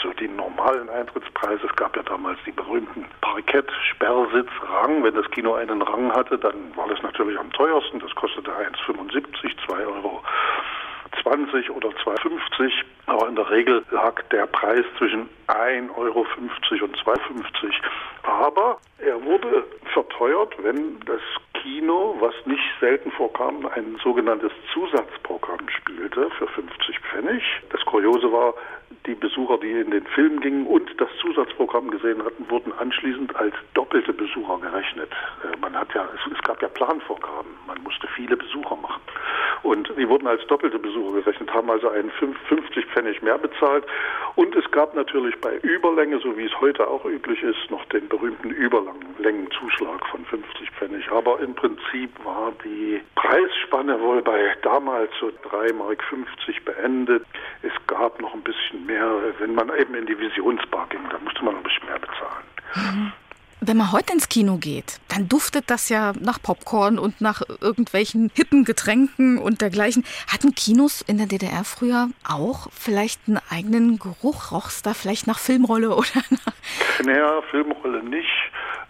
so 0.03 0.12
die 0.15 0.29
normalen 0.29 0.88
Eintrittspreise. 0.88 1.67
Es 1.67 1.77
gab 1.77 1.97
ja 1.97 2.03
damals 2.03 2.38
die 2.45 2.53
berühmten 2.53 3.05
Parkett, 3.21 3.71
Sperrsitz, 3.91 4.51
Rang. 4.69 5.05
Wenn 5.05 5.15
das 5.15 5.31
Kino 5.31 5.55
einen 5.55 5.83
Rang 5.83 6.12
hatte, 6.12 6.38
dann 6.38 6.77
war 6.77 6.88
das 6.88 7.03
natürlich 7.03 7.38
am 7.38 7.53
teuersten. 7.53 8.01
Das 8.01 8.15
kostete 8.15 8.51
1,75, 8.51 9.67
2 9.67 9.87
Euro 9.87 10.23
20 11.23 11.71
oder 11.71 11.91
2,50, 11.91 12.73
aber 13.07 13.29
in 13.29 13.37
der 13.37 13.49
Regel 13.51 13.85
lag 13.91 14.21
der 14.31 14.47
Preis 14.47 14.85
zwischen 14.99 15.29
1,50 15.49 15.97
Euro 15.97 16.27
und 16.85 16.97
2,50. 16.97 17.73
Aber 18.23 18.79
er 18.99 19.23
wurde 19.23 19.65
verteuert, 19.93 20.55
wenn 20.62 21.01
das 21.01 21.21
Kino, 21.62 22.17
was 22.19 22.35
nicht 22.47 22.65
selten 22.81 23.11
vorkam, 23.12 23.67
ein 23.67 23.99
sogenanntes 24.03 24.53
Zusatzprogramm 24.73 25.69
spielte 25.69 26.31
für 26.31 26.49
50 26.49 26.99
Pfennig. 27.01 27.43
Das 27.71 27.81
Kuriose 27.85 28.33
war, 28.33 28.55
die 29.07 29.15
Besucher, 29.15 29.59
die 29.59 29.71
in 29.71 29.91
den 29.91 30.07
Film 30.07 30.41
gingen 30.41 30.67
und 30.67 30.88
das 31.01 31.09
Zusatzprogramm 31.21 31.91
gesehen 31.91 32.25
hatten, 32.25 32.49
wurden 32.49 32.73
anschließend 32.73 33.35
als 33.37 33.55
doppelte 33.75 34.12
Besucher 34.12 34.59
gerechnet. 34.59 35.11
Äh, 35.43 35.57
man 35.61 35.75
hat 35.75 35.93
ja, 35.95 36.09
es, 36.15 36.33
es 36.33 36.43
gab 36.43 36.62
ja 36.62 36.69
Planvorgaben, 36.69 37.51
man 37.67 37.83
musste 37.83 38.07
viele 38.09 38.37
Besucher 38.37 38.77
machen. 38.77 39.01
Und 39.62 39.93
die 39.97 40.09
wurden 40.09 40.27
als 40.27 40.45
doppelte 40.47 40.79
Besucher 40.79 41.21
gerechnet, 41.21 41.53
haben 41.53 41.71
also 41.71 41.88
einen 41.88 42.11
50 42.11 42.87
Pfennig 42.87 43.23
mehr 43.23 43.38
bezahlt. 43.38 43.85
Und 44.35 44.55
es 44.57 44.69
gab 44.71 44.95
natürlich 44.95 45.38
bei 45.41 45.57
Überlänge, 45.59 46.19
so 46.19 46.37
wie 46.37 46.47
es 46.47 46.61
heute 46.61 46.88
auch 46.88 47.05
üblich 47.05 47.43
ist, 47.43 47.71
noch 47.71 47.85
den 47.87 48.09
berühmten 48.09 48.51
Überlängenzuschlag 48.51 50.07
von 50.07 50.25
50 50.25 50.71
Pfennig. 50.73 51.11
Aber 51.12 51.38
im 51.41 51.55
Prinzip 51.55 52.11
war 52.25 52.53
die 52.65 53.01
Preisspanne 53.15 54.01
wohl 54.01 54.23
bei 54.23 54.57
damals 54.62 55.11
so 55.21 55.29
3,50 55.49 55.75
Mark 55.75 56.03
beendet. 56.65 57.25
Es 57.62 57.73
gab 57.87 58.21
noch 58.21 58.35
ein 58.35 58.43
bisschen 58.43 58.85
mehr, 58.87 58.92
wenn 59.39 59.55
man 59.55 59.69
eben 59.79 59.95
in 59.95 60.07
die 60.07 60.19
Visionsbar 60.19 60.87
ging, 60.89 61.01
da 61.11 61.19
musste 61.19 61.45
man 61.45 61.57
ein 61.57 61.63
bisschen 61.63 61.87
mehr 61.87 61.99
bezahlen. 61.99 62.45
Mhm. 62.75 63.13
Wenn 63.64 63.77
man 63.77 63.92
heute 63.92 64.12
ins 64.12 64.29
Kino 64.29 64.57
geht, 64.57 64.98
dann 65.09 65.29
duftet 65.29 65.70
das 65.70 65.88
ja 65.88 66.14
nach 66.18 66.42
Popcorn 66.42 66.98
und 66.98 67.20
nach 67.20 67.42
irgendwelchen 67.61 68.29
hippen 68.35 68.64
Getränken 68.64 69.38
und 69.38 69.61
dergleichen. 69.61 70.05
Hatten 70.27 70.57
Kinos 70.57 71.01
in 71.03 71.16
der 71.16 71.29
DDR 71.29 71.62
früher 71.62 72.09
auch 72.29 72.66
vielleicht 72.72 73.20
einen 73.29 73.38
eigenen 73.51 74.01
Geruch? 74.01 74.51
Roch 74.51 74.66
es 74.66 74.83
da 74.83 74.94
vielleicht 74.94 75.29
nach 75.29 75.38
Filmrolle 75.38 75.90
oder 75.96 76.22
nach... 76.31 77.07
Naja, 77.07 77.40
Filmrolle 77.53 78.03
nicht. 78.03 78.27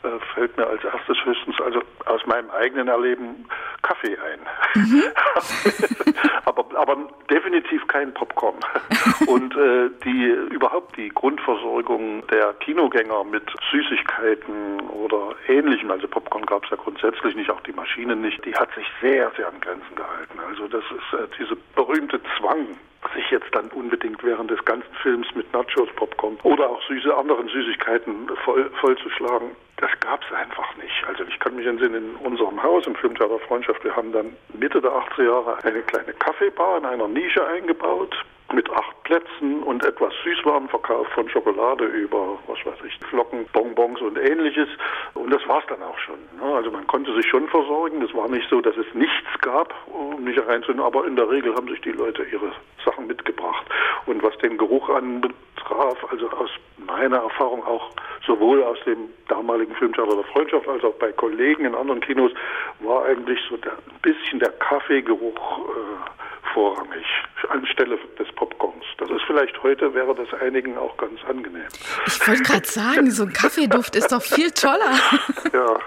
Äh, 0.04 0.18
fällt 0.34 0.56
mir 0.56 0.66
als 0.66 0.82
erstes 0.82 1.16
höchstens 1.22 1.60
also 1.60 1.82
aus 2.06 2.24
meinem 2.26 2.50
eigenen 2.50 2.88
Erleben 2.88 3.46
Kaffee 3.82 4.16
ein. 4.16 4.40
Mhm. 4.74 5.02
aber, 6.44 6.64
aber 6.76 6.96
definitiv 7.30 7.86
kein 7.86 8.12
Popcorn. 8.14 8.56
Und 9.26 9.54
äh, 9.54 9.90
die 10.04 10.24
überhaupt 10.50 10.96
die 10.96 11.10
Grundversorgung 11.10 12.26
der 12.28 12.54
Kinogänger 12.54 13.22
mit 13.24 13.44
Süßigkeiten 13.70 14.61
oder 14.90 15.34
ähnlichem, 15.48 15.90
also 15.90 16.08
Popcorn 16.08 16.46
gab 16.46 16.64
es 16.64 16.70
ja 16.70 16.76
grundsätzlich 16.76 17.34
nicht, 17.34 17.50
auch 17.50 17.60
die 17.60 17.72
Maschinen 17.72 18.20
nicht, 18.20 18.44
die 18.44 18.54
hat 18.54 18.72
sich 18.74 18.86
sehr, 19.00 19.30
sehr 19.36 19.48
an 19.48 19.60
Grenzen 19.60 19.94
gehalten. 19.94 20.38
Also 20.48 20.68
das 20.68 20.84
ist 20.84 21.18
äh, 21.18 21.26
diese 21.38 21.56
berühmte 21.74 22.20
Zwang, 22.38 22.66
sich 23.14 23.30
jetzt 23.30 23.52
dann 23.52 23.68
unbedingt 23.70 24.22
während 24.22 24.50
des 24.50 24.64
ganzen 24.64 24.92
Films 25.02 25.26
mit 25.34 25.52
Nachos, 25.52 25.88
Popcorn 25.96 26.38
oder 26.44 26.70
auch 26.70 26.80
süße 26.88 27.14
anderen 27.14 27.48
Süßigkeiten 27.48 28.30
voll, 28.44 28.70
vollzuschlagen. 28.80 29.50
Das 29.76 29.90
gab 30.00 30.22
es 30.24 30.32
einfach 30.32 30.76
nicht. 30.76 31.04
Also 31.08 31.24
ich 31.24 31.38
kann 31.40 31.56
mich 31.56 31.66
entsinnen, 31.66 32.14
in 32.14 32.26
unserem 32.26 32.62
Haus 32.62 32.86
im 32.86 32.94
Filmtheater 32.94 33.40
Freundschaft, 33.40 33.82
wir 33.84 33.94
haben 33.96 34.12
dann 34.12 34.36
Mitte 34.54 34.80
der 34.80 34.92
80er 34.92 35.24
Jahre 35.24 35.64
eine 35.64 35.82
kleine 35.82 36.12
Kaffeebar 36.14 36.78
in 36.78 36.86
einer 36.86 37.08
Nische 37.08 37.44
eingebaut 37.46 38.14
mit 38.52 38.70
acht 38.70 39.02
Plätzen 39.04 39.62
und 39.62 39.84
etwas 39.84 40.12
Süßwarenverkauf 40.24 41.06
von 41.08 41.28
Schokolade 41.28 41.84
über, 41.84 42.38
was 42.46 42.58
weiß 42.64 42.78
ich, 42.86 42.98
Flocken, 43.08 43.46
Bonbons 43.52 44.00
und 44.00 44.18
ähnliches. 44.18 44.68
Und 45.14 45.32
das 45.32 45.46
war 45.48 45.60
es 45.60 45.66
dann 45.66 45.82
auch 45.82 45.98
schon. 45.98 46.18
Ne? 46.40 46.54
Also 46.54 46.70
man 46.70 46.86
konnte 46.86 47.14
sich 47.14 47.26
schon 47.26 47.48
versorgen. 47.48 48.02
Es 48.02 48.14
war 48.14 48.28
nicht 48.28 48.48
so, 48.48 48.60
dass 48.60 48.76
es 48.76 48.86
nichts 48.94 49.40
gab, 49.40 49.74
um 49.86 50.24
nicht 50.24 50.38
reinzunehmen, 50.46 50.84
aber 50.84 51.06
in 51.06 51.16
der 51.16 51.28
Regel 51.28 51.54
haben 51.54 51.68
sich 51.68 51.80
die 51.80 51.92
Leute 51.92 52.24
ihre 52.24 52.52
Sachen 52.84 53.06
mitgebracht. 53.06 53.66
Und 54.06 54.22
was 54.22 54.36
den 54.38 54.58
Geruch 54.58 54.88
anbetraf, 54.88 56.04
also 56.10 56.30
aus 56.30 56.50
meiner 56.86 57.18
Erfahrung 57.18 57.64
auch 57.64 57.90
sowohl 58.26 58.62
aus 58.62 58.78
dem 58.84 59.10
damaligen 59.28 59.74
Filmtheater 59.74 60.14
der 60.14 60.24
Freundschaft 60.24 60.68
als 60.68 60.84
auch 60.84 60.94
bei 60.94 61.12
Kollegen 61.12 61.64
in 61.64 61.74
anderen 61.74 62.00
Kinos, 62.00 62.32
war 62.80 63.04
eigentlich 63.04 63.40
so 63.48 63.56
der, 63.56 63.72
ein 63.72 64.00
bisschen 64.02 64.38
der 64.38 64.50
Kaffeegeruch 64.50 65.58
äh, 65.58 66.52
vorrangig 66.52 67.06
anstelle 67.48 67.98
des 68.18 68.30
Popcorns. 68.42 68.84
Das 68.98 69.08
ist 69.08 69.22
vielleicht 69.28 69.62
heute, 69.62 69.94
wäre 69.94 70.14
das 70.16 70.26
einigen 70.40 70.76
auch 70.76 70.96
ganz 70.96 71.20
angenehm. 71.28 71.68
Ich 72.06 72.26
wollte 72.26 72.42
gerade 72.42 72.66
sagen, 72.66 73.10
so 73.12 73.22
ein 73.22 73.32
Kaffeeduft 73.32 73.94
ist 73.94 74.10
doch 74.10 74.22
viel 74.22 74.50
toller. 74.50 74.98
ja. 75.52 75.78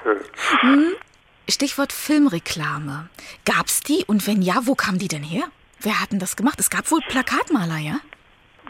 Hm? 0.61 0.93
Stichwort 1.49 1.91
Filmreklame. 1.91 3.09
Gab 3.43 3.67
es 3.67 3.81
die 3.81 4.05
und 4.07 4.25
wenn 4.25 4.41
ja, 4.41 4.61
wo 4.63 4.73
kam 4.73 4.99
die 4.99 5.09
denn 5.09 5.23
her? 5.23 5.43
Wer 5.81 6.01
hat 6.01 6.13
denn 6.13 6.19
das 6.19 6.37
gemacht? 6.37 6.57
Es 6.61 6.69
gab 6.69 6.89
wohl 6.91 7.01
Plakatmaler, 7.09 7.77
ja? 7.77 7.99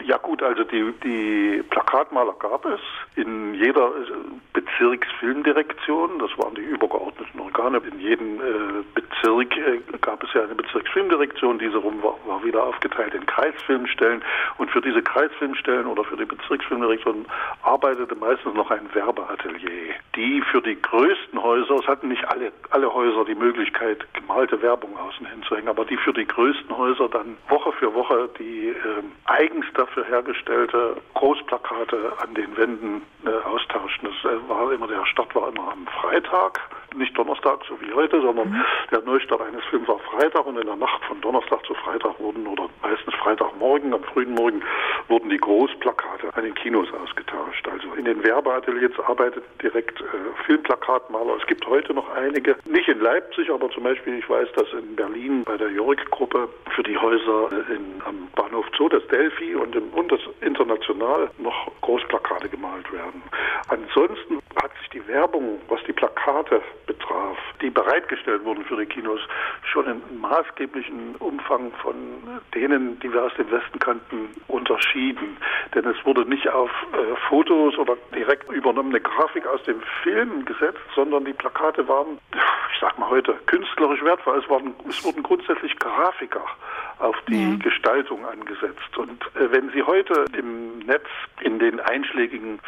Ja 0.04 0.18
gut, 0.18 0.42
also 0.42 0.62
die, 0.64 0.92
die 1.02 1.62
Plakatmaler 1.70 2.34
gab 2.38 2.64
es 2.66 2.80
in 3.16 3.54
jeder 3.54 3.88
äh, 3.88 4.12
Bezirksfilmdirektion, 4.52 6.18
das 6.18 6.30
waren 6.36 6.54
die 6.54 6.60
übergeordneten 6.60 7.40
Organe. 7.40 7.78
In 7.78 7.98
jedem 7.98 8.40
äh, 8.40 8.84
Bezirk 8.94 9.56
äh, 9.56 9.80
gab 10.02 10.22
es 10.22 10.32
ja 10.34 10.42
eine 10.42 10.54
Bezirksfilmdirektion, 10.54 11.58
diese 11.58 11.78
rum 11.78 12.02
war, 12.02 12.14
war, 12.26 12.44
wieder 12.44 12.62
aufgeteilt 12.62 13.14
in 13.14 13.24
Kreisfilmstellen. 13.24 14.22
Und 14.58 14.70
für 14.70 14.82
diese 14.82 15.02
Kreisfilmstellen 15.02 15.86
oder 15.86 16.04
für 16.04 16.16
die 16.16 16.26
Bezirksfilmdirektion 16.26 17.24
arbeitete 17.62 18.14
meistens 18.14 18.54
noch 18.54 18.70
ein 18.70 18.88
Werbeatelier, 18.94 19.94
die 20.14 20.42
für 20.42 20.60
die 20.60 20.80
größten 20.80 21.42
Häuser, 21.42 21.76
es 21.76 21.86
hatten 21.86 22.08
nicht 22.08 22.24
alle, 22.28 22.52
alle 22.70 22.92
Häuser 22.92 23.24
die 23.24 23.34
Möglichkeit, 23.34 24.06
gemalte 24.12 24.60
Werbung 24.60 24.96
außen 24.96 25.26
hinzuhängen, 25.26 25.68
aber 25.68 25.84
die 25.84 25.96
für 25.96 26.12
die 26.12 26.26
größten 26.26 26.76
Häuser 26.76 27.08
dann 27.08 27.36
Woche 27.48 27.72
für 27.72 27.94
Woche 27.94 28.28
die 28.38 28.68
äh, 28.68 28.74
eigens 29.24 29.66
dafür 29.74 29.85
hergestellte 29.94 30.96
Großplakate 31.14 32.12
an 32.18 32.34
den 32.34 32.56
Wänden 32.56 33.02
äh, 33.24 33.30
austauschen. 33.46 34.08
Das 34.08 34.32
äh, 34.32 34.48
war 34.48 34.72
immer, 34.72 34.86
der 34.86 35.04
Start 35.06 35.34
war 35.34 35.48
immer 35.48 35.72
am 35.72 35.86
Freitag 35.86 36.60
nicht 36.94 37.16
Donnerstag, 37.16 37.60
so 37.68 37.80
wie 37.80 37.92
heute, 37.92 38.20
sondern 38.20 38.50
mhm. 38.50 38.64
der 38.90 39.02
Neustart 39.02 39.40
eines 39.42 39.64
Films 39.66 39.88
war 39.88 39.98
Freitag 39.98 40.46
und 40.46 40.58
in 40.58 40.66
der 40.66 40.76
Nacht 40.76 41.04
von 41.04 41.20
Donnerstag 41.20 41.64
zu 41.66 41.74
Freitag 41.74 42.18
wurden, 42.20 42.46
oder 42.46 42.68
meistens 42.82 43.14
Freitagmorgen, 43.14 43.92
am 43.92 44.02
frühen 44.04 44.34
Morgen, 44.34 44.62
wurden 45.08 45.30
die 45.30 45.38
Großplakate 45.38 46.34
an 46.34 46.44
den 46.44 46.54
Kinos 46.54 46.88
ausgetauscht. 46.92 47.66
Also 47.68 47.94
in 47.94 48.04
den 48.04 48.22
Werbeateliers 48.22 48.92
arbeitet 49.06 49.44
direkt 49.62 50.00
äh, 50.00 50.04
Filmplakatmaler. 50.44 51.36
Es 51.40 51.46
gibt 51.46 51.66
heute 51.66 51.94
noch 51.94 52.08
einige, 52.14 52.56
nicht 52.66 52.88
in 52.88 53.00
Leipzig, 53.00 53.50
aber 53.50 53.70
zum 53.70 53.84
Beispiel, 53.84 54.18
ich 54.18 54.28
weiß, 54.28 54.48
dass 54.54 54.72
in 54.72 54.96
Berlin 54.96 55.44
bei 55.44 55.56
der 55.56 55.70
Jörg-Gruppe 55.70 56.48
für 56.74 56.82
die 56.82 56.96
Häuser 56.96 57.50
in, 57.70 58.02
am 58.04 58.28
Bahnhof 58.34 58.66
Zoo, 58.76 58.88
das 58.88 59.06
Delphi 59.08 59.54
und, 59.54 59.74
im, 59.74 59.88
und 59.90 60.10
das 60.10 60.20
International 60.40 61.30
noch 61.38 61.70
Großplakate 61.80 62.48
gemalt 62.48 62.90
werden. 62.92 63.22
Ansonsten 63.68 64.40
hat 64.62 64.70
sich 64.80 64.90
die 64.90 65.06
Werbung, 65.08 65.58
was 65.68 65.82
die 65.84 65.92
Plakate 65.92 66.62
betraf, 66.86 67.36
die 67.60 67.70
bereitgestellt 67.70 68.44
wurden 68.44 68.64
für 68.64 68.76
die 68.76 68.86
Kinos, 68.86 69.20
schon 69.64 69.86
in 69.86 70.20
maßgeblichen 70.20 71.16
Umfang 71.16 71.72
von 71.82 71.96
denen, 72.54 72.98
die 73.00 73.12
wir 73.12 73.24
aus 73.24 73.34
dem 73.34 73.50
Westen 73.50 73.78
kannten, 73.78 74.28
unterschieden. 74.48 75.36
Denn 75.74 75.84
es 75.84 75.96
wurde 76.04 76.24
nicht 76.24 76.48
auf 76.48 76.70
äh, 76.70 77.16
Fotos 77.28 77.76
oder 77.76 77.96
direkt 78.14 78.50
übernommene 78.50 79.00
Grafik 79.00 79.46
aus 79.46 79.62
dem 79.64 79.80
Film 80.02 80.44
gesetzt, 80.44 80.80
sondern 80.94 81.24
die 81.24 81.32
Plakate 81.32 81.86
waren, 81.88 82.18
ich 82.32 82.80
sag 82.80 82.98
mal 82.98 83.10
heute, 83.10 83.34
künstlerisch 83.46 84.02
wertvoll. 84.02 84.38
Es, 84.38 84.48
waren, 84.48 84.74
es 84.88 85.04
wurden 85.04 85.22
grundsätzlich 85.22 85.76
Grafiker 85.78 86.44
auf 86.98 87.16
die 87.28 87.50
ja. 87.50 87.56
Gestaltung 87.58 88.24
angesetzt. 88.24 88.96
Und 88.96 89.22
äh, 89.34 89.50
wenn 89.50 89.70
Sie 89.70 89.82
heute 89.82 90.24
im 90.36 90.78
Netz 90.80 91.06
in 91.40 91.58
den 91.58 91.80
einschlägigen 91.80 92.60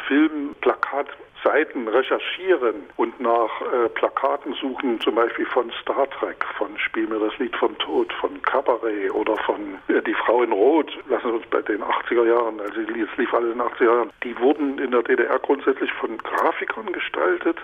Filmplakatseiten 1.39 1.87
recherchieren 1.87 2.75
und 2.97 3.19
nach 3.19 3.49
äh, 3.61 3.89
Plakaten 3.89 4.53
suchen, 4.53 4.99
zum 5.01 5.15
Beispiel 5.15 5.45
von 5.47 5.71
Star 5.81 6.09
Trek, 6.09 6.43
von 6.57 6.77
Spiel 6.77 7.07
mir 7.07 7.19
das 7.19 7.37
Lied 7.39 7.55
vom 7.55 7.77
Tod, 7.79 8.11
von 8.13 8.41
Cabaret 8.41 9.11
oder 9.11 9.37
von 9.37 9.77
äh, 9.87 10.01
Die 10.01 10.13
Frau 10.13 10.43
in 10.43 10.51
Rot, 10.51 10.91
lassen 11.07 11.27
wir 11.27 11.33
uns 11.35 11.45
bei 11.47 11.61
den 11.61 11.81
80er 11.81 12.25
Jahren, 12.25 12.59
also 12.59 12.81
es 12.81 13.17
lief 13.17 13.33
alle 13.33 13.51
in 13.51 13.57
den 13.57 13.61
80er 13.61 13.85
Jahren, 13.85 14.11
die 14.23 14.37
wurden 14.39 14.79
in 14.79 14.91
der 14.91 15.03
DDR 15.03 15.39
grundsätzlich 15.39 15.91
von 15.93 16.17
Grafikern 16.17 16.91
gestaltet 16.91 17.57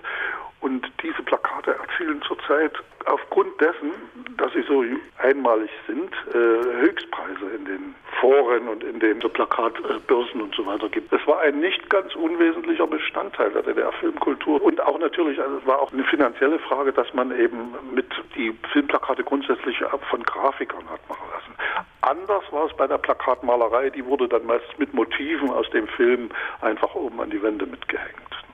und 0.66 0.92
diese 1.04 1.22
Plakate 1.22 1.76
erzielen 1.76 2.24
zurzeit 2.24 2.72
aufgrund 3.06 3.62
dessen, 3.62 3.92
dass 4.36 4.52
sie 4.54 4.64
so 4.64 4.84
einmalig 5.20 5.70
sind, 5.86 6.12
äh, 6.34 6.82
Höchstpreise 6.82 7.56
in 7.56 7.66
den 7.66 7.96
Foren 8.20 8.68
und 8.68 8.84
in 8.84 9.00
den 9.00 9.20
Plakatbörsen 9.20 10.42
und 10.42 10.56
so 10.56 10.66
weiter 10.66 10.90
gibt. 10.90 11.14
Es 11.14 11.26
war 11.28 11.42
ein 11.42 11.60
nicht 11.60 11.88
ganz 11.92 12.16
unwesentlicher 12.16 12.88
Bestandteil 12.88 13.52
der 13.52 13.62
DDR-Filmkultur 13.62 14.60
und 14.64 14.82
auch 14.82 14.98
natürlich, 14.98 15.40
also 15.40 15.56
es 15.58 15.68
war 15.68 15.80
auch 15.80 15.94
eine 15.94 16.04
finanzielle 16.06 16.58
Frage, 16.58 16.92
dass 16.92 17.14
man 17.14 17.30
eben 17.40 17.76
mit 17.94 18.08
die 18.36 18.52
Filmplakate 18.74 19.24
grundsätzlich 19.24 19.78
von 20.10 20.24
Grafikern 20.24 20.90
hat 20.90 21.08
machen 21.08 21.28
lassen. 21.32 21.86
Anders 22.02 22.44
war 22.52 22.66
es 22.66 22.76
bei 22.76 22.88
der 22.88 22.98
Plakatmalerei, 22.98 23.92
die 23.92 24.04
wurde 24.04 24.28
dann 24.28 24.48
meist 24.48 24.80
mit 24.80 24.96
Motiven 24.96 25.52
aus 25.52 25.70
dem 25.70 25.88
Film 25.90 26.32
einfach 26.62 26.96
oben 26.96 27.22
an 27.22 27.30
die 27.30 27.44
Wände 27.44 27.68
mitgehängt 27.68 28.45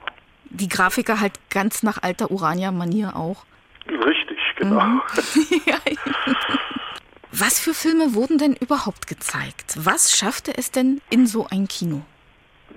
die 0.51 0.69
Grafiker 0.69 1.19
halt 1.19 1.33
ganz 1.49 1.83
nach 1.83 2.01
alter 2.03 2.31
Urania-Manier 2.31 3.15
auch. 3.15 3.45
Richtig, 3.87 4.37
genau. 4.57 4.81
Mhm. 4.81 5.01
Was 7.31 7.59
für 7.61 7.73
Filme 7.73 8.13
wurden 8.13 8.37
denn 8.37 8.55
überhaupt 8.55 9.07
gezeigt? 9.07 9.75
Was 9.77 10.15
schaffte 10.15 10.51
es 10.57 10.69
denn 10.69 11.01
in 11.09 11.25
so 11.27 11.47
ein 11.49 11.67
Kino? 11.67 12.01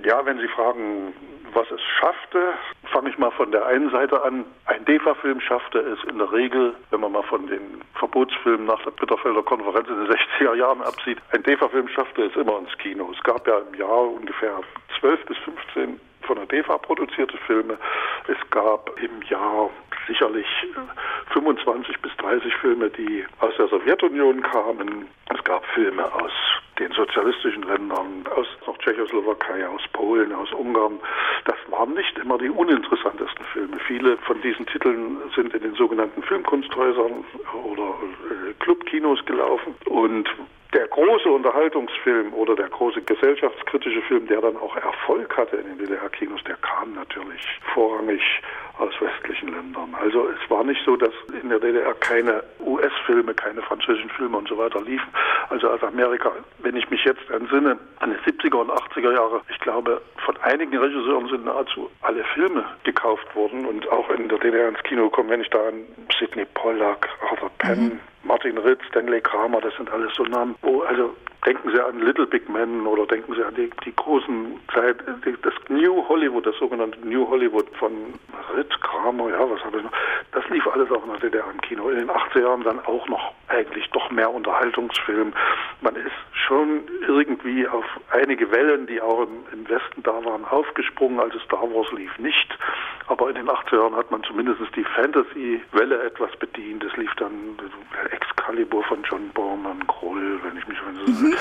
Ja, 0.05 0.25
wenn 0.25 0.39
Sie 0.39 0.49
fragen, 0.49 1.13
was 1.53 1.69
es 1.71 1.81
schaffte, 1.99 2.55
fange 2.93 3.11
ich 3.11 3.19
mal 3.19 3.31
von 3.33 3.51
der 3.51 3.67
einen 3.67 3.91
Seite 3.91 4.23
an. 4.23 4.45
Ein 4.67 4.85
DEFA-Film 4.85 5.41
schaffte 5.41 5.79
es 5.81 5.99
in 6.09 6.19
der 6.19 6.31
Regel, 6.31 6.75
wenn 6.91 7.01
man 7.01 7.13
mal 7.13 7.23
von 7.25 7.47
den 7.47 7.83
Verbotsfilmen 7.95 8.67
nach 8.67 8.83
der 8.85 8.93
Bitterfelder 8.93 9.43
Konferenz 9.43 9.89
in 9.89 9.97
den 9.97 10.07
60er 10.07 10.55
Jahren 10.55 10.83
absieht, 10.83 11.19
ein 11.33 11.43
DEFA-Film 11.43 11.89
schaffte 11.89 12.23
es 12.23 12.37
immer 12.37 12.59
ins 12.59 12.77
Kino. 12.79 13.13
Es 13.17 13.23
gab 13.25 13.47
ja 13.47 13.59
im 13.59 13.75
Jahr 13.75 14.09
ungefähr 14.09 14.61
12 15.01 15.27
bis 15.27 15.37
15 15.39 16.01
von 16.25 16.37
der 16.37 16.47
DEFA 16.47 16.79
produzierte 16.79 17.37
Filme. 17.47 17.79
Es 18.29 18.51
gab 18.51 18.91
im 19.01 19.23
Jahr 19.23 19.71
sicherlich 20.07 20.47
25 21.33 22.01
bis 22.01 22.17
30 22.17 22.55
Filme, 22.57 22.91
die 22.91 23.25
aus 23.41 23.55
der 23.57 23.69
Sowjetunion 23.69 24.43
kamen. 24.43 25.07
Es 25.35 25.43
gab 25.45 25.65
Filme 25.67 26.13
aus 26.13 26.33
den 26.79 26.93
sozialistischen 26.93 27.63
Ländern, 27.63 28.25
aus 28.35 28.47
noch 28.67 28.77
Tschechoslowakei, 28.79 29.67
aus 29.69 29.83
Polen, 29.93 30.33
aus 30.33 30.53
Ungarn. 30.53 30.99
Das 31.45 31.57
waren 31.71 31.95
nicht 31.95 32.19
immer 32.19 32.39
die 32.39 32.51
uninteressantesten 32.51 33.45
Filme. 33.53 33.79
Viele 33.87 34.17
von 34.19 34.41
diesen 34.43 34.67
Titeln 34.67 35.19
sind 35.35 35.55
in 35.55 35.63
den 35.63 35.75
sogenannten 35.75 36.23
Filmkunsthäusern 36.23 37.25
oder 37.65 37.85
äh, 37.85 38.53
Clubkinos 38.61 39.25
gelaufen 39.27 39.75
und 39.87 40.29
der 40.75 40.89
große 40.89 41.29
Unterhaltungsfilm 41.29 42.35
oder 42.35 42.57
der 42.57 42.69
große 42.69 43.01
gesellschaftskritische 43.03 44.03
Film, 44.03 44.27
der 44.27 44.41
dann 44.41 44.57
auch 44.57 44.77
Erfolg 44.77 45.37
hatte 45.37 45.57
in 45.57 45.67
den 45.67 45.79
DDR-Kinos, 45.79 46.43
der 46.45 46.57
kam 46.57 46.95
natürlich 46.95 47.41
vorrangig 47.73 48.21
aus 48.79 48.93
westlichen 49.01 49.55
Ländern. 49.55 49.95
Also 49.95 50.29
es 50.29 50.51
war 50.51 50.65
nicht 50.65 50.81
so, 50.85 50.97
dass 50.97 51.13
in 51.41 51.49
der 51.49 51.61
DDR 51.61 51.95
keine 51.95 52.43
US-Filme, 52.67 53.35
keine 53.35 53.63
französischen 53.63 54.11
Filme 54.11 54.37
und 54.37 54.49
so 54.49 54.59
weiter 54.59 54.83
liefen. 54.83 55.09
Also 55.49 55.69
aus 55.69 55.83
Amerika, 55.85 56.33
wenn 56.65 56.77
ich 56.77 56.89
mich 56.91 57.05
jetzt 57.05 57.29
entsinne 57.31 57.79
an 58.01 58.11
die 58.15 58.31
70er 58.31 58.57
und 58.57 58.71
80er 58.71 59.13
Jahre, 59.13 59.43
ich 59.51 59.59
glaube, 59.61 60.01
von 60.25 60.37
einigen 60.39 60.77
Regisseuren 60.77 61.29
sind 61.29 61.45
nahezu 61.45 61.91
alle 62.03 62.25
Filme 62.35 62.65
gekauft 62.85 63.35
worden 63.35 63.67
und 63.67 63.89
auch 63.91 64.09
in 64.11 64.29
der 64.29 64.39
DDR 64.39 64.69
ins 64.69 64.83
Kino 64.83 65.05
gekommen, 65.05 65.31
wenn 65.31 65.41
ich 65.41 65.51
da 65.51 65.69
an 65.69 65.85
Sidney 66.19 66.47
Pollack, 66.55 67.09
Arthur 67.31 67.51
Penn, 67.59 67.85
mhm. 67.85 68.01
Martin 68.25 68.59
Ritz, 68.59 68.81
Stanley 68.89 69.21
Kramer, 69.21 69.61
das 69.61 69.75
sind 69.77 69.91
alles 69.91 70.13
so 70.15 70.25
Namen, 70.25 70.55
wo 70.63 70.83
also 70.83 71.15
denken 71.47 71.71
Sie 71.75 71.81
an 71.81 72.01
Little 72.01 72.27
Big 72.27 72.49
Men 72.49 72.87
oder 72.87 73.07
denken 73.07 73.35
Sie 73.35 73.43
an 73.43 73.55
die, 73.55 73.71
die 73.85 73.95
großen 73.95 74.59
Zeit, 74.73 74.97
das 75.43 75.55
New 75.69 76.07
Hollywood, 76.09 76.47
das 76.47 76.57
sogenannte 76.57 76.99
New 77.07 77.29
Hollywood 77.29 77.69
von 77.79 77.93
Ritz, 78.57 78.71
Kramer, 78.81 79.31
ja, 79.31 79.51
was 79.51 79.63
habe 79.65 79.79
ich 79.79 79.85
noch, 79.85 79.93
das 80.33 80.49
lief 80.49 80.67
alles 80.67 80.91
auch 80.91 81.05
in 81.05 81.11
der 81.11 81.21
DDR 81.21 81.45
im 81.51 81.61
Kino. 81.61 81.89
In 81.91 81.99
den 81.99 82.11
80er 82.11 82.41
Jahren 82.41 82.65
dann 82.65 82.81
auch 82.87 83.07
noch 83.09 83.35
eigentlich 83.49 83.89
doch 83.91 84.11
mehr 84.11 84.33
Unterhaltungsfilm. 84.33 85.33
Man 85.81 85.97
ist 85.97 86.13
schon 86.33 86.83
irgendwie 87.07 87.69
auf 87.69 87.85
einige 88.11 88.51
Wellen, 88.51 88.87
die 88.87 89.01
auch 89.01 89.23
im, 89.23 89.45
im 89.53 89.69
Westen 89.69 90.03
da 90.03 90.25
waren, 90.25 90.45
aufgesprungen, 90.45 91.21
als 91.21 91.35
Star 91.43 91.63
Wars 91.63 91.91
lief 91.93 92.19
nicht. 92.19 92.59
Aber 93.07 93.29
in 93.29 93.35
den 93.35 93.49
80er 93.49 93.77
Jahren 93.77 93.97
hat 93.97 94.11
man 94.11 94.23
zumindest 94.25 94.61
die 94.75 94.85
Fantasy-Welle 94.85 96.03
etwas 96.03 96.35
bedient. 96.37 96.83
Es 96.85 96.97
lief 96.97 97.15
dann 97.17 97.57
Excalibur 98.15 98.83
von 98.85 99.03
John 99.03 99.29
Borman, 99.31 99.87
Kroll, 99.87 100.39
wenn 100.43 100.57
ich 100.57 100.67
mich 100.67 100.79
erinnere. 100.79 101.11
Mhm. 101.11 101.37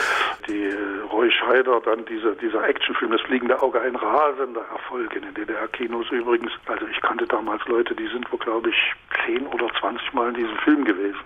Die 0.48 0.64
äh, 0.64 1.02
Roy 1.12 1.30
Scheider, 1.32 1.80
dann 1.82 2.06
diese, 2.06 2.36
dieser 2.36 2.68
Actionfilm, 2.68 3.12
das 3.12 3.22
fliegende 3.22 3.62
Auge, 3.62 3.80
ein 3.82 3.96
rasender 3.96 4.66
Erfolg 4.72 5.16
in 5.16 5.22
den 5.22 5.34
DDR-Kinos 5.34 6.10
übrigens. 6.12 6.52
Also 6.66 6.86
ich 6.88 7.00
kannte 7.02 7.26
damals 7.28 7.66
Leute, 7.68 7.96
die 7.96 8.08
sind 8.08 8.32
wohl, 8.32 8.40
glaube 8.40 8.70
ich, 8.70 8.94
10 9.26 9.48
oder 9.48 9.68
20 9.80 10.14
Mal 10.14 10.30
in 10.30 10.36
diesem 10.36 10.58
Film 10.58 10.84
gewesen. 10.86 11.22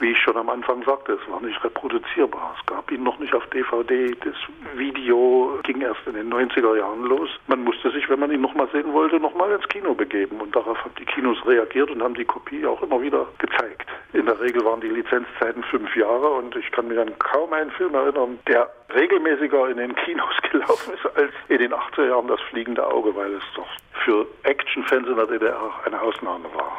Wie 0.00 0.12
ich 0.12 0.18
schon 0.18 0.36
am 0.36 0.48
Anfang 0.48 0.82
sagte, 0.84 1.18
es 1.20 1.32
war 1.32 1.40
nicht 1.40 1.62
reproduzierbar. 1.64 2.56
Es 2.58 2.66
gab 2.66 2.90
ihn 2.90 3.02
noch 3.02 3.18
nicht 3.18 3.34
auf 3.34 3.44
DVD. 3.46 4.14
Das 4.24 4.34
Video 4.76 5.58
ging 5.64 5.80
erst 5.80 6.06
in 6.06 6.14
den 6.14 6.32
90er 6.32 6.76
Jahren 6.76 7.04
los. 7.04 7.28
Man 7.48 7.64
musste 7.64 7.90
sich, 7.90 8.08
wenn 8.08 8.20
man 8.20 8.30
ihn 8.30 8.40
nochmal 8.40 8.68
sehen 8.72 8.92
wollte, 8.92 9.18
nochmal 9.18 9.50
ins 9.52 9.68
Kino 9.68 9.94
begeben. 9.94 10.40
Und 10.40 10.54
darauf 10.54 10.78
haben 10.84 10.94
die 10.98 11.04
Kinos 11.04 11.44
reagiert 11.44 11.90
und 11.90 12.02
haben 12.02 12.14
die 12.14 12.24
Kopie 12.24 12.64
auch 12.64 12.80
immer 12.82 13.02
wieder 13.02 13.26
gezeigt. 13.38 13.88
In 14.12 14.26
der 14.26 14.40
Regel 14.40 14.64
waren 14.64 14.77
die 14.80 14.88
Lizenzzeiten 14.88 15.62
fünf 15.64 15.94
Jahre 15.96 16.28
und 16.28 16.54
ich 16.56 16.70
kann 16.72 16.88
mich 16.88 16.98
an 16.98 17.18
kaum 17.18 17.52
einen 17.52 17.70
Film 17.70 17.94
erinnern, 17.94 18.38
der 18.46 18.70
regelmäßiger 18.94 19.68
in 19.68 19.76
den 19.76 19.94
Kinos 19.96 20.34
gelaufen 20.50 20.94
ist 20.94 21.16
als 21.16 21.32
in 21.48 21.58
den 21.58 21.72
80er 21.72 22.08
Jahren 22.08 22.28
das 22.28 22.40
fliegende 22.50 22.86
Auge, 22.86 23.14
weil 23.14 23.34
es 23.34 23.44
doch 23.54 23.68
für 24.04 24.26
Actionfans 24.44 25.06
in 25.06 25.16
der 25.16 25.26
DDR 25.26 25.70
eine 25.84 26.00
Ausnahme 26.00 26.52
war. 26.54 26.78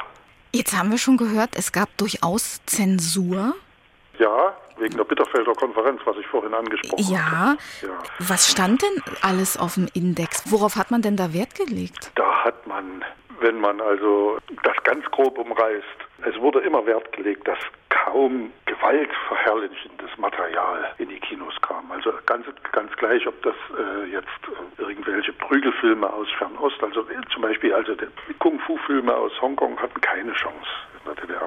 Jetzt 0.54 0.78
haben 0.78 0.90
wir 0.90 0.98
schon 0.98 1.18
gehört, 1.18 1.52
es 1.56 1.72
gab 1.72 1.90
durchaus 1.98 2.66
Zensur. 2.66 3.54
Ja, 4.18 4.56
wegen 4.80 4.98
der 4.98 5.04
Bitterfelder 5.04 5.54
Konferenz, 5.54 6.02
was 6.06 6.18
ich 6.18 6.28
vorhin 6.28 6.54
angesprochen 6.54 7.14
ja. 7.14 7.32
habe. 7.32 7.58
Ja. 7.82 7.90
Was 8.20 8.50
stand 8.50 8.82
denn 8.82 9.04
alles 9.22 9.58
auf 9.58 9.76
dem 9.76 9.88
Index? 9.94 10.44
Worauf 10.52 10.76
hat 10.76 10.92
man 10.92 11.02
denn 11.02 11.16
da 11.16 11.34
Wert 11.34 11.56
gelegt? 11.56 12.12
Da 12.16 12.44
hat 12.44 12.66
man, 12.68 13.04
wenn 13.40 13.60
man 13.60 13.80
also 13.80 14.38
das 14.64 14.76
ganz 14.84 15.06
grob 15.12 15.38
umreißt, 15.38 15.86
es 16.26 16.40
wurde 16.40 16.60
immer 16.60 16.86
Wert 16.86 17.12
gelegt, 17.14 17.48
dass 17.48 17.60
kaum 17.90 18.52
gewaltverherrlichendes 18.66 20.18
Material 20.18 20.94
in 20.98 21.10
die 21.10 21.20
Kinos 21.20 21.54
kam. 21.62 21.92
Also 21.92 22.12
ganz, 22.26 22.46
ganz 22.72 22.92
gleich, 22.98 23.26
ob 23.28 23.42
das 23.44 23.56
äh, 23.78 24.12
jetzt 24.12 24.28
äh, 24.78 24.82
irgendwelche 24.82 25.34
Prügelfilme 25.34 26.12
aus 26.12 26.28
Fernost, 26.38 26.82
also 26.82 27.02
äh, 27.02 27.22
zum 27.32 27.42
Beispiel 27.42 27.74
also 27.74 27.96
Kung-Fu-Filme 28.40 29.14
aus 29.14 29.32
Hongkong 29.42 29.80
hatten 29.80 30.02
keine 30.02 30.34
Chance 30.34 30.68
in 31.00 31.14
der 31.14 31.24
DDR 31.24 31.39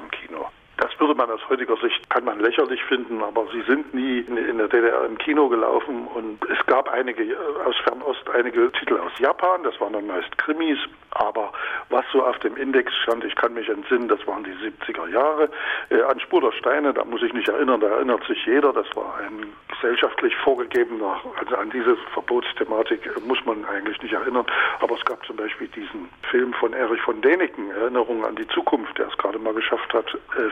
würde 0.99 1.15
man 1.15 1.29
aus 1.29 1.41
heutiger 1.49 1.77
Sicht, 1.77 2.09
kann 2.09 2.25
man 2.25 2.39
lächerlich 2.39 2.83
finden, 2.83 3.21
aber 3.21 3.45
sie 3.51 3.61
sind 3.61 3.93
nie 3.93 4.19
in 4.19 4.57
der 4.57 4.67
DDR 4.67 5.05
im 5.05 5.17
Kino 5.17 5.49
gelaufen 5.49 6.07
und 6.13 6.39
es 6.49 6.65
gab 6.65 6.89
einige 6.89 7.23
äh, 7.23 7.35
aus 7.65 7.75
Fernost, 7.83 8.23
einige 8.33 8.71
Titel 8.73 8.97
aus 8.97 9.11
Japan, 9.19 9.63
das 9.63 9.79
waren 9.79 9.93
dann 9.93 10.07
meist 10.07 10.37
Krimis, 10.37 10.79
aber 11.11 11.51
was 11.89 12.05
so 12.11 12.23
auf 12.23 12.37
dem 12.39 12.55
Index 12.57 12.93
stand, 13.03 13.23
ich 13.23 13.35
kann 13.35 13.53
mich 13.53 13.69
entsinnen, 13.69 14.07
das 14.07 14.25
waren 14.27 14.43
die 14.43 14.51
70er 14.51 15.09
Jahre. 15.09 15.49
Äh, 15.89 16.01
an 16.01 16.19
Spur 16.19 16.41
der 16.41 16.51
Steine, 16.53 16.93
da 16.93 17.03
muss 17.05 17.21
ich 17.21 17.33
nicht 17.33 17.47
erinnern, 17.47 17.81
da 17.81 17.87
erinnert 17.87 18.23
sich 18.25 18.45
jeder, 18.45 18.73
das 18.73 18.87
war 18.95 19.17
ein 19.17 19.47
gesellschaftlich 19.69 20.35
vorgegebener, 20.37 21.21
also 21.39 21.55
an 21.55 21.69
diese 21.69 21.95
Verbotsthematik 22.13 23.05
äh, 23.05 23.19
muss 23.27 23.43
man 23.45 23.65
eigentlich 23.65 24.01
nicht 24.01 24.13
erinnern, 24.13 24.45
aber 24.79 24.95
es 24.95 25.05
gab 25.05 25.25
zum 25.25 25.37
Beispiel 25.37 25.67
diesen 25.69 26.09
Film 26.29 26.53
von 26.53 26.73
Erich 26.73 27.01
von 27.01 27.21
Däniken, 27.21 27.71
Erinnerung 27.71 28.25
an 28.25 28.35
die 28.35 28.47
Zukunft, 28.47 28.97
der 28.97 29.07
es 29.07 29.17
gerade 29.17 29.39
mal 29.39 29.53
geschafft 29.53 29.93
hat, 29.93 30.05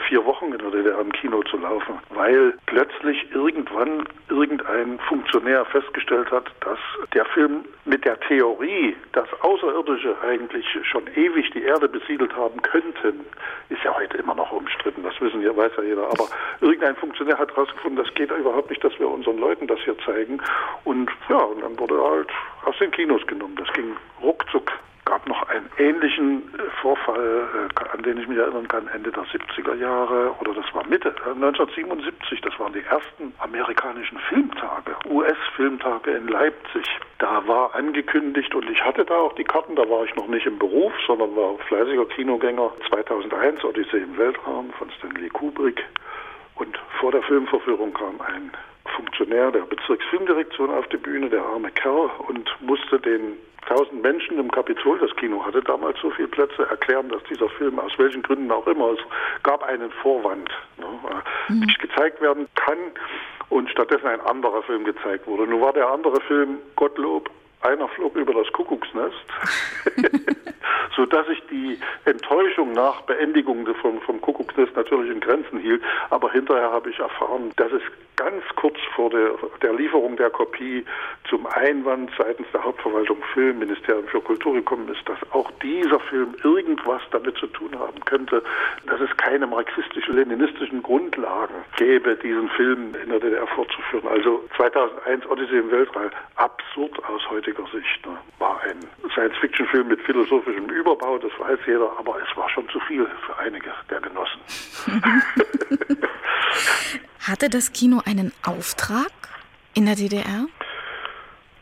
vier 0.07 0.23
Wochen 0.25 0.30
in 0.41 0.51
der 0.83 0.99
im 0.99 1.11
Kino 1.11 1.43
zu 1.43 1.57
laufen, 1.57 1.99
weil 2.09 2.53
plötzlich 2.65 3.25
irgendwann 3.33 4.07
irgendein 4.29 4.99
Funktionär 4.99 5.65
festgestellt 5.65 6.31
hat, 6.31 6.45
dass 6.61 6.79
der 7.13 7.25
Film 7.25 7.65
mit 7.85 8.05
der 8.05 8.19
Theorie, 8.21 8.95
dass 9.13 9.27
Außerirdische 9.41 10.15
eigentlich 10.21 10.65
schon 10.83 11.03
ewig 11.15 11.49
die 11.51 11.63
Erde 11.63 11.89
besiedelt 11.89 12.35
haben 12.35 12.61
könnten, 12.61 13.25
ist 13.69 13.83
ja 13.83 13.95
heute 13.95 14.17
immer 14.17 14.35
noch 14.35 14.51
umstritten, 14.51 15.03
das 15.03 15.19
wissen 15.19 15.41
ja, 15.41 15.55
weiß 15.55 15.71
ja 15.77 15.83
jeder, 15.83 16.05
aber 16.05 16.27
irgendein 16.61 16.95
Funktionär 16.95 17.37
hat 17.37 17.49
herausgefunden, 17.55 18.03
das 18.03 18.13
geht 18.13 18.31
überhaupt 18.31 18.69
nicht, 18.69 18.83
dass 18.83 18.97
wir 18.99 19.09
unseren 19.09 19.37
Leuten 19.37 19.67
das 19.67 19.79
hier 19.79 19.97
zeigen. 19.99 20.41
Und 20.83 21.09
ja, 21.29 21.37
und 21.37 21.61
dann 21.61 21.77
wurde 21.79 22.01
halt 22.01 22.29
aus 22.65 22.77
den 22.79 22.91
Kinos 22.91 23.25
genommen. 23.27 23.55
Das 23.55 23.71
ging 23.73 23.95
ruckzuck 24.21 24.71
gab 25.11 25.27
noch 25.27 25.43
einen 25.49 25.69
ähnlichen 25.77 26.53
äh, 26.53 26.69
Vorfall, 26.81 27.69
äh, 27.69 27.89
an 27.91 28.01
den 28.03 28.17
ich 28.17 28.27
mich 28.27 28.37
erinnern 28.37 28.67
kann, 28.69 28.87
Ende 28.87 29.11
der 29.11 29.23
70er 29.23 29.75
Jahre 29.75 30.33
oder 30.39 30.53
das 30.53 30.65
war 30.73 30.87
Mitte 30.87 31.09
1977. 31.09 32.31
Äh, 32.31 32.41
das 32.41 32.57
waren 32.59 32.71
die 32.71 32.83
ersten 32.83 33.33
amerikanischen 33.39 34.17
Filmtage, 34.29 34.95
US-Filmtage 35.09 36.11
in 36.11 36.29
Leipzig. 36.29 36.85
Da 37.17 37.45
war 37.45 37.75
angekündigt 37.75 38.55
und 38.55 38.69
ich 38.69 38.81
hatte 38.83 39.03
da 39.03 39.15
auch 39.15 39.33
die 39.33 39.43
Karten, 39.43 39.75
da 39.75 39.89
war 39.89 40.05
ich 40.05 40.15
noch 40.15 40.27
nicht 40.27 40.45
im 40.45 40.57
Beruf, 40.57 40.93
sondern 41.05 41.35
war 41.35 41.57
fleißiger 41.67 42.05
Kinogänger. 42.05 42.71
2001 42.89 43.65
Odyssee 43.65 43.97
im 43.97 44.17
Weltraum 44.17 44.71
von 44.79 44.89
Stanley 44.91 45.29
Kubrick. 45.29 45.83
Und 46.55 46.79
vor 46.99 47.11
der 47.11 47.23
Filmverführung 47.23 47.93
kam 47.93 48.21
ein 48.21 48.51
Funktionär 48.95 49.51
der 49.51 49.61
Bezirksfilmdirektion 49.61 50.69
auf 50.71 50.87
die 50.87 50.97
Bühne, 50.97 51.29
der 51.29 51.43
arme 51.43 51.71
Kerl, 51.71 52.09
und 52.27 52.49
musste 52.61 52.99
den 52.99 53.37
tausend 53.67 54.01
Menschen 54.01 54.39
im 54.39 54.51
Kapitol, 54.51 54.99
das 54.99 55.15
Kino 55.15 55.45
hatte 55.45 55.61
damals 55.61 55.99
so 56.01 56.09
viele 56.11 56.27
Plätze, 56.27 56.67
erklären, 56.69 57.09
dass 57.09 57.23
dieser 57.23 57.49
Film 57.49 57.79
aus 57.79 57.91
welchen 57.97 58.23
Gründen 58.23 58.51
auch 58.51 58.67
immer, 58.67 58.91
es 58.91 58.99
gab 59.43 59.63
einen 59.63 59.91
Vorwand, 59.91 60.49
ne, 60.77 60.85
mhm. 61.49 61.59
nicht 61.59 61.79
gezeigt 61.79 62.21
werden 62.21 62.47
kann 62.55 62.77
und 63.49 63.69
stattdessen 63.69 64.07
ein 64.07 64.21
anderer 64.21 64.63
Film 64.63 64.83
gezeigt 64.83 65.27
wurde. 65.27 65.47
Nun 65.47 65.61
war 65.61 65.73
der 65.73 65.89
andere 65.89 66.19
Film, 66.21 66.57
Gottlob, 66.75 67.29
einer 67.61 67.87
flog 67.89 68.15
über 68.15 68.33
das 68.33 68.51
Kuckucksnest, 68.53 69.15
so 70.95 71.05
dass 71.05 71.27
ich 71.29 71.41
die 71.49 71.79
Enttäuschung 72.05 72.73
nach 72.73 73.01
Beendigung 73.01 73.67
vom, 73.81 74.01
vom 74.01 74.21
Kuckucksnest 74.21 74.75
natürlich 74.75 75.11
in 75.11 75.19
Grenzen 75.19 75.59
hielt. 75.59 75.81
Aber 76.09 76.31
hinterher 76.31 76.71
habe 76.71 76.89
ich 76.89 76.99
erfahren, 76.99 77.51
dass 77.57 77.71
es 77.71 77.81
ganz 78.15 78.43
kurz 78.55 78.77
vor 78.95 79.09
der, 79.09 79.31
der 79.61 79.73
Lieferung 79.73 80.15
der 80.15 80.29
Kopie 80.29 80.85
zum 81.29 81.47
Einwand 81.47 82.11
seitens 82.17 82.47
der 82.53 82.63
Hauptverwaltung 82.63 83.17
Film, 83.33 83.59
Ministerium 83.59 84.07
für 84.07 84.21
Kultur 84.21 84.53
gekommen 84.53 84.87
ist, 84.89 85.07
dass 85.09 85.17
auch 85.31 85.49
dieser 85.63 85.99
Film 85.99 86.35
irgendwas 86.43 87.01
damit 87.11 87.37
zu 87.37 87.47
tun 87.47 87.77
haben 87.79 87.99
könnte, 88.05 88.43
dass 88.85 89.01
es 89.01 89.15
keine 89.17 89.47
marxistisch-leninistischen 89.47 90.83
Grundlagen 90.83 91.55
gäbe, 91.77 92.15
diesen 92.15 92.49
Film 92.49 92.95
in 93.01 93.09
der 93.09 93.19
DDR 93.19 93.47
fortzuführen. 93.47 94.07
Also 94.07 94.43
2001 94.57 95.25
Odyssee 95.27 95.59
im 95.59 95.71
Weltall, 95.71 96.11
absurd 96.35 97.03
aus 97.05 97.27
heutiger 97.29 97.50
Sicht. 97.71 98.05
Ne? 98.05 98.17
War 98.39 98.61
ein 98.61 98.79
Science-Fiction-Film 99.13 99.87
mit 99.87 100.01
philosophischem 100.01 100.69
Überbau, 100.69 101.17
das 101.17 101.31
weiß 101.39 101.59
jeder, 101.65 101.91
aber 101.97 102.17
es 102.21 102.37
war 102.37 102.49
schon 102.49 102.67
zu 102.69 102.79
viel 102.81 103.07
für 103.25 103.37
einige 103.37 103.71
der 103.89 104.01
Genossen. 104.01 104.39
Hatte 107.27 107.49
das 107.49 107.71
Kino 107.71 108.01
einen 108.05 108.33
Auftrag 108.45 109.11
in 109.73 109.85
der 109.85 109.95
DDR? 109.95 110.47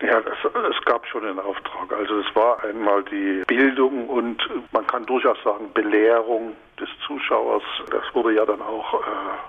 Ja, 0.02 0.20
es, 0.20 0.46
es, 0.46 0.86
gab 0.86 1.06
schon 1.08 1.26
einen 1.26 1.40
Auftrag. 1.40 1.92
Also 1.92 2.20
es 2.20 2.36
war 2.36 2.64
einmal 2.64 3.04
die 3.04 3.44
Bildung 3.48 4.08
und 4.08 4.42
man 4.72 4.88
kann 4.88 5.06
durchaus 5.06 5.38
sagen 5.44 5.74
Belehrung 5.74 6.56
des 6.80 6.90
Zuschauers. 7.06 7.64
Das 7.92 8.04
wurde 8.14 8.34
ja 8.34 8.46
dann 8.46 8.62
auch 8.62 8.94
äh, 8.94 9.06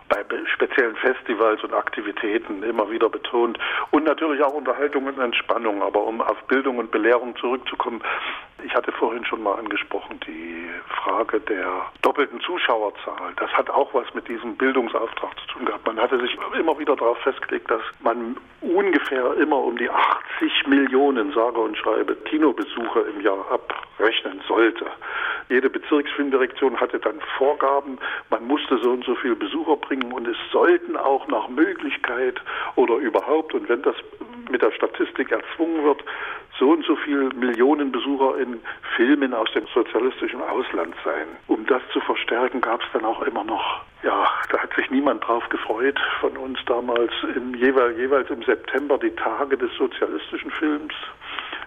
bei 0.08 0.24
speziellen 0.46 0.96
Festivals 0.96 1.62
und 1.64 1.72
Aktivitäten 1.72 2.62
immer 2.62 2.90
wieder 2.90 3.08
betont. 3.08 3.58
Und 3.90 4.04
natürlich 4.04 4.42
auch 4.42 4.52
Unterhaltung 4.52 5.06
und 5.06 5.18
Entspannung. 5.18 5.82
Aber 5.82 6.04
um 6.04 6.20
auf 6.20 6.42
Bildung 6.44 6.78
und 6.78 6.90
Belehrung 6.90 7.36
zurückzukommen, 7.36 8.02
ich 8.64 8.74
hatte 8.74 8.92
vorhin 8.92 9.24
schon 9.24 9.42
mal 9.42 9.58
angesprochen, 9.58 10.20
die 10.26 10.68
Frage 11.02 11.40
der 11.40 11.86
doppelten 12.02 12.40
Zuschauerzahl. 12.40 13.32
Das 13.36 13.50
hat 13.52 13.70
auch 13.70 13.92
was 13.94 14.12
mit 14.14 14.28
diesem 14.28 14.56
Bildungsauftrag 14.56 15.30
zu 15.40 15.46
tun 15.54 15.66
gehabt. 15.66 15.86
Man 15.86 15.98
hatte 15.98 16.18
sich 16.20 16.36
immer 16.58 16.78
wieder 16.78 16.96
darauf 16.96 17.18
festgelegt, 17.18 17.70
dass 17.70 17.82
man 18.00 18.36
ungefähr 18.60 19.34
immer 19.34 19.58
um 19.58 19.76
die 19.76 19.88
80 19.88 20.66
Millionen, 20.66 21.32
sage 21.32 21.58
und 21.58 21.76
schreibe, 21.76 22.14
Kinobesucher 22.16 23.06
im 23.06 23.20
Jahr 23.22 23.44
abrechnen 23.50 24.40
sollte. 24.46 24.86
Jede 25.48 25.70
Bezirksfilmdirektion 25.70 26.78
hatte 26.78 26.98
dann 26.98 27.19
Vorgaben, 27.36 27.98
man 28.30 28.46
musste 28.46 28.78
so 28.78 28.90
und 28.90 29.04
so 29.04 29.14
viele 29.14 29.36
Besucher 29.36 29.76
bringen 29.76 30.12
und 30.12 30.26
es 30.26 30.36
sollten 30.52 30.96
auch 30.96 31.26
nach 31.28 31.48
Möglichkeit 31.48 32.40
oder 32.76 32.96
überhaupt, 32.96 33.54
und 33.54 33.68
wenn 33.68 33.82
das 33.82 33.96
mit 34.50 34.62
der 34.62 34.72
Statistik 34.72 35.30
erzwungen 35.30 35.84
wird, 35.84 36.02
so 36.58 36.70
und 36.70 36.84
so 36.84 36.94
viele 36.96 37.30
Millionen 37.34 37.90
Besucher 37.90 38.38
in 38.38 38.60
Filmen 38.96 39.32
aus 39.32 39.50
dem 39.52 39.66
sozialistischen 39.72 40.42
Ausland 40.42 40.94
sein. 41.04 41.26
Um 41.46 41.64
das 41.66 41.82
zu 41.92 42.00
verstärken, 42.00 42.60
gab 42.60 42.82
es 42.82 42.88
dann 42.92 43.04
auch 43.04 43.22
immer 43.22 43.44
noch, 43.44 43.80
ja, 44.02 44.28
da 44.50 44.58
hat 44.58 44.74
sich 44.74 44.90
niemand 44.90 45.26
drauf 45.26 45.48
gefreut 45.48 45.98
von 46.20 46.36
uns 46.36 46.58
damals, 46.66 47.12
im, 47.34 47.54
jeweils, 47.54 47.96
jeweils 47.96 48.30
im 48.30 48.42
September 48.42 48.98
die 48.98 49.14
Tage 49.16 49.56
des 49.56 49.72
sozialistischen 49.76 50.50
Films 50.50 50.94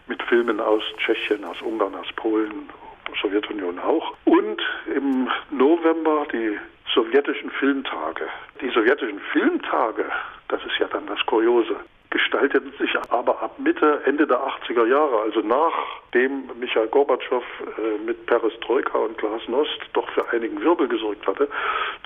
mit 0.07 0.21
Filmen 0.23 0.59
aus 0.59 0.83
Tschechien, 0.97 1.43
aus 1.43 1.61
Ungarn, 1.61 1.95
aus 1.95 2.11
Polen, 2.15 2.69
Sowjetunion 3.21 3.79
auch. 3.79 4.13
Und 4.25 4.61
im 4.93 5.29
November 5.51 6.25
die 6.31 6.57
sowjetischen 6.93 7.49
Filmtage. 7.51 8.27
Die 8.61 8.69
sowjetischen 8.69 9.19
Filmtage, 9.31 10.05
das 10.47 10.61
ist 10.65 10.77
ja 10.79 10.87
dann 10.87 11.07
das 11.07 11.19
Kuriose, 11.25 11.75
gestalteten 12.13 12.71
sich 12.77 12.91
aber 13.09 13.41
ab 13.41 13.57
Mitte, 13.57 14.01
Ende 14.05 14.27
der 14.27 14.37
80er 14.37 14.85
Jahre, 14.85 15.21
also 15.21 15.39
nachdem 15.39 16.47
Michael 16.59 16.87
Gorbatschow 16.87 17.43
äh, 17.59 18.05
mit 18.05 18.27
Perestroika 18.27 18.99
und 18.99 19.17
Glasnost 19.17 19.79
doch 19.93 20.07
für 20.09 20.29
einigen 20.31 20.61
Wirbel 20.61 20.87
gesorgt 20.87 21.25
hatte, 21.25 21.49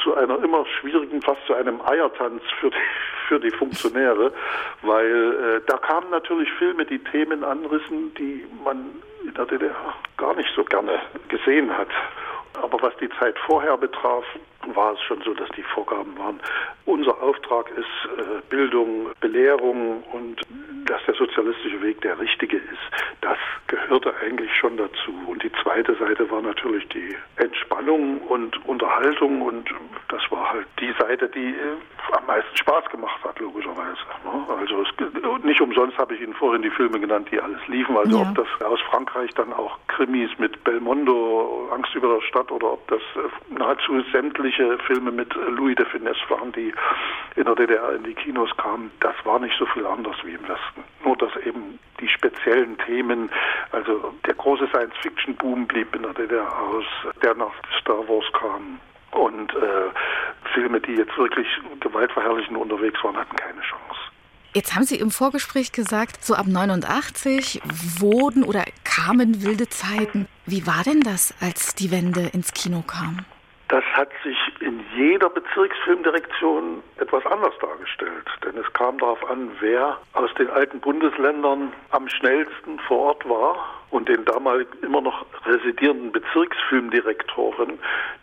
zu 0.02 0.16
einer 0.16 0.41
immer 0.41 0.66
schwierigen, 0.80 1.22
fast 1.22 1.45
zu 1.45 1.54
einem 1.54 1.82
Eiertanz 1.82 2.41
für 2.62 2.70
die, 2.70 2.78
für 3.28 3.39
die 3.41 3.52
Funktionäre, 3.52 4.32
weil 4.82 5.58
äh, 5.58 5.62
da 5.68 5.78
kamen 5.78 6.10
natürlich 6.10 6.50
Filme, 6.54 6.86
die 6.86 7.00
Themen 7.00 7.43
anrissen, 7.43 8.14
die 8.16 8.45
man 8.64 8.86
in 9.28 9.34
der 9.34 9.45
DDR 9.45 9.93
gar 10.15 10.34
nicht 10.36 10.49
so 10.55 10.63
gerne 10.63 10.99
gesehen 11.28 11.75
hat. 11.78 11.89
Aber 12.61 12.82
was 12.82 12.95
die 12.97 13.09
Zeit 13.19 13.38
vorher 13.45 13.78
betraf, 13.78 14.23
war 14.76 14.93
es 14.93 15.01
schon 15.01 15.22
so, 15.22 15.34
dass 15.34 15.49
die 15.55 15.63
Vorgaben 15.63 16.18
waren. 16.18 16.39
Unser 16.86 17.22
Auftrag 17.22 17.70
ist 17.72 18.20
äh, 18.20 18.41
Bildung, 18.49 19.07
Belehrung 19.20 20.03
und 20.11 20.41
dass 20.86 21.03
der 21.05 21.15
sozialistische 21.15 21.82
Weg 21.82 22.01
der 22.01 22.18
richtige 22.20 22.57
ist. 22.57 23.18
Das 23.22 23.38
gehörte 23.68 24.13
eigentlich 24.22 24.53
schon 24.55 24.78
dazu. 24.78 25.13
Und 25.28 25.43
die 25.43 25.51
zweite 25.63 25.95
Seite 25.95 26.30
war 26.32 26.41
natürlich 26.41 26.88
die 26.89 27.15
Entspannung 27.36 28.20
und 28.22 28.65
Unterhaltung 28.65 29.41
und 29.41 29.70
das 30.09 30.22
war 30.32 30.51
halt 30.51 30.68
die 30.80 30.93
Seite, 30.99 31.28
die 31.30 31.49
äh, 31.49 32.15
am 32.15 32.26
meisten 32.26 32.55
Spaß 32.55 32.86
gemacht 32.89 33.22
hat, 33.24 33.39
logischerweise. 33.39 33.99
Ne? 34.24 34.55
Also 34.57 34.82
es, 34.84 35.43
nicht 35.43 35.61
umsonst 35.61 35.97
habe 35.97 36.15
ich 36.15 36.22
Ihnen 36.22 36.34
vorhin 36.34 36.61
die 36.61 36.70
Filme 36.70 36.99
genannt, 36.99 37.28
die 37.32 37.39
alles 37.39 37.59
liefen. 37.68 37.97
Also 37.97 38.18
ja. 38.18 38.30
ob 38.30 38.36
das 38.36 38.47
aus 38.65 38.80
Frankreich 38.89 39.34
dann 39.34 39.51
auch 39.53 39.78
Krimis 39.88 40.30
mit 40.38 40.63
Belmondo, 40.63 41.70
Angst 41.74 41.93
über 41.95 42.15
der 42.15 42.22
Stadt 42.22 42.51
oder 42.51 42.74
ob 42.74 42.88
das 42.88 43.01
äh, 43.15 43.53
nahezu 43.53 43.93
sämtliche 44.58 44.78
Filme 44.86 45.12
mit 45.12 45.34
Louis 45.34 45.76
de 45.76 45.86
Finesse 45.86 46.20
waren, 46.30 46.51
die 46.51 46.74
in 47.36 47.45
der 47.45 47.55
DDR 47.55 47.93
in 47.93 48.03
die 48.03 48.14
Kinos 48.14 48.49
kamen, 48.58 48.91
das 48.99 49.16
war 49.24 49.39
nicht 49.39 49.55
so 49.58 49.66
viel 49.68 49.86
anders 49.86 50.16
wie 50.24 50.34
im 50.34 50.43
Westen. 50.43 50.84
Nur 51.03 51.16
dass 51.18 51.36
eben 51.45 51.80
die 51.99 52.08
speziellen 52.08 52.78
Themen, 52.80 53.30
also 53.72 54.14
der 54.26 54.34
große 54.34 54.68
Science-Fiction-Boom 54.68 55.68
blieb 55.68 55.95
in 55.95 56.03
der 56.03 56.14
DDR 56.14 56.60
aus, 56.60 56.86
der 57.22 57.36
nach 57.36 57.53
Star 57.80 58.08
Wars 58.08 58.26
kam, 58.34 58.80
und 59.12 59.53
äh, 59.53 59.89
Filme, 60.53 60.80
die 60.82 60.93
jetzt 60.93 61.18
wirklich 61.18 61.47
gewaltverherrlichend 61.80 62.58
unterwegs 62.58 63.01
waren, 63.03 63.16
hatten 63.16 63.36
keine 63.36 63.62
Chance. 63.62 63.99
Jetzt 64.53 64.76
haben 64.76 64.84
Sie 64.84 64.97
im 64.97 65.12
Vorgespräch 65.12 65.72
gesagt, 65.72 66.24
so 66.24 66.36
ab 66.36 66.45
89 66.45 67.62
wurden 67.99 68.43
oder 68.43 68.66
kamen 68.84 69.43
wilde 69.43 69.70
Zeiten. 69.70 70.28
Wie 70.45 70.68
war 70.68 70.84
denn 70.84 71.01
das, 71.01 71.34
als 71.41 71.74
die 71.74 71.89
Wende 71.89 72.30
ins 72.34 72.53
Kino 72.53 72.84
kam? 72.86 73.26
Das 73.70 73.84
hat 73.84 74.09
sich 74.24 74.38
in 74.61 74.82
jeder 74.95 75.30
Bezirksfilmdirektion 75.30 76.82
etwas 76.99 77.26
anders 77.26 77.53
dargestellt. 77.59 78.26
Denn 78.45 78.57
es 78.57 78.72
kam 78.72 78.97
darauf 78.97 79.30
an, 79.30 79.51
wer 79.59 79.97
aus 80.13 80.34
den 80.36 80.49
alten 80.49 80.80
Bundesländern 80.80 81.74
am 81.91 82.07
schnellsten 82.07 82.80
vor 82.88 82.97
Ort 82.99 83.28
war 83.28 83.57
und 83.89 84.07
den 84.07 84.24
damals 84.24 84.68
immer 84.82 85.01
noch 85.01 85.26
residierenden 85.45 86.13
Bezirksfilmdirektoren 86.13 87.80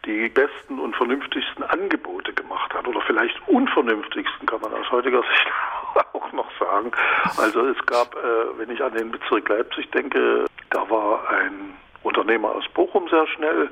die 0.07 0.31
besten 0.31 0.79
und 0.79 0.97
vernünftigsten 0.97 1.63
Angebote 1.65 2.33
gemacht 2.33 2.73
hat. 2.73 2.89
Oder 2.89 3.03
vielleicht 3.03 3.37
unvernünftigsten, 3.47 4.47
kann 4.47 4.63
man 4.63 4.73
aus 4.73 4.91
heutiger 4.91 5.23
Sicht 5.23 5.47
auch 6.15 6.33
noch 6.33 6.51
sagen. 6.59 6.91
Also 7.37 7.67
es 7.67 7.85
gab, 7.85 8.15
äh, 8.15 8.59
wenn 8.59 8.71
ich 8.71 8.83
an 8.83 8.95
den 8.95 9.11
Bezirk 9.11 9.47
Leipzig 9.51 9.91
denke, 9.91 10.47
da 10.71 10.89
war 10.89 11.29
ein 11.29 11.75
Unternehmer 12.03 12.53
aus 12.53 12.65
Bochum 12.73 13.09
sehr 13.09 13.27
schnell 13.27 13.69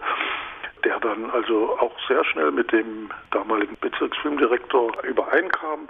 der 0.84 0.98
dann 1.00 1.30
also 1.30 1.76
auch 1.78 1.92
sehr 2.08 2.24
schnell 2.24 2.50
mit 2.50 2.72
dem 2.72 3.10
damaligen 3.30 3.76
Bezirksfilmdirektor 3.80 4.92
übereinkam. 5.04 5.88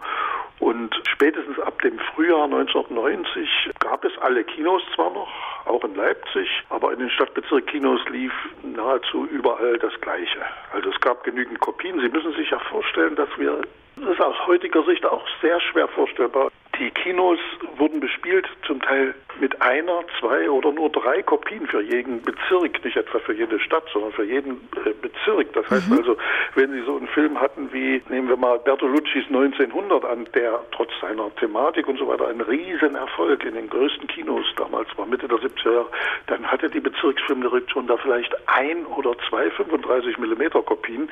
Und 0.59 0.95
spätestens 1.09 1.59
ab 1.61 1.81
dem 1.83 1.99
Frühjahr 1.99 2.45
1990 2.45 3.71
gab 3.81 4.05
es 4.05 4.13
alle 4.19 4.45
Kinos 4.45 4.83
zwar 4.95 5.11
noch, 5.11 5.31
auch 5.67 5.83
in 5.85 5.95
Leipzig, 5.95 6.49
aber 6.71 6.93
in 6.93 7.01
den 7.01 7.11
Stadtbezirkkinos 7.11 8.01
lief 8.11 8.33
nahezu 8.63 9.27
überall 9.27 9.79
das 9.79 9.93
Gleiche. 10.01 10.41
Also 10.73 10.91
es 10.91 11.01
gab 11.01 11.25
genügend 11.25 11.59
Kopien. 11.61 12.01
Sie 12.01 12.09
müssen 12.09 12.33
sich 12.35 12.51
ja 12.51 12.59
vorstellen, 12.59 13.17
dass 13.17 13.29
wir 13.39 13.63
das 13.97 14.09
ist 14.09 14.21
aus 14.21 14.47
heutiger 14.47 14.83
Sicht 14.85 15.05
auch 15.05 15.23
sehr 15.41 15.61
schwer 15.61 15.87
vorstellbar. 15.89 16.51
Die 16.83 16.91
Kinos 16.91 17.39
wurden 17.77 18.01
bespielt, 18.01 18.49
zum 18.67 18.83
Teil 18.83 19.15
mit 19.39 19.63
einer, 19.63 20.03
zwei 20.19 20.51
oder 20.51 20.73
nur 20.73 20.91
drei 20.91 21.23
Kopien 21.23 21.65
für 21.69 21.81
jeden 21.81 22.21
Bezirk, 22.23 22.85
nicht 22.85 22.97
etwa 22.97 23.21
für 23.21 23.35
jede 23.35 23.61
Stadt, 23.61 23.85
sondern 23.93 24.11
für 24.11 24.25
jeden 24.25 24.69
äh, 24.85 24.91
Bezirk. 25.01 25.53
Das 25.53 25.71
heißt 25.71 25.89
mhm. 25.89 25.99
also, 25.99 26.17
wenn 26.57 26.73
Sie 26.73 26.83
so 26.83 26.97
einen 26.97 27.07
Film 27.07 27.41
hatten 27.41 27.73
wie, 27.73 28.03
nehmen 28.09 28.29
wir 28.29 28.37
mal 28.37 28.59
Bertoluccis 28.59 29.27
1900 29.29 30.05
an, 30.05 30.27
der 30.35 30.59
trotz 30.73 30.91
seiner 31.01 31.33
Thematik 31.37 31.87
und 31.87 32.01
so 32.01 32.09
weiter 32.09 32.27
ein 32.27 32.41
Riesenerfolg 32.41 33.45
in 33.45 33.55
den 33.55 33.71
größten 33.71 34.09
Kinos 34.09 34.45
damals 34.57 34.89
war, 34.99 35.07
Mitte 35.07 35.29
der 35.29 35.39
70er 35.39 35.73
Jahre, 35.73 35.91
dann 36.27 36.45
hatte 36.51 36.69
die 36.69 36.81
Bezirksfilmdirektion 36.81 37.87
da 37.87 37.97
vielleicht 37.99 38.35
ein 38.49 38.87
oder 38.87 39.15
zwei 39.29 39.49
35 39.51 40.19
Millimeter 40.19 40.61
Kopien. 40.63 41.09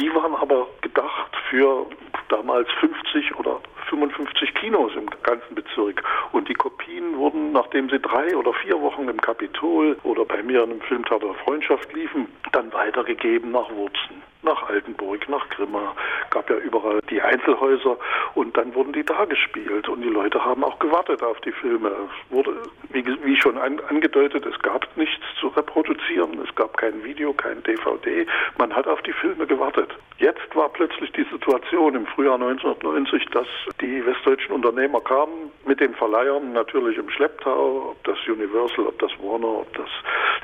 Die 0.00 0.14
waren 0.14 0.36
aber 0.36 0.68
gedacht 0.80 1.36
für 1.50 1.86
damals 2.28 2.68
50 2.78 3.36
oder 3.36 3.60
55 3.88 4.54
Kinos 4.54 4.92
im 4.96 5.08
ganzen 5.22 5.54
Bezirk. 5.54 6.02
Und 6.32 6.48
die 6.48 6.54
Kopien 6.54 7.16
wurden, 7.16 7.52
nachdem 7.52 7.88
sie 7.88 7.98
drei 7.98 8.36
oder 8.36 8.52
vier 8.54 8.80
Wochen 8.80 9.08
im 9.08 9.20
Kapitol 9.20 9.96
oder 10.02 10.24
bei 10.24 10.42
mir 10.42 10.64
in 10.64 10.70
einem 10.70 10.80
Filmtheater 10.82 11.34
Freundschaft 11.44 11.92
liefen, 11.94 12.26
dann 12.52 12.72
weitergegeben 12.72 13.50
nach 13.50 13.70
Wurzen 13.70 14.22
nach 14.48 14.68
Altenburg, 14.68 15.28
nach 15.28 15.46
Grimma, 15.50 15.94
gab 16.30 16.48
ja 16.48 16.56
überall 16.56 17.00
die 17.10 17.20
Einzelhäuser 17.20 17.98
und 18.34 18.56
dann 18.56 18.74
wurden 18.74 18.92
die 18.92 19.04
da 19.04 19.26
gespielt 19.26 19.88
und 19.88 20.00
die 20.00 20.08
Leute 20.08 20.42
haben 20.42 20.64
auch 20.64 20.78
gewartet 20.78 21.22
auf 21.22 21.38
die 21.42 21.52
Filme. 21.52 21.88
Es 21.90 22.32
wurde, 22.32 22.54
wie, 22.90 23.04
wie 23.24 23.36
schon 23.36 23.58
an, 23.58 23.78
angedeutet, 23.88 24.46
es 24.46 24.58
gab 24.60 24.88
nichts 24.96 25.24
zu 25.38 25.48
reproduzieren, 25.48 26.40
es 26.42 26.54
gab 26.54 26.78
kein 26.78 27.04
Video, 27.04 27.34
kein 27.34 27.62
DVD, 27.62 28.26
man 28.56 28.74
hat 28.74 28.86
auf 28.86 29.02
die 29.02 29.12
Filme 29.12 29.46
gewartet. 29.46 29.90
Jetzt 30.16 30.54
war 30.56 30.70
plötzlich 30.70 31.12
die 31.12 31.26
Situation 31.30 31.94
im 31.94 32.06
Frühjahr 32.06 32.34
1990, 32.34 33.26
dass 33.26 33.46
die 33.80 34.04
westdeutschen 34.04 34.54
Unternehmer 34.54 35.00
kamen 35.00 35.52
mit 35.66 35.78
den 35.80 35.94
Verleihern 35.94 36.52
natürlich 36.54 36.96
im 36.96 37.10
Schlepptau, 37.10 37.90
ob 37.90 38.04
das 38.04 38.16
Universal, 38.26 38.86
ob 38.86 38.98
das 38.98 39.12
Warner, 39.20 39.60
ob 39.60 39.72
das 39.74 39.90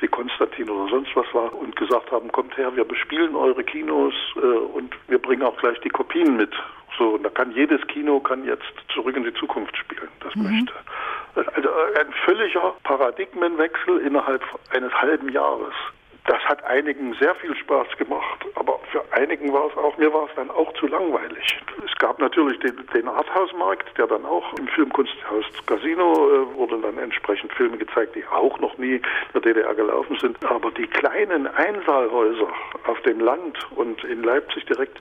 die 0.01 0.07
Konstantin 0.07 0.69
oder 0.69 0.89
sonst 0.89 1.15
was 1.15 1.25
war 1.33 1.53
und 1.55 1.75
gesagt 1.75 2.11
haben, 2.11 2.31
kommt 2.31 2.55
her, 2.57 2.75
wir 2.75 2.83
bespielen 2.83 3.35
eure 3.35 3.63
Kinos 3.63 3.94
Kinos 3.95 4.13
äh, 4.35 4.39
und 4.39 4.93
wir 5.07 5.19
bringen 5.19 5.43
auch 5.43 5.57
gleich 5.57 5.79
die 5.81 5.89
Kopien 5.89 6.37
mit. 6.37 6.51
So, 6.97 7.15
und 7.15 7.23
da 7.23 7.29
kann 7.29 7.51
jedes 7.51 7.85
Kino 7.87 8.19
kann 8.19 8.45
jetzt 8.45 8.63
zurück 8.93 9.15
in 9.17 9.23
die 9.23 9.33
Zukunft 9.33 9.75
spielen, 9.77 10.07
das 10.21 10.35
mhm. 10.35 10.43
möchte. 10.43 10.73
Also 11.35 11.69
äh, 11.69 11.99
ein 11.99 12.13
völliger 12.25 12.73
Paradigmenwechsel 12.83 13.99
innerhalb 13.99 14.41
eines 14.71 14.93
halben 14.93 15.29
Jahres 15.29 15.73
das 16.27 16.41
hat 16.45 16.63
einigen 16.63 17.13
sehr 17.15 17.35
viel 17.35 17.55
Spaß 17.55 17.87
gemacht, 17.97 18.45
aber 18.55 18.79
für 18.91 19.03
einigen 19.11 19.53
war 19.53 19.67
es 19.67 19.77
auch, 19.77 19.95
mir 19.97 20.11
war 20.11 20.25
es 20.27 20.35
dann 20.35 20.49
auch 20.49 20.73
zu 20.73 20.87
langweilig. 20.87 21.59
Es 21.85 21.93
gab 21.95 22.19
natürlich 22.19 22.59
den, 22.59 22.75
den 22.93 23.07
Arthouse-Markt, 23.07 23.95
der 23.97 24.07
dann 24.07 24.25
auch 24.25 24.53
im 24.57 24.67
Filmkunsthaus 24.67 25.45
Casino 25.67 26.13
äh, 26.13 26.55
wurden 26.55 26.81
dann 26.81 26.97
entsprechend 26.97 27.53
Filme 27.53 27.77
gezeigt, 27.77 28.15
die 28.15 28.25
auch 28.27 28.59
noch 28.59 28.75
nie 28.77 28.95
in 28.95 29.03
der 29.33 29.41
DDR 29.41 29.75
gelaufen 29.75 30.17
sind. 30.19 30.43
Aber 30.45 30.71
die 30.71 30.87
kleinen 30.87 31.47
Einsaalhäuser 31.47 32.49
auf 32.87 32.99
dem 33.01 33.19
Land 33.19 33.57
und 33.75 34.03
in 34.03 34.23
Leipzig 34.23 34.65
direkt 34.65 34.99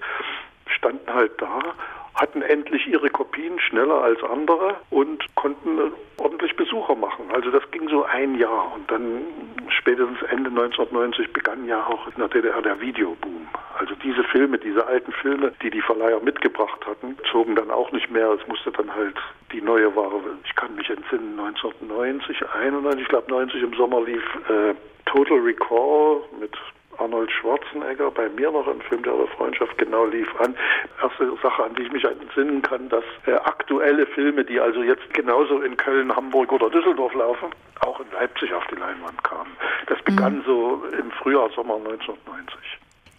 standen 0.66 1.12
halt 1.12 1.32
da 1.40 1.74
hatten 2.14 2.42
endlich 2.42 2.86
ihre 2.86 3.10
Kopien 3.10 3.58
schneller 3.58 4.02
als 4.02 4.22
andere 4.22 4.76
und 4.90 5.24
konnten 5.34 5.92
ordentlich 6.18 6.54
Besucher 6.56 6.94
machen. 6.94 7.24
Also 7.32 7.50
das 7.50 7.68
ging 7.72 7.88
so 7.88 8.04
ein 8.04 8.38
Jahr 8.38 8.72
und 8.74 8.90
dann 8.90 9.22
spätestens 9.68 10.22
Ende 10.22 10.50
1990 10.50 11.32
begann 11.32 11.66
ja 11.66 11.84
auch 11.86 12.06
in 12.06 12.14
der 12.18 12.28
DDR 12.28 12.62
der 12.62 12.80
Videoboom. 12.80 13.48
Also 13.78 13.94
diese 13.96 14.22
Filme, 14.24 14.58
diese 14.58 14.86
alten 14.86 15.12
Filme, 15.12 15.52
die 15.62 15.70
die 15.70 15.80
Verleiher 15.80 16.20
mitgebracht 16.20 16.86
hatten, 16.86 17.16
zogen 17.30 17.56
dann 17.56 17.70
auch 17.70 17.90
nicht 17.90 18.10
mehr. 18.10 18.30
Es 18.30 18.46
musste 18.46 18.70
dann 18.70 18.94
halt 18.94 19.16
die 19.52 19.60
neue 19.60 19.94
Ware, 19.96 20.20
ich 20.44 20.54
kann 20.54 20.74
mich 20.76 20.88
entsinnen, 20.88 21.38
1990, 21.38 22.48
91, 22.48 23.02
ich 23.02 23.08
glaube 23.08 23.30
90 23.30 23.62
im 23.62 23.74
Sommer 23.74 24.02
lief 24.02 24.22
äh, 24.48 24.74
Total 25.06 25.38
Recall 25.38 26.22
mit 26.40 26.56
Arnold 26.98 27.30
Schwarzenegger 27.30 28.10
bei 28.10 28.28
mir 28.28 28.50
noch 28.50 28.66
im 28.66 28.80
Film 28.82 29.02
der 29.02 29.14
Freundschaft 29.36 29.76
genau 29.78 30.06
lief 30.06 30.28
an. 30.40 30.54
Erste 31.02 31.32
Sache, 31.42 31.64
an 31.64 31.74
die 31.74 31.82
ich 31.82 31.92
mich 31.92 32.04
entsinnen 32.04 32.62
kann, 32.62 32.88
dass 32.88 33.04
äh, 33.26 33.32
aktuelle 33.32 34.06
Filme, 34.06 34.44
die 34.44 34.60
also 34.60 34.82
jetzt 34.82 35.12
genauso 35.14 35.60
in 35.60 35.76
Köln, 35.76 36.14
Hamburg 36.14 36.52
oder 36.52 36.70
Düsseldorf 36.70 37.14
laufen, 37.14 37.50
auch 37.80 38.00
in 38.00 38.06
Leipzig 38.12 38.52
auf 38.52 38.64
die 38.70 38.76
Leinwand 38.76 39.22
kamen. 39.24 39.50
Das 39.86 40.00
begann 40.02 40.38
mhm. 40.38 40.42
so 40.46 40.82
im 40.98 41.10
Frühjahr, 41.12 41.50
Sommer 41.54 41.76
1990. 41.76 42.58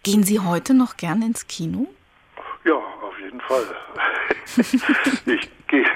Gehen 0.03 0.23
Sie 0.23 0.39
heute 0.39 0.73
noch 0.73 0.97
gern 0.97 1.21
ins 1.21 1.47
Kino? 1.47 1.87
Ja, 2.63 2.75
auf 2.75 3.19
jeden 3.19 3.41
Fall. 3.41 3.63
ich 5.25 5.49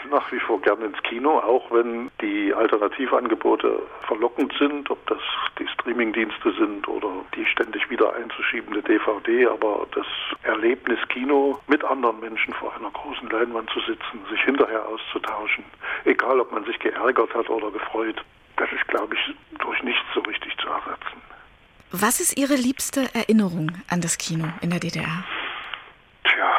nach 0.09 0.31
wie 0.31 0.39
vor 0.39 0.61
gerne 0.61 0.85
ins 0.85 1.01
Kino, 1.03 1.39
auch 1.39 1.69
wenn 1.71 2.09
die 2.21 2.53
Alternativangebote 2.53 3.81
verlockend 4.07 4.53
sind, 4.59 4.89
ob 4.89 5.05
das 5.07 5.19
die 5.57 5.67
Streamingdienste 5.67 6.53
sind 6.53 6.87
oder 6.87 7.09
die 7.35 7.45
ständig 7.45 7.89
wieder 7.89 8.13
einzuschiebende 8.15 8.81
DVD. 8.81 9.47
Aber 9.47 9.87
das 9.93 10.05
Erlebnis 10.43 10.99
Kino 11.09 11.59
mit 11.67 11.83
anderen 11.83 12.19
Menschen 12.19 12.53
vor 12.53 12.73
einer 12.75 12.91
großen 12.91 13.29
Leinwand 13.29 13.69
zu 13.69 13.79
sitzen, 13.81 14.25
sich 14.29 14.41
hinterher 14.41 14.85
auszutauschen, 14.87 15.63
egal 16.05 16.39
ob 16.39 16.51
man 16.51 16.65
sich 16.65 16.79
geärgert 16.79 17.33
hat 17.33 17.49
oder 17.49 17.71
gefreut, 17.71 18.23
das 18.57 18.69
ist, 18.71 18.87
glaube 18.87 19.15
ich, 19.15 19.35
durch 19.59 19.81
nichts 19.83 20.05
so 20.13 20.19
richtig 20.21 20.55
zu 20.57 20.67
ersetzen. 20.67 21.21
Was 21.91 22.19
ist 22.19 22.37
Ihre 22.37 22.53
liebste 22.53 23.09
Erinnerung 23.15 23.71
an 23.89 24.01
das 24.01 24.17
Kino 24.19 24.45
in 24.61 24.69
der 24.69 24.79
DDR? 24.79 25.23
Tja, 26.23 26.53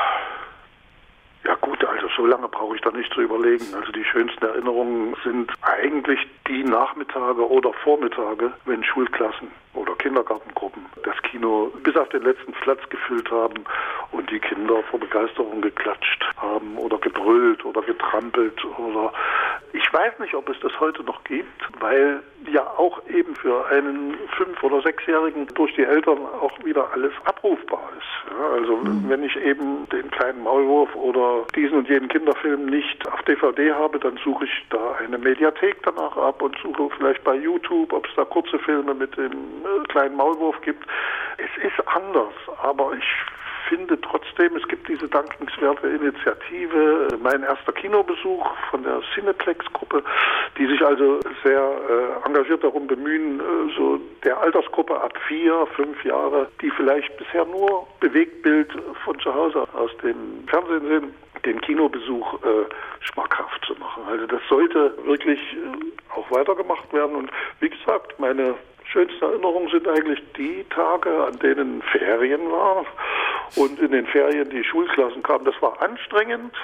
so 2.17 2.27
lange 2.27 2.49
brauche 2.49 2.77
ich 2.77 2.83
da 2.83 2.91
nicht 2.91 3.13
zu 3.13 3.21
überlegen. 3.21 3.65
Also 3.75 3.93
die 3.93 4.05
schönsten 4.05 4.45
Erinnerungen 4.45 5.17
sind 5.25 5.53
eigentlich 5.63 6.21
die 6.49 6.65
Nachmittage 6.65 7.49
oder 7.49 7.73
Vormittage, 7.85 8.53
wenn 8.65 8.83
Schulklassen 8.85 9.49
oder 9.75 9.95
Kindergartengruppen 9.97 10.85
das 11.05 11.17
Kino 11.23 11.71
bis 11.83 11.97
auf 11.97 12.09
den 12.09 12.23
letzten 12.23 12.53
Platz 12.53 12.81
gefüllt 12.91 13.31
haben 13.31 13.65
und 14.13 14.31
die 14.31 14.41
Kinder 14.41 14.83
vor 14.91 14.99
Begeisterung 14.99 15.61
geklatscht 15.61 16.25
haben 16.37 16.77
oder 16.77 16.99
gebrüllt 16.99 17.65
oder 17.65 17.83
getrampelt 17.83 18.65
oder 18.79 19.13
ich 19.73 19.93
weiß 19.93 20.19
nicht, 20.19 20.35
ob 20.35 20.49
es 20.49 20.59
das 20.61 20.73
heute 20.81 21.05
noch 21.05 21.23
gibt, 21.25 21.63
weil 21.81 22.23
ja 22.53 22.63
auch 22.77 23.01
eben 23.09 23.35
für 23.37 23.67
einen 23.69 24.17
fünf- 24.37 24.63
oder 24.63 24.83
sechsjährigen 24.83 25.47
durch 25.55 25.75
die 25.75 25.85
Eltern 25.85 26.19
auch 26.19 26.53
wieder 26.65 26.93
alles 26.93 27.13
abrufbar 27.25 27.91
ist. 27.99 28.33
Ja, 28.33 28.49
also 28.51 28.77
mhm. 28.77 29.05
wenn 29.09 29.23
ich 29.23 29.37
eben 29.37 29.89
den 29.91 30.11
kleinen 30.11 30.43
Maulwurf 30.43 30.95
oder 30.95 31.45
diesen 31.55 31.79
und 31.79 31.89
jenen 31.89 32.00
Kinderfilm 32.09 32.67
nicht 32.67 33.07
auf 33.09 33.23
DVD 33.23 33.73
habe, 33.73 33.99
dann 33.99 34.19
suche 34.25 34.45
ich 34.45 34.67
da 34.71 34.93
eine 34.99 35.19
Mediathek 35.19 35.83
danach 35.83 36.17
ab 36.17 36.43
und 36.43 36.57
suche 36.63 36.91
vielleicht 36.97 37.23
bei 37.25 37.35
YouTube, 37.35 37.93
ob 37.93 38.07
es 38.07 38.15
da 38.17 38.25
kurze 38.25 38.59
Filme 38.59 38.95
mit 38.95 39.17
dem 39.17 39.33
äh, 39.33 39.87
kleinen 39.89 40.17
Maulwurf 40.17 40.61
gibt. 40.63 40.85
Es 41.39 41.65
ist 41.65 41.87
anders, 41.89 42.35
aber 42.63 42.93
ich 42.95 43.05
finde 43.71 43.99
trotzdem, 44.01 44.57
es 44.57 44.67
gibt 44.67 44.89
diese 44.89 45.09
dankenswerte 45.09 45.87
Initiative, 45.87 47.09
mein 47.23 47.43
erster 47.45 47.73
Kinobesuch 47.73 48.45
von 48.71 48.83
der 48.83 49.01
Cineplex-Gruppe, 49.15 50.03
die 50.59 50.67
sich 50.67 50.85
also 50.85 51.21
sehr 51.45 51.61
äh, 51.61 52.27
engagiert 52.27 52.65
darum 52.65 52.89
bemühen, 52.89 53.39
äh, 53.39 53.43
so 53.77 54.01
der 54.25 54.39
Altersgruppe 54.41 55.01
ab 55.01 55.17
vier, 55.29 55.67
fünf 55.77 56.05
Jahre, 56.05 56.49
die 56.61 56.71
vielleicht 56.71 57.17
bisher 57.17 57.45
nur 57.45 57.87
Bewegtbild 58.01 58.73
von 59.05 59.19
zu 59.21 59.33
Hause 59.33 59.67
aus 59.73 59.91
dem 60.03 60.49
Fernsehen 60.49 60.89
sehen, 60.89 61.15
den 61.45 61.61
Kinobesuch 61.61 62.43
äh, 62.43 62.65
schmackhaft 63.01 63.65
zu 63.67 63.75
machen. 63.75 64.03
Also 64.09 64.27
das 64.27 64.41
sollte 64.49 64.95
wirklich 65.05 65.41
äh, 65.53 66.15
auch 66.15 66.31
weitergemacht 66.31 66.93
werden. 66.93 67.17
Und 67.17 67.31
wie 67.61 67.71
gesagt, 67.71 68.19
meine 68.19 68.55
schönste 68.85 69.25
Erinnerungen 69.25 69.71
sind 69.71 69.87
eigentlich 69.89 70.21
die 70.37 70.65
Tage, 70.71 71.25
an 71.25 71.39
denen 71.39 71.83
Ferien 71.83 72.51
war 72.51 72.85
und 73.57 73.79
in 73.81 73.93
den 73.93 74.07
Ferien 74.07 74.51
die 74.51 74.65
Schulklassen 74.65 75.23
kamen. 75.23 75.45
Das 75.45 75.61
war 75.61 75.81
anstrengend. 75.83 76.55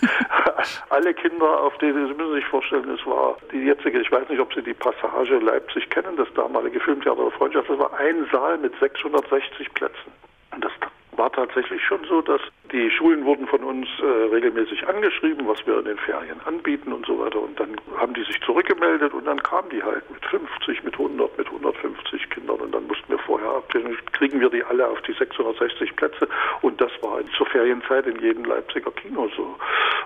Alle 0.90 1.12
Kinder, 1.14 1.60
auf 1.60 1.76
die, 1.78 1.86
Sie 1.86 1.92
müssen 1.92 2.34
sich 2.34 2.46
vorstellen, 2.46 2.88
es 2.90 3.04
war 3.06 3.36
die 3.52 3.64
jetzige, 3.64 4.00
ich 4.00 4.10
weiß 4.10 4.28
nicht, 4.28 4.40
ob 4.40 4.52
Sie 4.54 4.62
die 4.62 4.74
Passage 4.74 5.38
Leipzig 5.38 5.88
kennen, 5.90 6.16
das 6.16 6.28
damalige 6.34 6.80
Filmtheater 6.80 7.22
der 7.22 7.32
Freundschaft, 7.32 7.68
das 7.68 7.78
war 7.78 7.92
ein 7.98 8.26
Saal 8.30 8.58
mit 8.58 8.72
660 8.78 9.72
Plätzen. 9.74 10.12
Und 10.52 10.64
das 10.64 10.72
war 11.16 11.32
tatsächlich 11.32 11.82
schon 11.82 12.04
so, 12.04 12.20
dass 12.22 12.40
die 12.72 12.90
Schulen 12.90 13.24
wurden 13.24 13.46
von 13.46 13.62
uns 13.62 13.88
äh, 14.00 14.34
regelmäßig 14.34 14.86
angeschrieben, 14.86 15.46
was 15.46 15.64
wir 15.66 15.78
in 15.78 15.84
den 15.84 15.98
Ferien 15.98 16.40
anbieten 16.44 16.92
und 16.92 17.06
so 17.06 17.18
weiter. 17.18 17.40
Und 17.40 17.58
dann 17.58 17.76
haben 17.96 18.14
die 18.14 18.24
sich 18.24 18.40
zurückgemeldet 18.42 19.12
und 19.14 19.24
dann 19.26 19.42
kamen 19.42 19.68
die 19.70 19.82
halt 19.82 20.08
mit 20.10 20.24
50, 20.26 20.84
mit 20.84 20.94
100, 20.94 21.38
mit 21.38 21.46
150 21.46 22.30
Kindern. 22.30 22.60
Und 22.60 22.74
dann 22.74 22.86
mussten 22.86 23.08
wir 23.08 23.18
vorher 23.18 23.50
abklären, 23.50 23.96
kriegen 24.12 24.40
wir 24.40 24.50
die 24.50 24.64
alle 24.64 24.86
auf 24.88 25.00
die 25.02 25.12
660 25.12 25.96
Plätze. 25.96 26.28
Und 26.62 26.80
das 26.80 26.90
war 27.02 27.20
zur 27.36 27.46
Ferienzeit 27.46 28.06
in 28.06 28.18
jedem 28.20 28.44
Leipziger 28.44 28.90
Kino 28.92 29.30
so. 29.36 29.56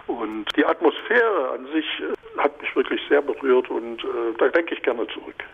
Und 0.07 0.47
die 0.57 0.65
Atmosphäre 0.65 1.51
an 1.55 1.67
sich 1.73 1.87
äh, 2.01 2.39
hat 2.39 2.61
mich 2.61 2.75
wirklich 2.77 3.01
sehr 3.09 3.23
berührt 3.23 3.71
und 3.71 4.03
äh, 4.05 4.37
da 4.39 4.49
denke 4.49 4.75
ich 4.75 4.83
gerne 4.83 5.07
zurück. 5.09 5.45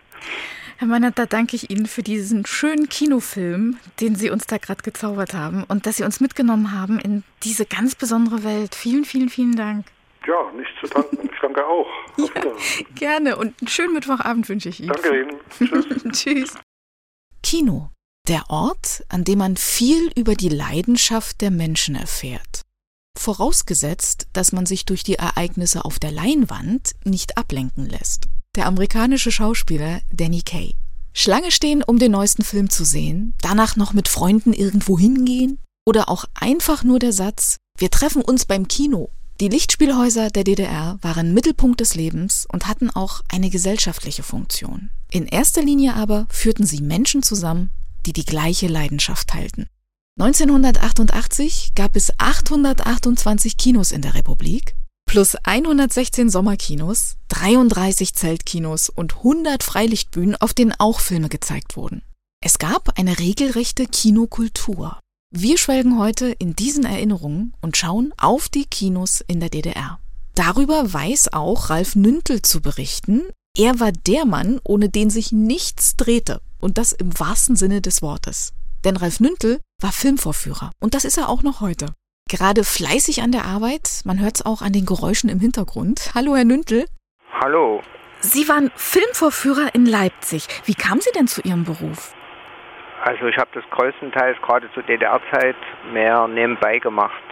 Herr 0.79 0.87
Meinert, 0.87 1.17
da 1.17 1.25
danke 1.25 1.55
ich 1.55 1.71
Ihnen 1.71 1.87
für 1.87 2.03
diesen 2.03 2.45
schönen 2.45 2.87
Kinofilm, 2.87 3.79
den 3.99 4.15
Sie 4.15 4.29
uns 4.29 4.45
da 4.45 4.59
gerade 4.59 4.83
gezaubert 4.83 5.33
haben 5.33 5.63
und 5.63 5.87
dass 5.87 5.97
Sie 5.97 6.03
uns 6.03 6.19
mitgenommen 6.19 6.71
haben 6.71 6.99
in 6.99 7.23
diese 7.43 7.65
ganz 7.65 7.95
besondere 7.95 8.43
Welt. 8.43 8.75
Vielen, 8.75 9.03
vielen, 9.03 9.29
vielen 9.29 9.55
Dank. 9.55 9.87
Ja, 10.27 10.51
nichts 10.51 10.73
zu 10.79 10.87
danken. 10.87 11.17
Ich 11.33 11.39
danke 11.41 11.65
auch. 11.65 11.87
ja, 12.17 12.51
gerne 12.93 13.37
und 13.37 13.59
einen 13.59 13.67
schönen 13.67 13.93
Mittwochabend 13.93 14.47
wünsche 14.49 14.69
ich 14.69 14.79
Ihnen. 14.81 14.89
Danke 14.89 15.21
Ihnen. 15.21 15.39
Tschüss. 15.49 16.03
Tschüss. 16.11 16.57
Kino. 17.41 17.89
Der 18.27 18.43
Ort, 18.49 19.03
an 19.09 19.23
dem 19.23 19.39
man 19.39 19.57
viel 19.57 20.11
über 20.15 20.35
die 20.35 20.49
Leidenschaft 20.49 21.41
der 21.41 21.49
Menschen 21.49 21.95
erfährt. 21.95 22.61
Vorausgesetzt, 23.17 24.27
dass 24.33 24.51
man 24.51 24.67
sich 24.67 24.85
durch 24.85 25.01
die 25.01 25.15
Ereignisse 25.15 25.85
auf 25.85 25.97
der 25.97 26.11
Leinwand 26.11 26.91
nicht 27.03 27.35
ablenken 27.37 27.89
lässt 27.89 28.27
der 28.57 28.65
amerikanische 28.65 29.31
Schauspieler 29.31 30.01
Danny 30.11 30.41
Kaye. 30.41 30.73
Schlange 31.13 31.51
stehen, 31.51 31.83
um 31.83 31.97
den 31.97 32.11
neuesten 32.11 32.43
Film 32.43 32.69
zu 32.69 32.83
sehen, 32.83 33.33
danach 33.41 33.75
noch 33.75 33.93
mit 33.93 34.07
Freunden 34.07 34.53
irgendwo 34.53 34.99
hingehen 34.99 35.59
oder 35.85 36.09
auch 36.09 36.25
einfach 36.33 36.83
nur 36.83 36.99
der 36.99 37.13
Satz, 37.13 37.57
wir 37.77 37.89
treffen 37.89 38.21
uns 38.21 38.45
beim 38.45 38.67
Kino. 38.67 39.09
Die 39.39 39.49
Lichtspielhäuser 39.49 40.29
der 40.29 40.43
DDR 40.43 40.97
waren 41.01 41.33
Mittelpunkt 41.33 41.79
des 41.79 41.95
Lebens 41.95 42.47
und 42.51 42.67
hatten 42.67 42.89
auch 42.89 43.21
eine 43.29 43.49
gesellschaftliche 43.49 44.23
Funktion. 44.23 44.89
In 45.11 45.27
erster 45.27 45.61
Linie 45.61 45.93
aber 45.93 46.25
führten 46.29 46.65
sie 46.65 46.81
Menschen 46.81 47.23
zusammen, 47.23 47.69
die 48.05 48.13
die 48.13 48.25
gleiche 48.25 48.67
Leidenschaft 48.67 49.29
teilten. 49.29 49.67
1988 50.19 51.73
gab 51.75 51.95
es 51.95 52.11
828 52.19 53.57
Kinos 53.57 53.91
in 53.91 54.01
der 54.01 54.15
Republik 54.15 54.75
plus 55.07 55.35
116 55.43 56.29
Sommerkinos, 56.29 57.15
33 57.29 58.13
Zeltkinos 58.13 58.89
und 58.89 59.17
100 59.17 59.63
Freilichtbühnen, 59.63 60.35
auf 60.35 60.53
denen 60.53 60.75
auch 60.77 60.99
Filme 60.99 61.29
gezeigt 61.29 61.75
wurden. 61.75 62.03
Es 62.43 62.59
gab 62.59 62.99
eine 62.99 63.17
regelrechte 63.17 63.87
Kinokultur. 63.87 64.99
Wir 65.33 65.57
schwelgen 65.57 65.97
heute 65.97 66.27
in 66.27 66.55
diesen 66.55 66.85
Erinnerungen 66.85 67.53
und 67.61 67.75
schauen 67.75 68.13
auf 68.17 68.47
die 68.49 68.65
Kinos 68.65 69.23
in 69.27 69.39
der 69.39 69.49
DDR. 69.49 69.99
Darüber 70.35 70.93
weiß 70.93 71.33
auch 71.33 71.71
Ralf 71.71 71.95
Nüntel 71.95 72.43
zu 72.43 72.61
berichten. 72.61 73.23
Er 73.57 73.79
war 73.79 73.91
der 73.91 74.25
Mann, 74.25 74.59
ohne 74.63 74.89
den 74.89 75.09
sich 75.09 75.31
nichts 75.31 75.95
drehte. 75.95 76.41
Und 76.59 76.77
das 76.77 76.91
im 76.91 77.17
wahrsten 77.19 77.55
Sinne 77.55 77.81
des 77.81 78.01
Wortes. 78.01 78.53
Denn 78.83 78.97
Ralf 78.97 79.19
Nüntel 79.19 79.61
war 79.81 79.91
Filmvorführer. 79.91 80.71
Und 80.79 80.93
das 80.93 81.05
ist 81.05 81.17
er 81.17 81.29
auch 81.29 81.43
noch 81.43 81.61
heute 81.61 81.87
gerade 82.27 82.63
fleißig 82.63 83.21
an 83.21 83.31
der 83.31 83.45
Arbeit. 83.45 84.01
Man 84.05 84.19
hört 84.19 84.35
es 84.35 84.45
auch 84.45 84.61
an 84.61 84.73
den 84.73 84.85
Geräuschen 84.85 85.29
im 85.29 85.39
Hintergrund. 85.39 86.11
Hallo, 86.13 86.35
Herr 86.35 86.45
Nüntel. 86.45 86.85
Hallo. 87.41 87.81
Sie 88.19 88.47
waren 88.49 88.71
Filmvorführer 88.75 89.73
in 89.73 89.85
Leipzig. 89.85 90.47
Wie 90.65 90.73
kamen 90.73 91.01
Sie 91.01 91.11
denn 91.15 91.27
zu 91.27 91.41
Ihrem 91.41 91.63
Beruf? 91.63 92.13
Also 93.03 93.27
ich 93.27 93.37
habe 93.37 93.49
das 93.53 93.63
größtenteils 93.71 94.37
gerade 94.41 94.69
zur 94.73 94.83
DDR-Zeit 94.83 95.55
mehr 95.93 96.27
nebenbei 96.27 96.79
gemacht. 96.79 97.23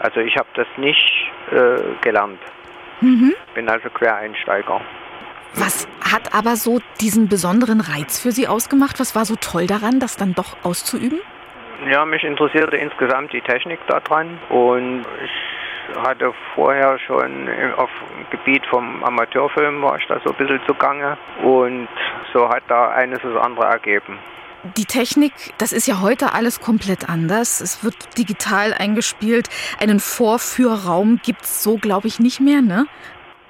Also 0.00 0.20
ich 0.20 0.36
habe 0.36 0.48
das 0.54 0.66
nicht 0.76 1.30
äh, 1.50 1.96
gelernt. 2.02 2.40
Mhm. 3.00 3.34
Bin 3.54 3.68
also 3.68 3.88
Quereinsteiger. 3.90 4.80
Was 5.54 5.88
hat 6.00 6.34
aber 6.34 6.56
so 6.56 6.80
diesen 7.00 7.28
besonderen 7.28 7.80
Reiz 7.80 8.20
für 8.20 8.30
Sie 8.30 8.46
ausgemacht? 8.46 9.00
Was 9.00 9.14
war 9.14 9.24
so 9.24 9.36
toll 9.36 9.66
daran, 9.66 9.98
das 10.00 10.16
dann 10.16 10.34
doch 10.34 10.56
auszuüben? 10.62 11.20
Ja, 11.88 12.04
mich 12.04 12.24
interessierte 12.24 12.76
insgesamt 12.76 13.32
die 13.32 13.40
Technik 13.40 13.80
daran 13.86 14.38
und 14.48 15.06
ich 15.24 15.96
hatte 15.96 16.32
vorher 16.54 16.98
schon 16.98 17.48
auf 17.76 17.90
dem 18.16 18.26
Gebiet 18.30 18.66
vom 18.66 19.02
Amateurfilm 19.02 19.82
war 19.82 19.98
ich 19.98 20.06
da 20.06 20.20
so 20.24 20.30
ein 20.30 20.36
bisschen 20.36 20.60
zugange 20.66 21.16
und 21.42 21.88
so 22.32 22.48
hat 22.48 22.62
da 22.68 22.90
eines 22.90 23.20
das 23.22 23.36
andere 23.36 23.66
ergeben. 23.66 24.18
Die 24.76 24.84
Technik, 24.84 25.32
das 25.56 25.72
ist 25.72 25.86
ja 25.86 26.02
heute 26.02 26.34
alles 26.34 26.60
komplett 26.60 27.08
anders. 27.08 27.62
Es 27.62 27.82
wird 27.82 28.18
digital 28.18 28.74
eingespielt. 28.74 29.48
Einen 29.80 30.00
Vorführraum 30.00 31.18
gibt 31.24 31.42
es 31.42 31.62
so, 31.62 31.78
glaube 31.78 32.08
ich, 32.08 32.20
nicht 32.20 32.40
mehr, 32.40 32.60
ne? 32.60 32.86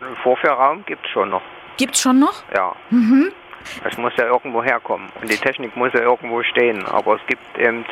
Einen 0.01 0.16
Vorführraum 0.22 0.85
gibt 0.87 1.05
es 1.05 1.11
schon 1.11 1.31
noch. 1.31 1.43
Gibt 1.78 1.97
es 1.97 2.01
schon 2.01 2.20
noch? 2.20 2.45
Ja. 2.55 2.76
Mhm. 2.91 3.33
Es 3.89 3.97
muss 3.97 4.13
ja 4.17 4.27
irgendwo 4.27 4.63
herkommen 4.63 5.09
und 5.21 5.31
die 5.31 5.37
Technik 5.37 5.77
muss 5.77 5.93
ja 5.93 6.01
irgendwo 6.01 6.43
stehen. 6.43 6.85
Aber 6.87 7.17
es 7.17 7.21
gibt 7.27 7.59
eben 7.59 7.85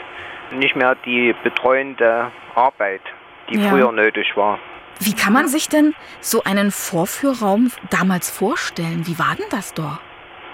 nicht 0.52 0.76
mehr 0.76 0.94
die 1.04 1.34
betreuende 1.42 2.30
Arbeit, 2.54 3.02
die 3.50 3.58
ja. 3.58 3.70
früher 3.70 3.92
nötig 3.92 4.36
war. 4.36 4.58
Wie 5.00 5.14
kann 5.14 5.32
man 5.32 5.46
sich 5.46 5.68
denn 5.68 5.94
so 6.20 6.42
einen 6.42 6.70
Vorführraum 6.70 7.70
damals 7.90 8.30
vorstellen? 8.30 9.06
Wie 9.06 9.18
war 9.18 9.36
denn 9.36 9.46
das 9.50 9.72
dort? 9.74 10.00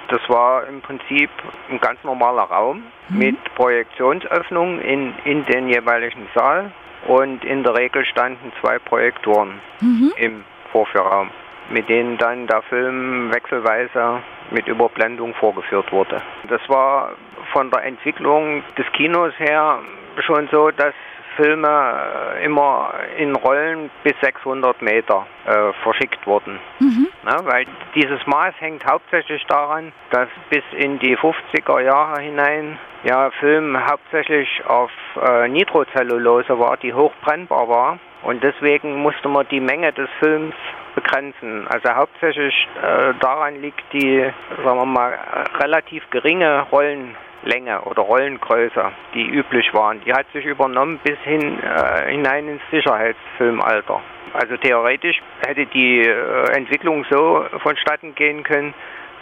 Das 0.08 0.20
war 0.28 0.66
im 0.66 0.82
Prinzip 0.82 1.30
ein 1.70 1.80
ganz 1.80 1.98
normaler 2.04 2.42
Raum 2.42 2.82
mhm. 3.08 3.18
mit 3.18 3.54
Projektionsöffnungen 3.54 4.80
in, 4.82 5.14
in 5.24 5.46
den 5.46 5.68
jeweiligen 5.68 6.28
Saal 6.34 6.70
und 7.06 7.42
in 7.44 7.62
der 7.62 7.74
Regel 7.74 8.04
standen 8.04 8.52
zwei 8.60 8.78
Projektoren 8.78 9.60
mhm. 9.80 10.12
im 10.16 10.44
Vorführraum, 10.72 11.30
mit 11.70 11.88
denen 11.88 12.18
dann 12.18 12.46
der 12.46 12.62
Film 12.62 13.32
wechselweise 13.32 14.22
mit 14.54 14.68
Überblendung 14.68 15.34
vorgeführt 15.34 15.92
wurde. 15.92 16.22
Das 16.48 16.60
war 16.68 17.10
von 17.52 17.70
der 17.70 17.84
Entwicklung 17.84 18.62
des 18.78 18.86
Kinos 18.92 19.34
her 19.38 19.80
schon 20.20 20.48
so, 20.50 20.70
dass 20.70 20.94
Filme 21.36 21.68
äh, 21.68 22.44
immer 22.44 22.94
in 23.18 23.34
Rollen 23.34 23.90
bis 24.02 24.14
600 24.22 24.80
Meter 24.82 25.26
äh, 25.46 25.72
verschickt 25.82 26.26
wurden. 26.26 26.58
Mhm. 26.78 27.08
Na, 27.24 27.44
weil 27.44 27.66
dieses 27.94 28.24
Maß 28.26 28.54
hängt 28.58 28.84
hauptsächlich 28.86 29.44
daran, 29.46 29.92
dass 30.10 30.28
bis 30.50 30.62
in 30.76 30.98
die 30.98 31.16
50er 31.16 31.80
Jahre 31.80 32.20
hinein 32.20 32.78
ja 33.02 33.30
Film 33.40 33.76
hauptsächlich 33.84 34.64
auf 34.66 34.90
äh, 35.20 35.48
Nitrocellulose 35.48 36.58
war, 36.58 36.76
die 36.76 36.94
hochbrennbar 36.94 37.68
war. 37.68 37.98
Und 38.24 38.42
deswegen 38.42 39.02
musste 39.02 39.28
man 39.28 39.46
die 39.48 39.60
Menge 39.60 39.92
des 39.92 40.08
Films 40.18 40.54
begrenzen. 40.94 41.66
Also 41.68 41.94
hauptsächlich 41.94 42.54
äh, 42.82 43.12
daran 43.20 43.60
liegt 43.60 43.82
die, 43.92 44.24
sagen 44.64 44.78
wir 44.78 44.86
mal, 44.86 45.18
relativ 45.60 46.08
geringe 46.10 46.66
Rollen 46.72 47.16
Länge 47.44 47.82
oder 47.82 48.02
Rollengröße, 48.02 48.92
die 49.14 49.26
üblich 49.26 49.72
waren. 49.74 50.00
Die 50.04 50.12
hat 50.12 50.26
sich 50.32 50.44
übernommen 50.44 50.98
bis 51.04 51.18
hin 51.24 51.58
äh, 51.62 52.10
hinein 52.10 52.48
ins 52.48 52.62
Sicherheitsfilmalter. 52.70 54.00
Also 54.32 54.56
theoretisch 54.56 55.20
hätte 55.46 55.66
die 55.66 56.00
äh, 56.00 56.56
Entwicklung 56.56 57.04
so 57.10 57.44
vonstatten 57.62 58.14
gehen 58.14 58.42
können, 58.42 58.74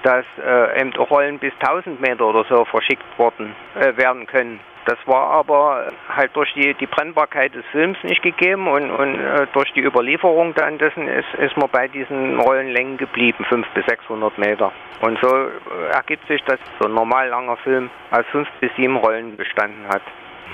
dass 0.02 0.24
äh, 0.44 0.98
Rollen 0.98 1.38
bis 1.38 1.52
1000 1.60 2.00
Meter 2.00 2.26
oder 2.26 2.44
so 2.48 2.64
verschickt 2.64 3.04
worden 3.18 3.54
äh, 3.74 3.96
werden 3.96 4.26
können. 4.26 4.60
Das 4.84 4.98
war 5.06 5.30
aber 5.30 5.92
halt 6.08 6.34
durch 6.34 6.52
die, 6.54 6.74
die 6.74 6.86
Brennbarkeit 6.86 7.54
des 7.54 7.64
Films 7.70 7.96
nicht 8.02 8.20
gegeben 8.22 8.66
und, 8.66 8.90
und 8.90 9.20
äh, 9.20 9.46
durch 9.52 9.72
die 9.74 9.80
Überlieferung 9.80 10.54
dann 10.54 10.78
dessen 10.78 11.06
ist, 11.06 11.32
ist 11.38 11.56
man 11.56 11.68
bei 11.70 11.86
diesen 11.86 12.40
Rollenlängen 12.40 12.96
geblieben, 12.96 13.44
500 13.48 13.74
bis 13.74 13.86
600 13.86 14.38
Meter. 14.38 14.72
Und 15.00 15.18
so 15.22 15.28
äh, 15.28 15.50
ergibt 15.92 16.26
sich, 16.26 16.42
dass 16.44 16.58
so 16.80 16.88
ein 16.88 16.94
normal 16.94 17.28
langer 17.28 17.56
Film 17.58 17.90
aus 18.10 18.24
fünf 18.32 18.48
bis 18.60 18.70
sieben 18.76 18.96
Rollen 18.96 19.36
bestanden 19.36 19.86
hat. 19.88 20.02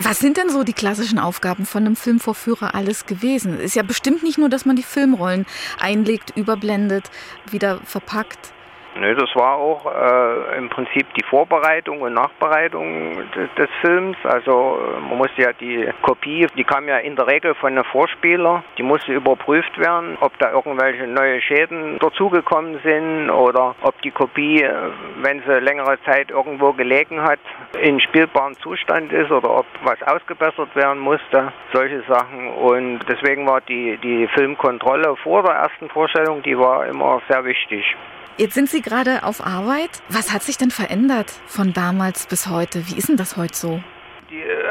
Was 0.00 0.20
sind 0.20 0.36
denn 0.36 0.48
so 0.48 0.62
die 0.62 0.74
klassischen 0.74 1.18
Aufgaben 1.18 1.64
von 1.64 1.84
einem 1.84 1.96
Filmvorführer 1.96 2.74
alles 2.74 3.06
gewesen? 3.06 3.54
Es 3.54 3.64
ist 3.64 3.76
ja 3.76 3.82
bestimmt 3.82 4.22
nicht 4.22 4.38
nur, 4.38 4.48
dass 4.48 4.64
man 4.64 4.76
die 4.76 4.84
Filmrollen 4.84 5.44
einlegt, 5.80 6.36
überblendet, 6.36 7.10
wieder 7.50 7.78
verpackt. 7.78 8.52
Nö, 9.00 9.14
das 9.14 9.32
war 9.36 9.56
auch 9.56 9.86
äh, 9.86 10.58
im 10.58 10.68
Prinzip 10.70 11.06
die 11.14 11.22
Vorbereitung 11.22 12.00
und 12.00 12.14
Nachbereitung 12.14 13.16
des, 13.56 13.68
Films. 13.80 14.16
Also 14.24 14.80
man 15.08 15.18
musste 15.18 15.42
ja 15.42 15.52
die 15.52 15.88
Kopie, 16.02 16.46
die 16.56 16.64
kam 16.64 16.88
ja 16.88 16.98
in 16.98 17.14
der 17.14 17.28
Regel 17.28 17.54
von 17.54 17.72
einem 17.72 17.84
Vorspieler, 17.84 18.64
die 18.76 18.82
musste 18.82 19.12
überprüft 19.12 19.78
werden, 19.78 20.18
ob 20.20 20.36
da 20.38 20.50
irgendwelche 20.50 21.06
neue 21.06 21.40
Schäden 21.40 21.98
dazugekommen 22.00 22.80
sind 22.82 23.30
oder 23.30 23.76
ob 23.82 24.00
die 24.02 24.10
Kopie, 24.10 24.62
äh, 24.62 24.72
wenn 25.22 25.42
sie 25.46 25.60
längere 25.60 26.02
Zeit 26.04 26.30
irgendwo 26.30 26.72
gelegen 26.72 27.22
hat, 27.22 27.40
in 27.80 28.00
spielbarem 28.00 28.54
Zustand 28.54 29.12
ist 29.12 29.30
oder 29.30 29.58
ob 29.58 29.66
was 29.84 30.02
ausgebessert 30.02 30.74
werden 30.74 30.98
musste, 30.98 31.52
solche 31.72 32.02
Sachen. 32.08 32.48
Und 32.48 33.00
deswegen 33.08 33.46
war 33.46 33.60
die, 33.60 33.96
die 33.98 34.26
Filmkontrolle 34.34 35.14
vor 35.22 35.44
der 35.44 35.54
ersten 35.54 35.88
Vorstellung, 35.88 36.42
die 36.42 36.58
war 36.58 36.86
immer 36.86 37.20
sehr 37.28 37.44
wichtig. 37.44 37.84
Jetzt 38.38 38.54
sind 38.54 38.70
Sie 38.70 38.82
gerade 38.82 39.24
auf 39.24 39.44
Arbeit. 39.44 39.90
Was 40.08 40.32
hat 40.32 40.44
sich 40.44 40.56
denn 40.56 40.70
verändert 40.70 41.32
von 41.48 41.72
damals 41.72 42.26
bis 42.26 42.46
heute? 42.46 42.86
Wie 42.88 42.96
ist 42.96 43.08
denn 43.08 43.16
das 43.16 43.36
heute 43.36 43.56
so? 43.56 43.82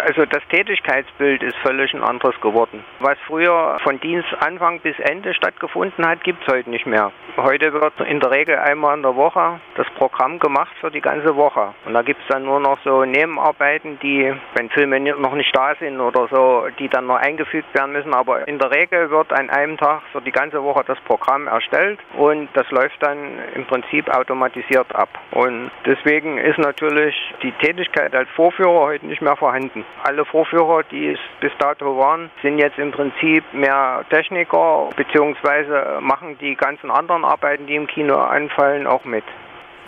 Also 0.08 0.24
das 0.26 0.41
Tätigkeitsbild 0.47 1.43
ist 1.43 1.58
völlig 1.58 1.93
ein 1.93 2.01
anderes 2.01 2.39
geworden. 2.39 2.82
Was 2.99 3.18
früher 3.28 3.78
von 3.84 3.99
Dienstanfang 3.99 4.80
bis 4.80 4.97
Ende 4.99 5.34
stattgefunden 5.34 6.08
hat, 6.08 6.24
gibt 6.24 6.47
es 6.47 6.53
heute 6.53 6.70
nicht 6.70 6.86
mehr. 6.86 7.12
Heute 7.36 7.74
wird 7.74 7.91
in 8.08 8.22
der 8.22 8.32
Regel 8.32 8.55
einmal 8.55 8.95
in 8.95 9.03
der 9.03 9.18
Woche 9.18 9.60
das 9.76 9.86
Programm 9.97 10.39
gemacht 10.39 10.72
für 10.80 10.91
die 10.91 11.01
ganze 11.01 11.36
Woche. 11.36 11.74
Und 11.86 11.93
da 11.93 12.03
gibt 12.03 12.22
es 12.22 12.28
dann 12.30 12.45
nur 12.45 12.62
noch 12.62 12.80
so 12.86 13.03
Nebenarbeiten, 13.03 13.99
die, 14.01 14.34
wenn 14.53 14.70
Filme 14.70 14.97
noch 15.01 15.36
nicht 15.36 15.53
da 15.53 15.76
sind 15.76 15.99
oder 15.99 16.30
so, 16.32 16.68
die 16.80 16.88
dann 16.88 17.08
noch 17.08 17.18
eingefügt 17.18 17.74
werden 17.76 17.91
müssen. 17.91 18.14
Aber 18.14 18.47
in 18.47 18.60
der 18.60 18.72
Regel 18.72 19.10
wird 19.10 19.34
an 19.34 19.49
einem 19.49 19.76
Tag 19.76 20.03
für 20.14 20.22
die 20.22 20.32
ganze 20.32 20.64
Woche 20.64 20.86
das 20.88 21.01
Programm 21.01 21.47
erstellt 21.47 21.99
und 22.16 22.47
das 22.53 22.72
läuft 22.72 23.03
dann 23.03 23.39
im 23.55 23.66
Prinzip 23.66 24.08
automatisiert 24.08 24.95
ab. 24.95 25.10
Und 25.32 25.70
deswegen 25.86 26.38
ist 26.38 26.60
natürlich 26.60 27.14
die 27.43 27.51
Tätigkeit 27.51 28.16
als 28.16 28.30
Vorführer 28.30 28.80
heute 28.80 29.05
nicht 29.05 29.22
mehr 29.22 29.36
vorhanden. 29.36 29.84
Alle 30.03 30.25
Vorführer, 30.25 30.83
die 30.83 31.09
es 31.09 31.19
bis 31.39 31.51
dato 31.59 31.97
waren, 31.97 32.29
sind 32.41 32.57
jetzt 32.57 32.77
im 32.77 32.91
Prinzip 32.91 33.43
mehr 33.53 34.05
Techniker 34.09 34.89
beziehungsweise 34.95 35.99
machen 36.01 36.37
die 36.39 36.55
ganzen 36.55 36.91
anderen 36.91 37.25
Arbeiten, 37.25 37.67
die 37.67 37.75
im 37.75 37.87
Kino 37.87 38.15
anfallen, 38.15 38.87
auch 38.87 39.03
mit. 39.05 39.23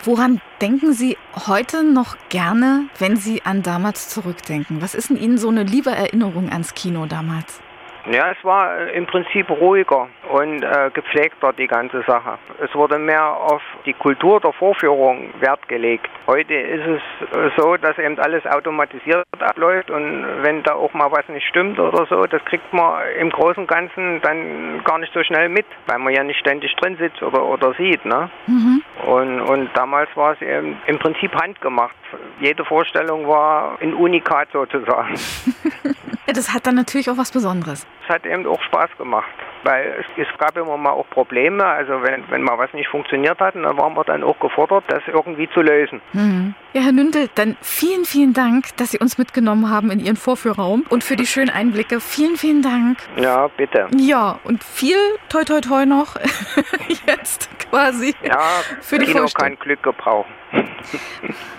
Woran 0.02 0.40
denken 0.62 0.92
Sie 0.92 1.18
heute 1.46 1.84
noch 1.84 2.16
gerne, 2.30 2.86
wenn 2.98 3.16
Sie 3.16 3.42
an 3.44 3.62
damals 3.62 4.08
zurückdenken? 4.08 4.80
Was 4.80 4.94
ist 4.94 5.10
in 5.10 5.16
Ihnen 5.16 5.36
so 5.36 5.48
eine 5.48 5.62
liebe 5.62 5.90
Erinnerung 5.90 6.48
ans 6.50 6.74
Kino 6.74 7.04
damals? 7.04 7.60
Ja, 8.06 8.30
es 8.30 8.44
war 8.44 8.78
äh, 8.78 8.96
im 8.96 9.06
Prinzip 9.06 9.50
ruhiger 9.50 10.08
und 10.30 10.62
äh, 10.62 10.90
gepflegter 10.92 11.52
die 11.52 11.66
ganze 11.66 12.02
Sache. 12.02 12.38
Es 12.62 12.74
wurde 12.74 12.98
mehr 12.98 13.36
auf 13.36 13.62
die 13.84 13.92
Kultur 13.92 14.40
der 14.40 14.52
Vorführung 14.52 15.30
Wert 15.40 15.68
gelegt. 15.68 16.08
Heute 16.26 16.54
ist 16.54 16.86
es 16.86 17.36
äh, 17.36 17.50
so, 17.56 17.76
dass 17.76 17.98
eben 17.98 18.18
alles 18.18 18.44
automatisiert 18.46 19.24
abläuft 19.38 19.90
und 19.90 20.24
wenn 20.42 20.62
da 20.62 20.74
auch 20.74 20.92
mal 20.94 21.10
was 21.12 21.28
nicht 21.28 21.46
stimmt 21.46 21.78
oder 21.78 22.06
so, 22.06 22.24
das 22.24 22.44
kriegt 22.46 22.72
man 22.72 23.02
im 23.18 23.30
Großen 23.30 23.62
und 23.62 23.68
Ganzen 23.68 24.20
dann 24.22 24.82
gar 24.84 24.98
nicht 24.98 25.12
so 25.12 25.22
schnell 25.22 25.48
mit, 25.48 25.66
weil 25.86 25.98
man 25.98 26.14
ja 26.14 26.24
nicht 26.24 26.40
ständig 26.40 26.74
drin 26.76 26.96
sitzt 26.96 27.22
oder, 27.22 27.44
oder 27.44 27.74
sieht. 27.74 28.04
Ne? 28.04 28.30
Mhm. 28.46 28.82
Und, 29.06 29.40
und 29.40 29.70
damals 29.74 30.08
war 30.14 30.32
es 30.32 30.42
eben 30.42 30.78
im 30.86 30.98
Prinzip 30.98 31.34
handgemacht. 31.34 31.94
Jede 32.40 32.64
Vorstellung 32.64 33.28
war 33.28 33.78
ein 33.80 33.94
Unikat 33.94 34.48
sozusagen. 34.52 35.14
das 36.32 36.52
hat 36.52 36.66
dann 36.66 36.74
natürlich 36.74 37.10
auch 37.10 37.16
was 37.16 37.30
Besonderes. 37.30 37.86
Es 38.04 38.08
hat 38.08 38.26
eben 38.26 38.46
auch 38.46 38.60
Spaß 38.62 38.90
gemacht, 38.98 39.28
weil 39.64 40.04
es, 40.16 40.26
es, 40.26 40.38
gab 40.38 40.56
immer 40.56 40.76
mal 40.76 40.92
auch 40.92 41.08
Probleme. 41.10 41.64
Also 41.64 42.02
wenn, 42.02 42.24
wenn 42.30 42.42
mal 42.42 42.58
was 42.58 42.72
nicht 42.72 42.88
funktioniert 42.88 43.38
hat, 43.40 43.54
dann 43.54 43.64
waren 43.76 43.94
wir 43.94 44.04
dann 44.04 44.22
auch 44.22 44.38
gefordert, 44.38 44.84
das 44.88 45.02
irgendwie 45.06 45.48
zu 45.50 45.60
lösen. 45.60 46.00
Mhm. 46.12 46.54
Ja, 46.72 46.82
Herr 46.82 46.92
Nündel, 46.92 47.28
dann 47.34 47.56
vielen, 47.60 48.04
vielen 48.04 48.32
Dank, 48.32 48.76
dass 48.76 48.92
Sie 48.92 48.98
uns 48.98 49.18
mitgenommen 49.18 49.70
haben 49.70 49.90
in 49.90 50.00
Ihren 50.00 50.16
Vorführraum 50.16 50.84
und 50.88 51.04
für 51.04 51.16
die 51.16 51.26
schönen 51.26 51.50
Einblicke. 51.50 52.00
Vielen, 52.00 52.36
vielen 52.36 52.62
Dank. 52.62 52.98
Ja, 53.16 53.48
bitte. 53.48 53.88
Ja, 53.96 54.38
und 54.44 54.62
viel 54.62 54.96
toi 55.28 55.44
toi 55.44 55.60
toi 55.60 55.84
noch 55.84 56.16
jetzt 57.06 57.50
quasi. 57.58 58.14
Ja, 58.22 58.40
für 58.80 58.98
die 58.98 59.06
Kino 59.06 59.26
kann 59.34 59.56
Glück 59.58 59.82
gebrauchen. 59.82 60.32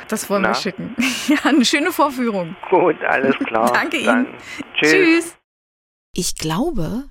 Das 0.08 0.30
wollen 0.30 0.42
Na? 0.42 0.50
wir 0.50 0.56
schicken. 0.56 0.96
Ja, 1.28 1.38
eine 1.50 1.64
schöne 1.64 1.92
Vorführung. 1.92 2.56
Gut, 2.70 3.02
alles 3.04 3.38
klar. 3.40 3.72
Danke 3.74 3.98
Ihnen. 3.98 4.28
Tschüss. 4.74 4.92
tschüss. 4.92 5.38
Ich 6.14 6.36
glaube, 6.36 7.06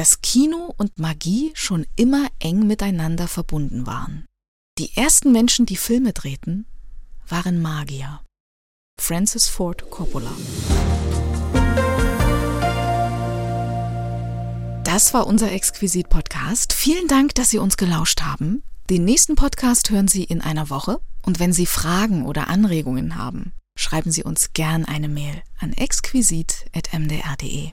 dass 0.00 0.22
Kino 0.22 0.72
und 0.78 0.98
Magie 0.98 1.50
schon 1.52 1.84
immer 1.94 2.28
eng 2.38 2.66
miteinander 2.66 3.28
verbunden 3.28 3.86
waren. 3.86 4.24
Die 4.78 4.96
ersten 4.96 5.30
Menschen, 5.30 5.66
die 5.66 5.76
Filme 5.76 6.14
drehten, 6.14 6.64
waren 7.28 7.60
Magier. 7.60 8.22
Francis 8.98 9.48
Ford 9.48 9.90
Coppola. 9.90 10.32
Das 14.84 15.12
war 15.12 15.26
unser 15.26 15.52
Exquisit-Podcast. 15.52 16.72
Vielen 16.72 17.06
Dank, 17.06 17.34
dass 17.34 17.50
Sie 17.50 17.58
uns 17.58 17.76
gelauscht 17.76 18.22
haben. 18.22 18.62
Den 18.88 19.04
nächsten 19.04 19.34
Podcast 19.34 19.90
hören 19.90 20.08
Sie 20.08 20.24
in 20.24 20.40
einer 20.40 20.70
Woche. 20.70 21.02
Und 21.26 21.40
wenn 21.40 21.52
Sie 21.52 21.66
Fragen 21.66 22.24
oder 22.24 22.48
Anregungen 22.48 23.16
haben, 23.16 23.52
schreiben 23.78 24.12
Sie 24.12 24.24
uns 24.24 24.54
gern 24.54 24.86
eine 24.86 25.08
Mail 25.08 25.42
an 25.58 25.74
exquisit.mdr.de. 25.74 27.72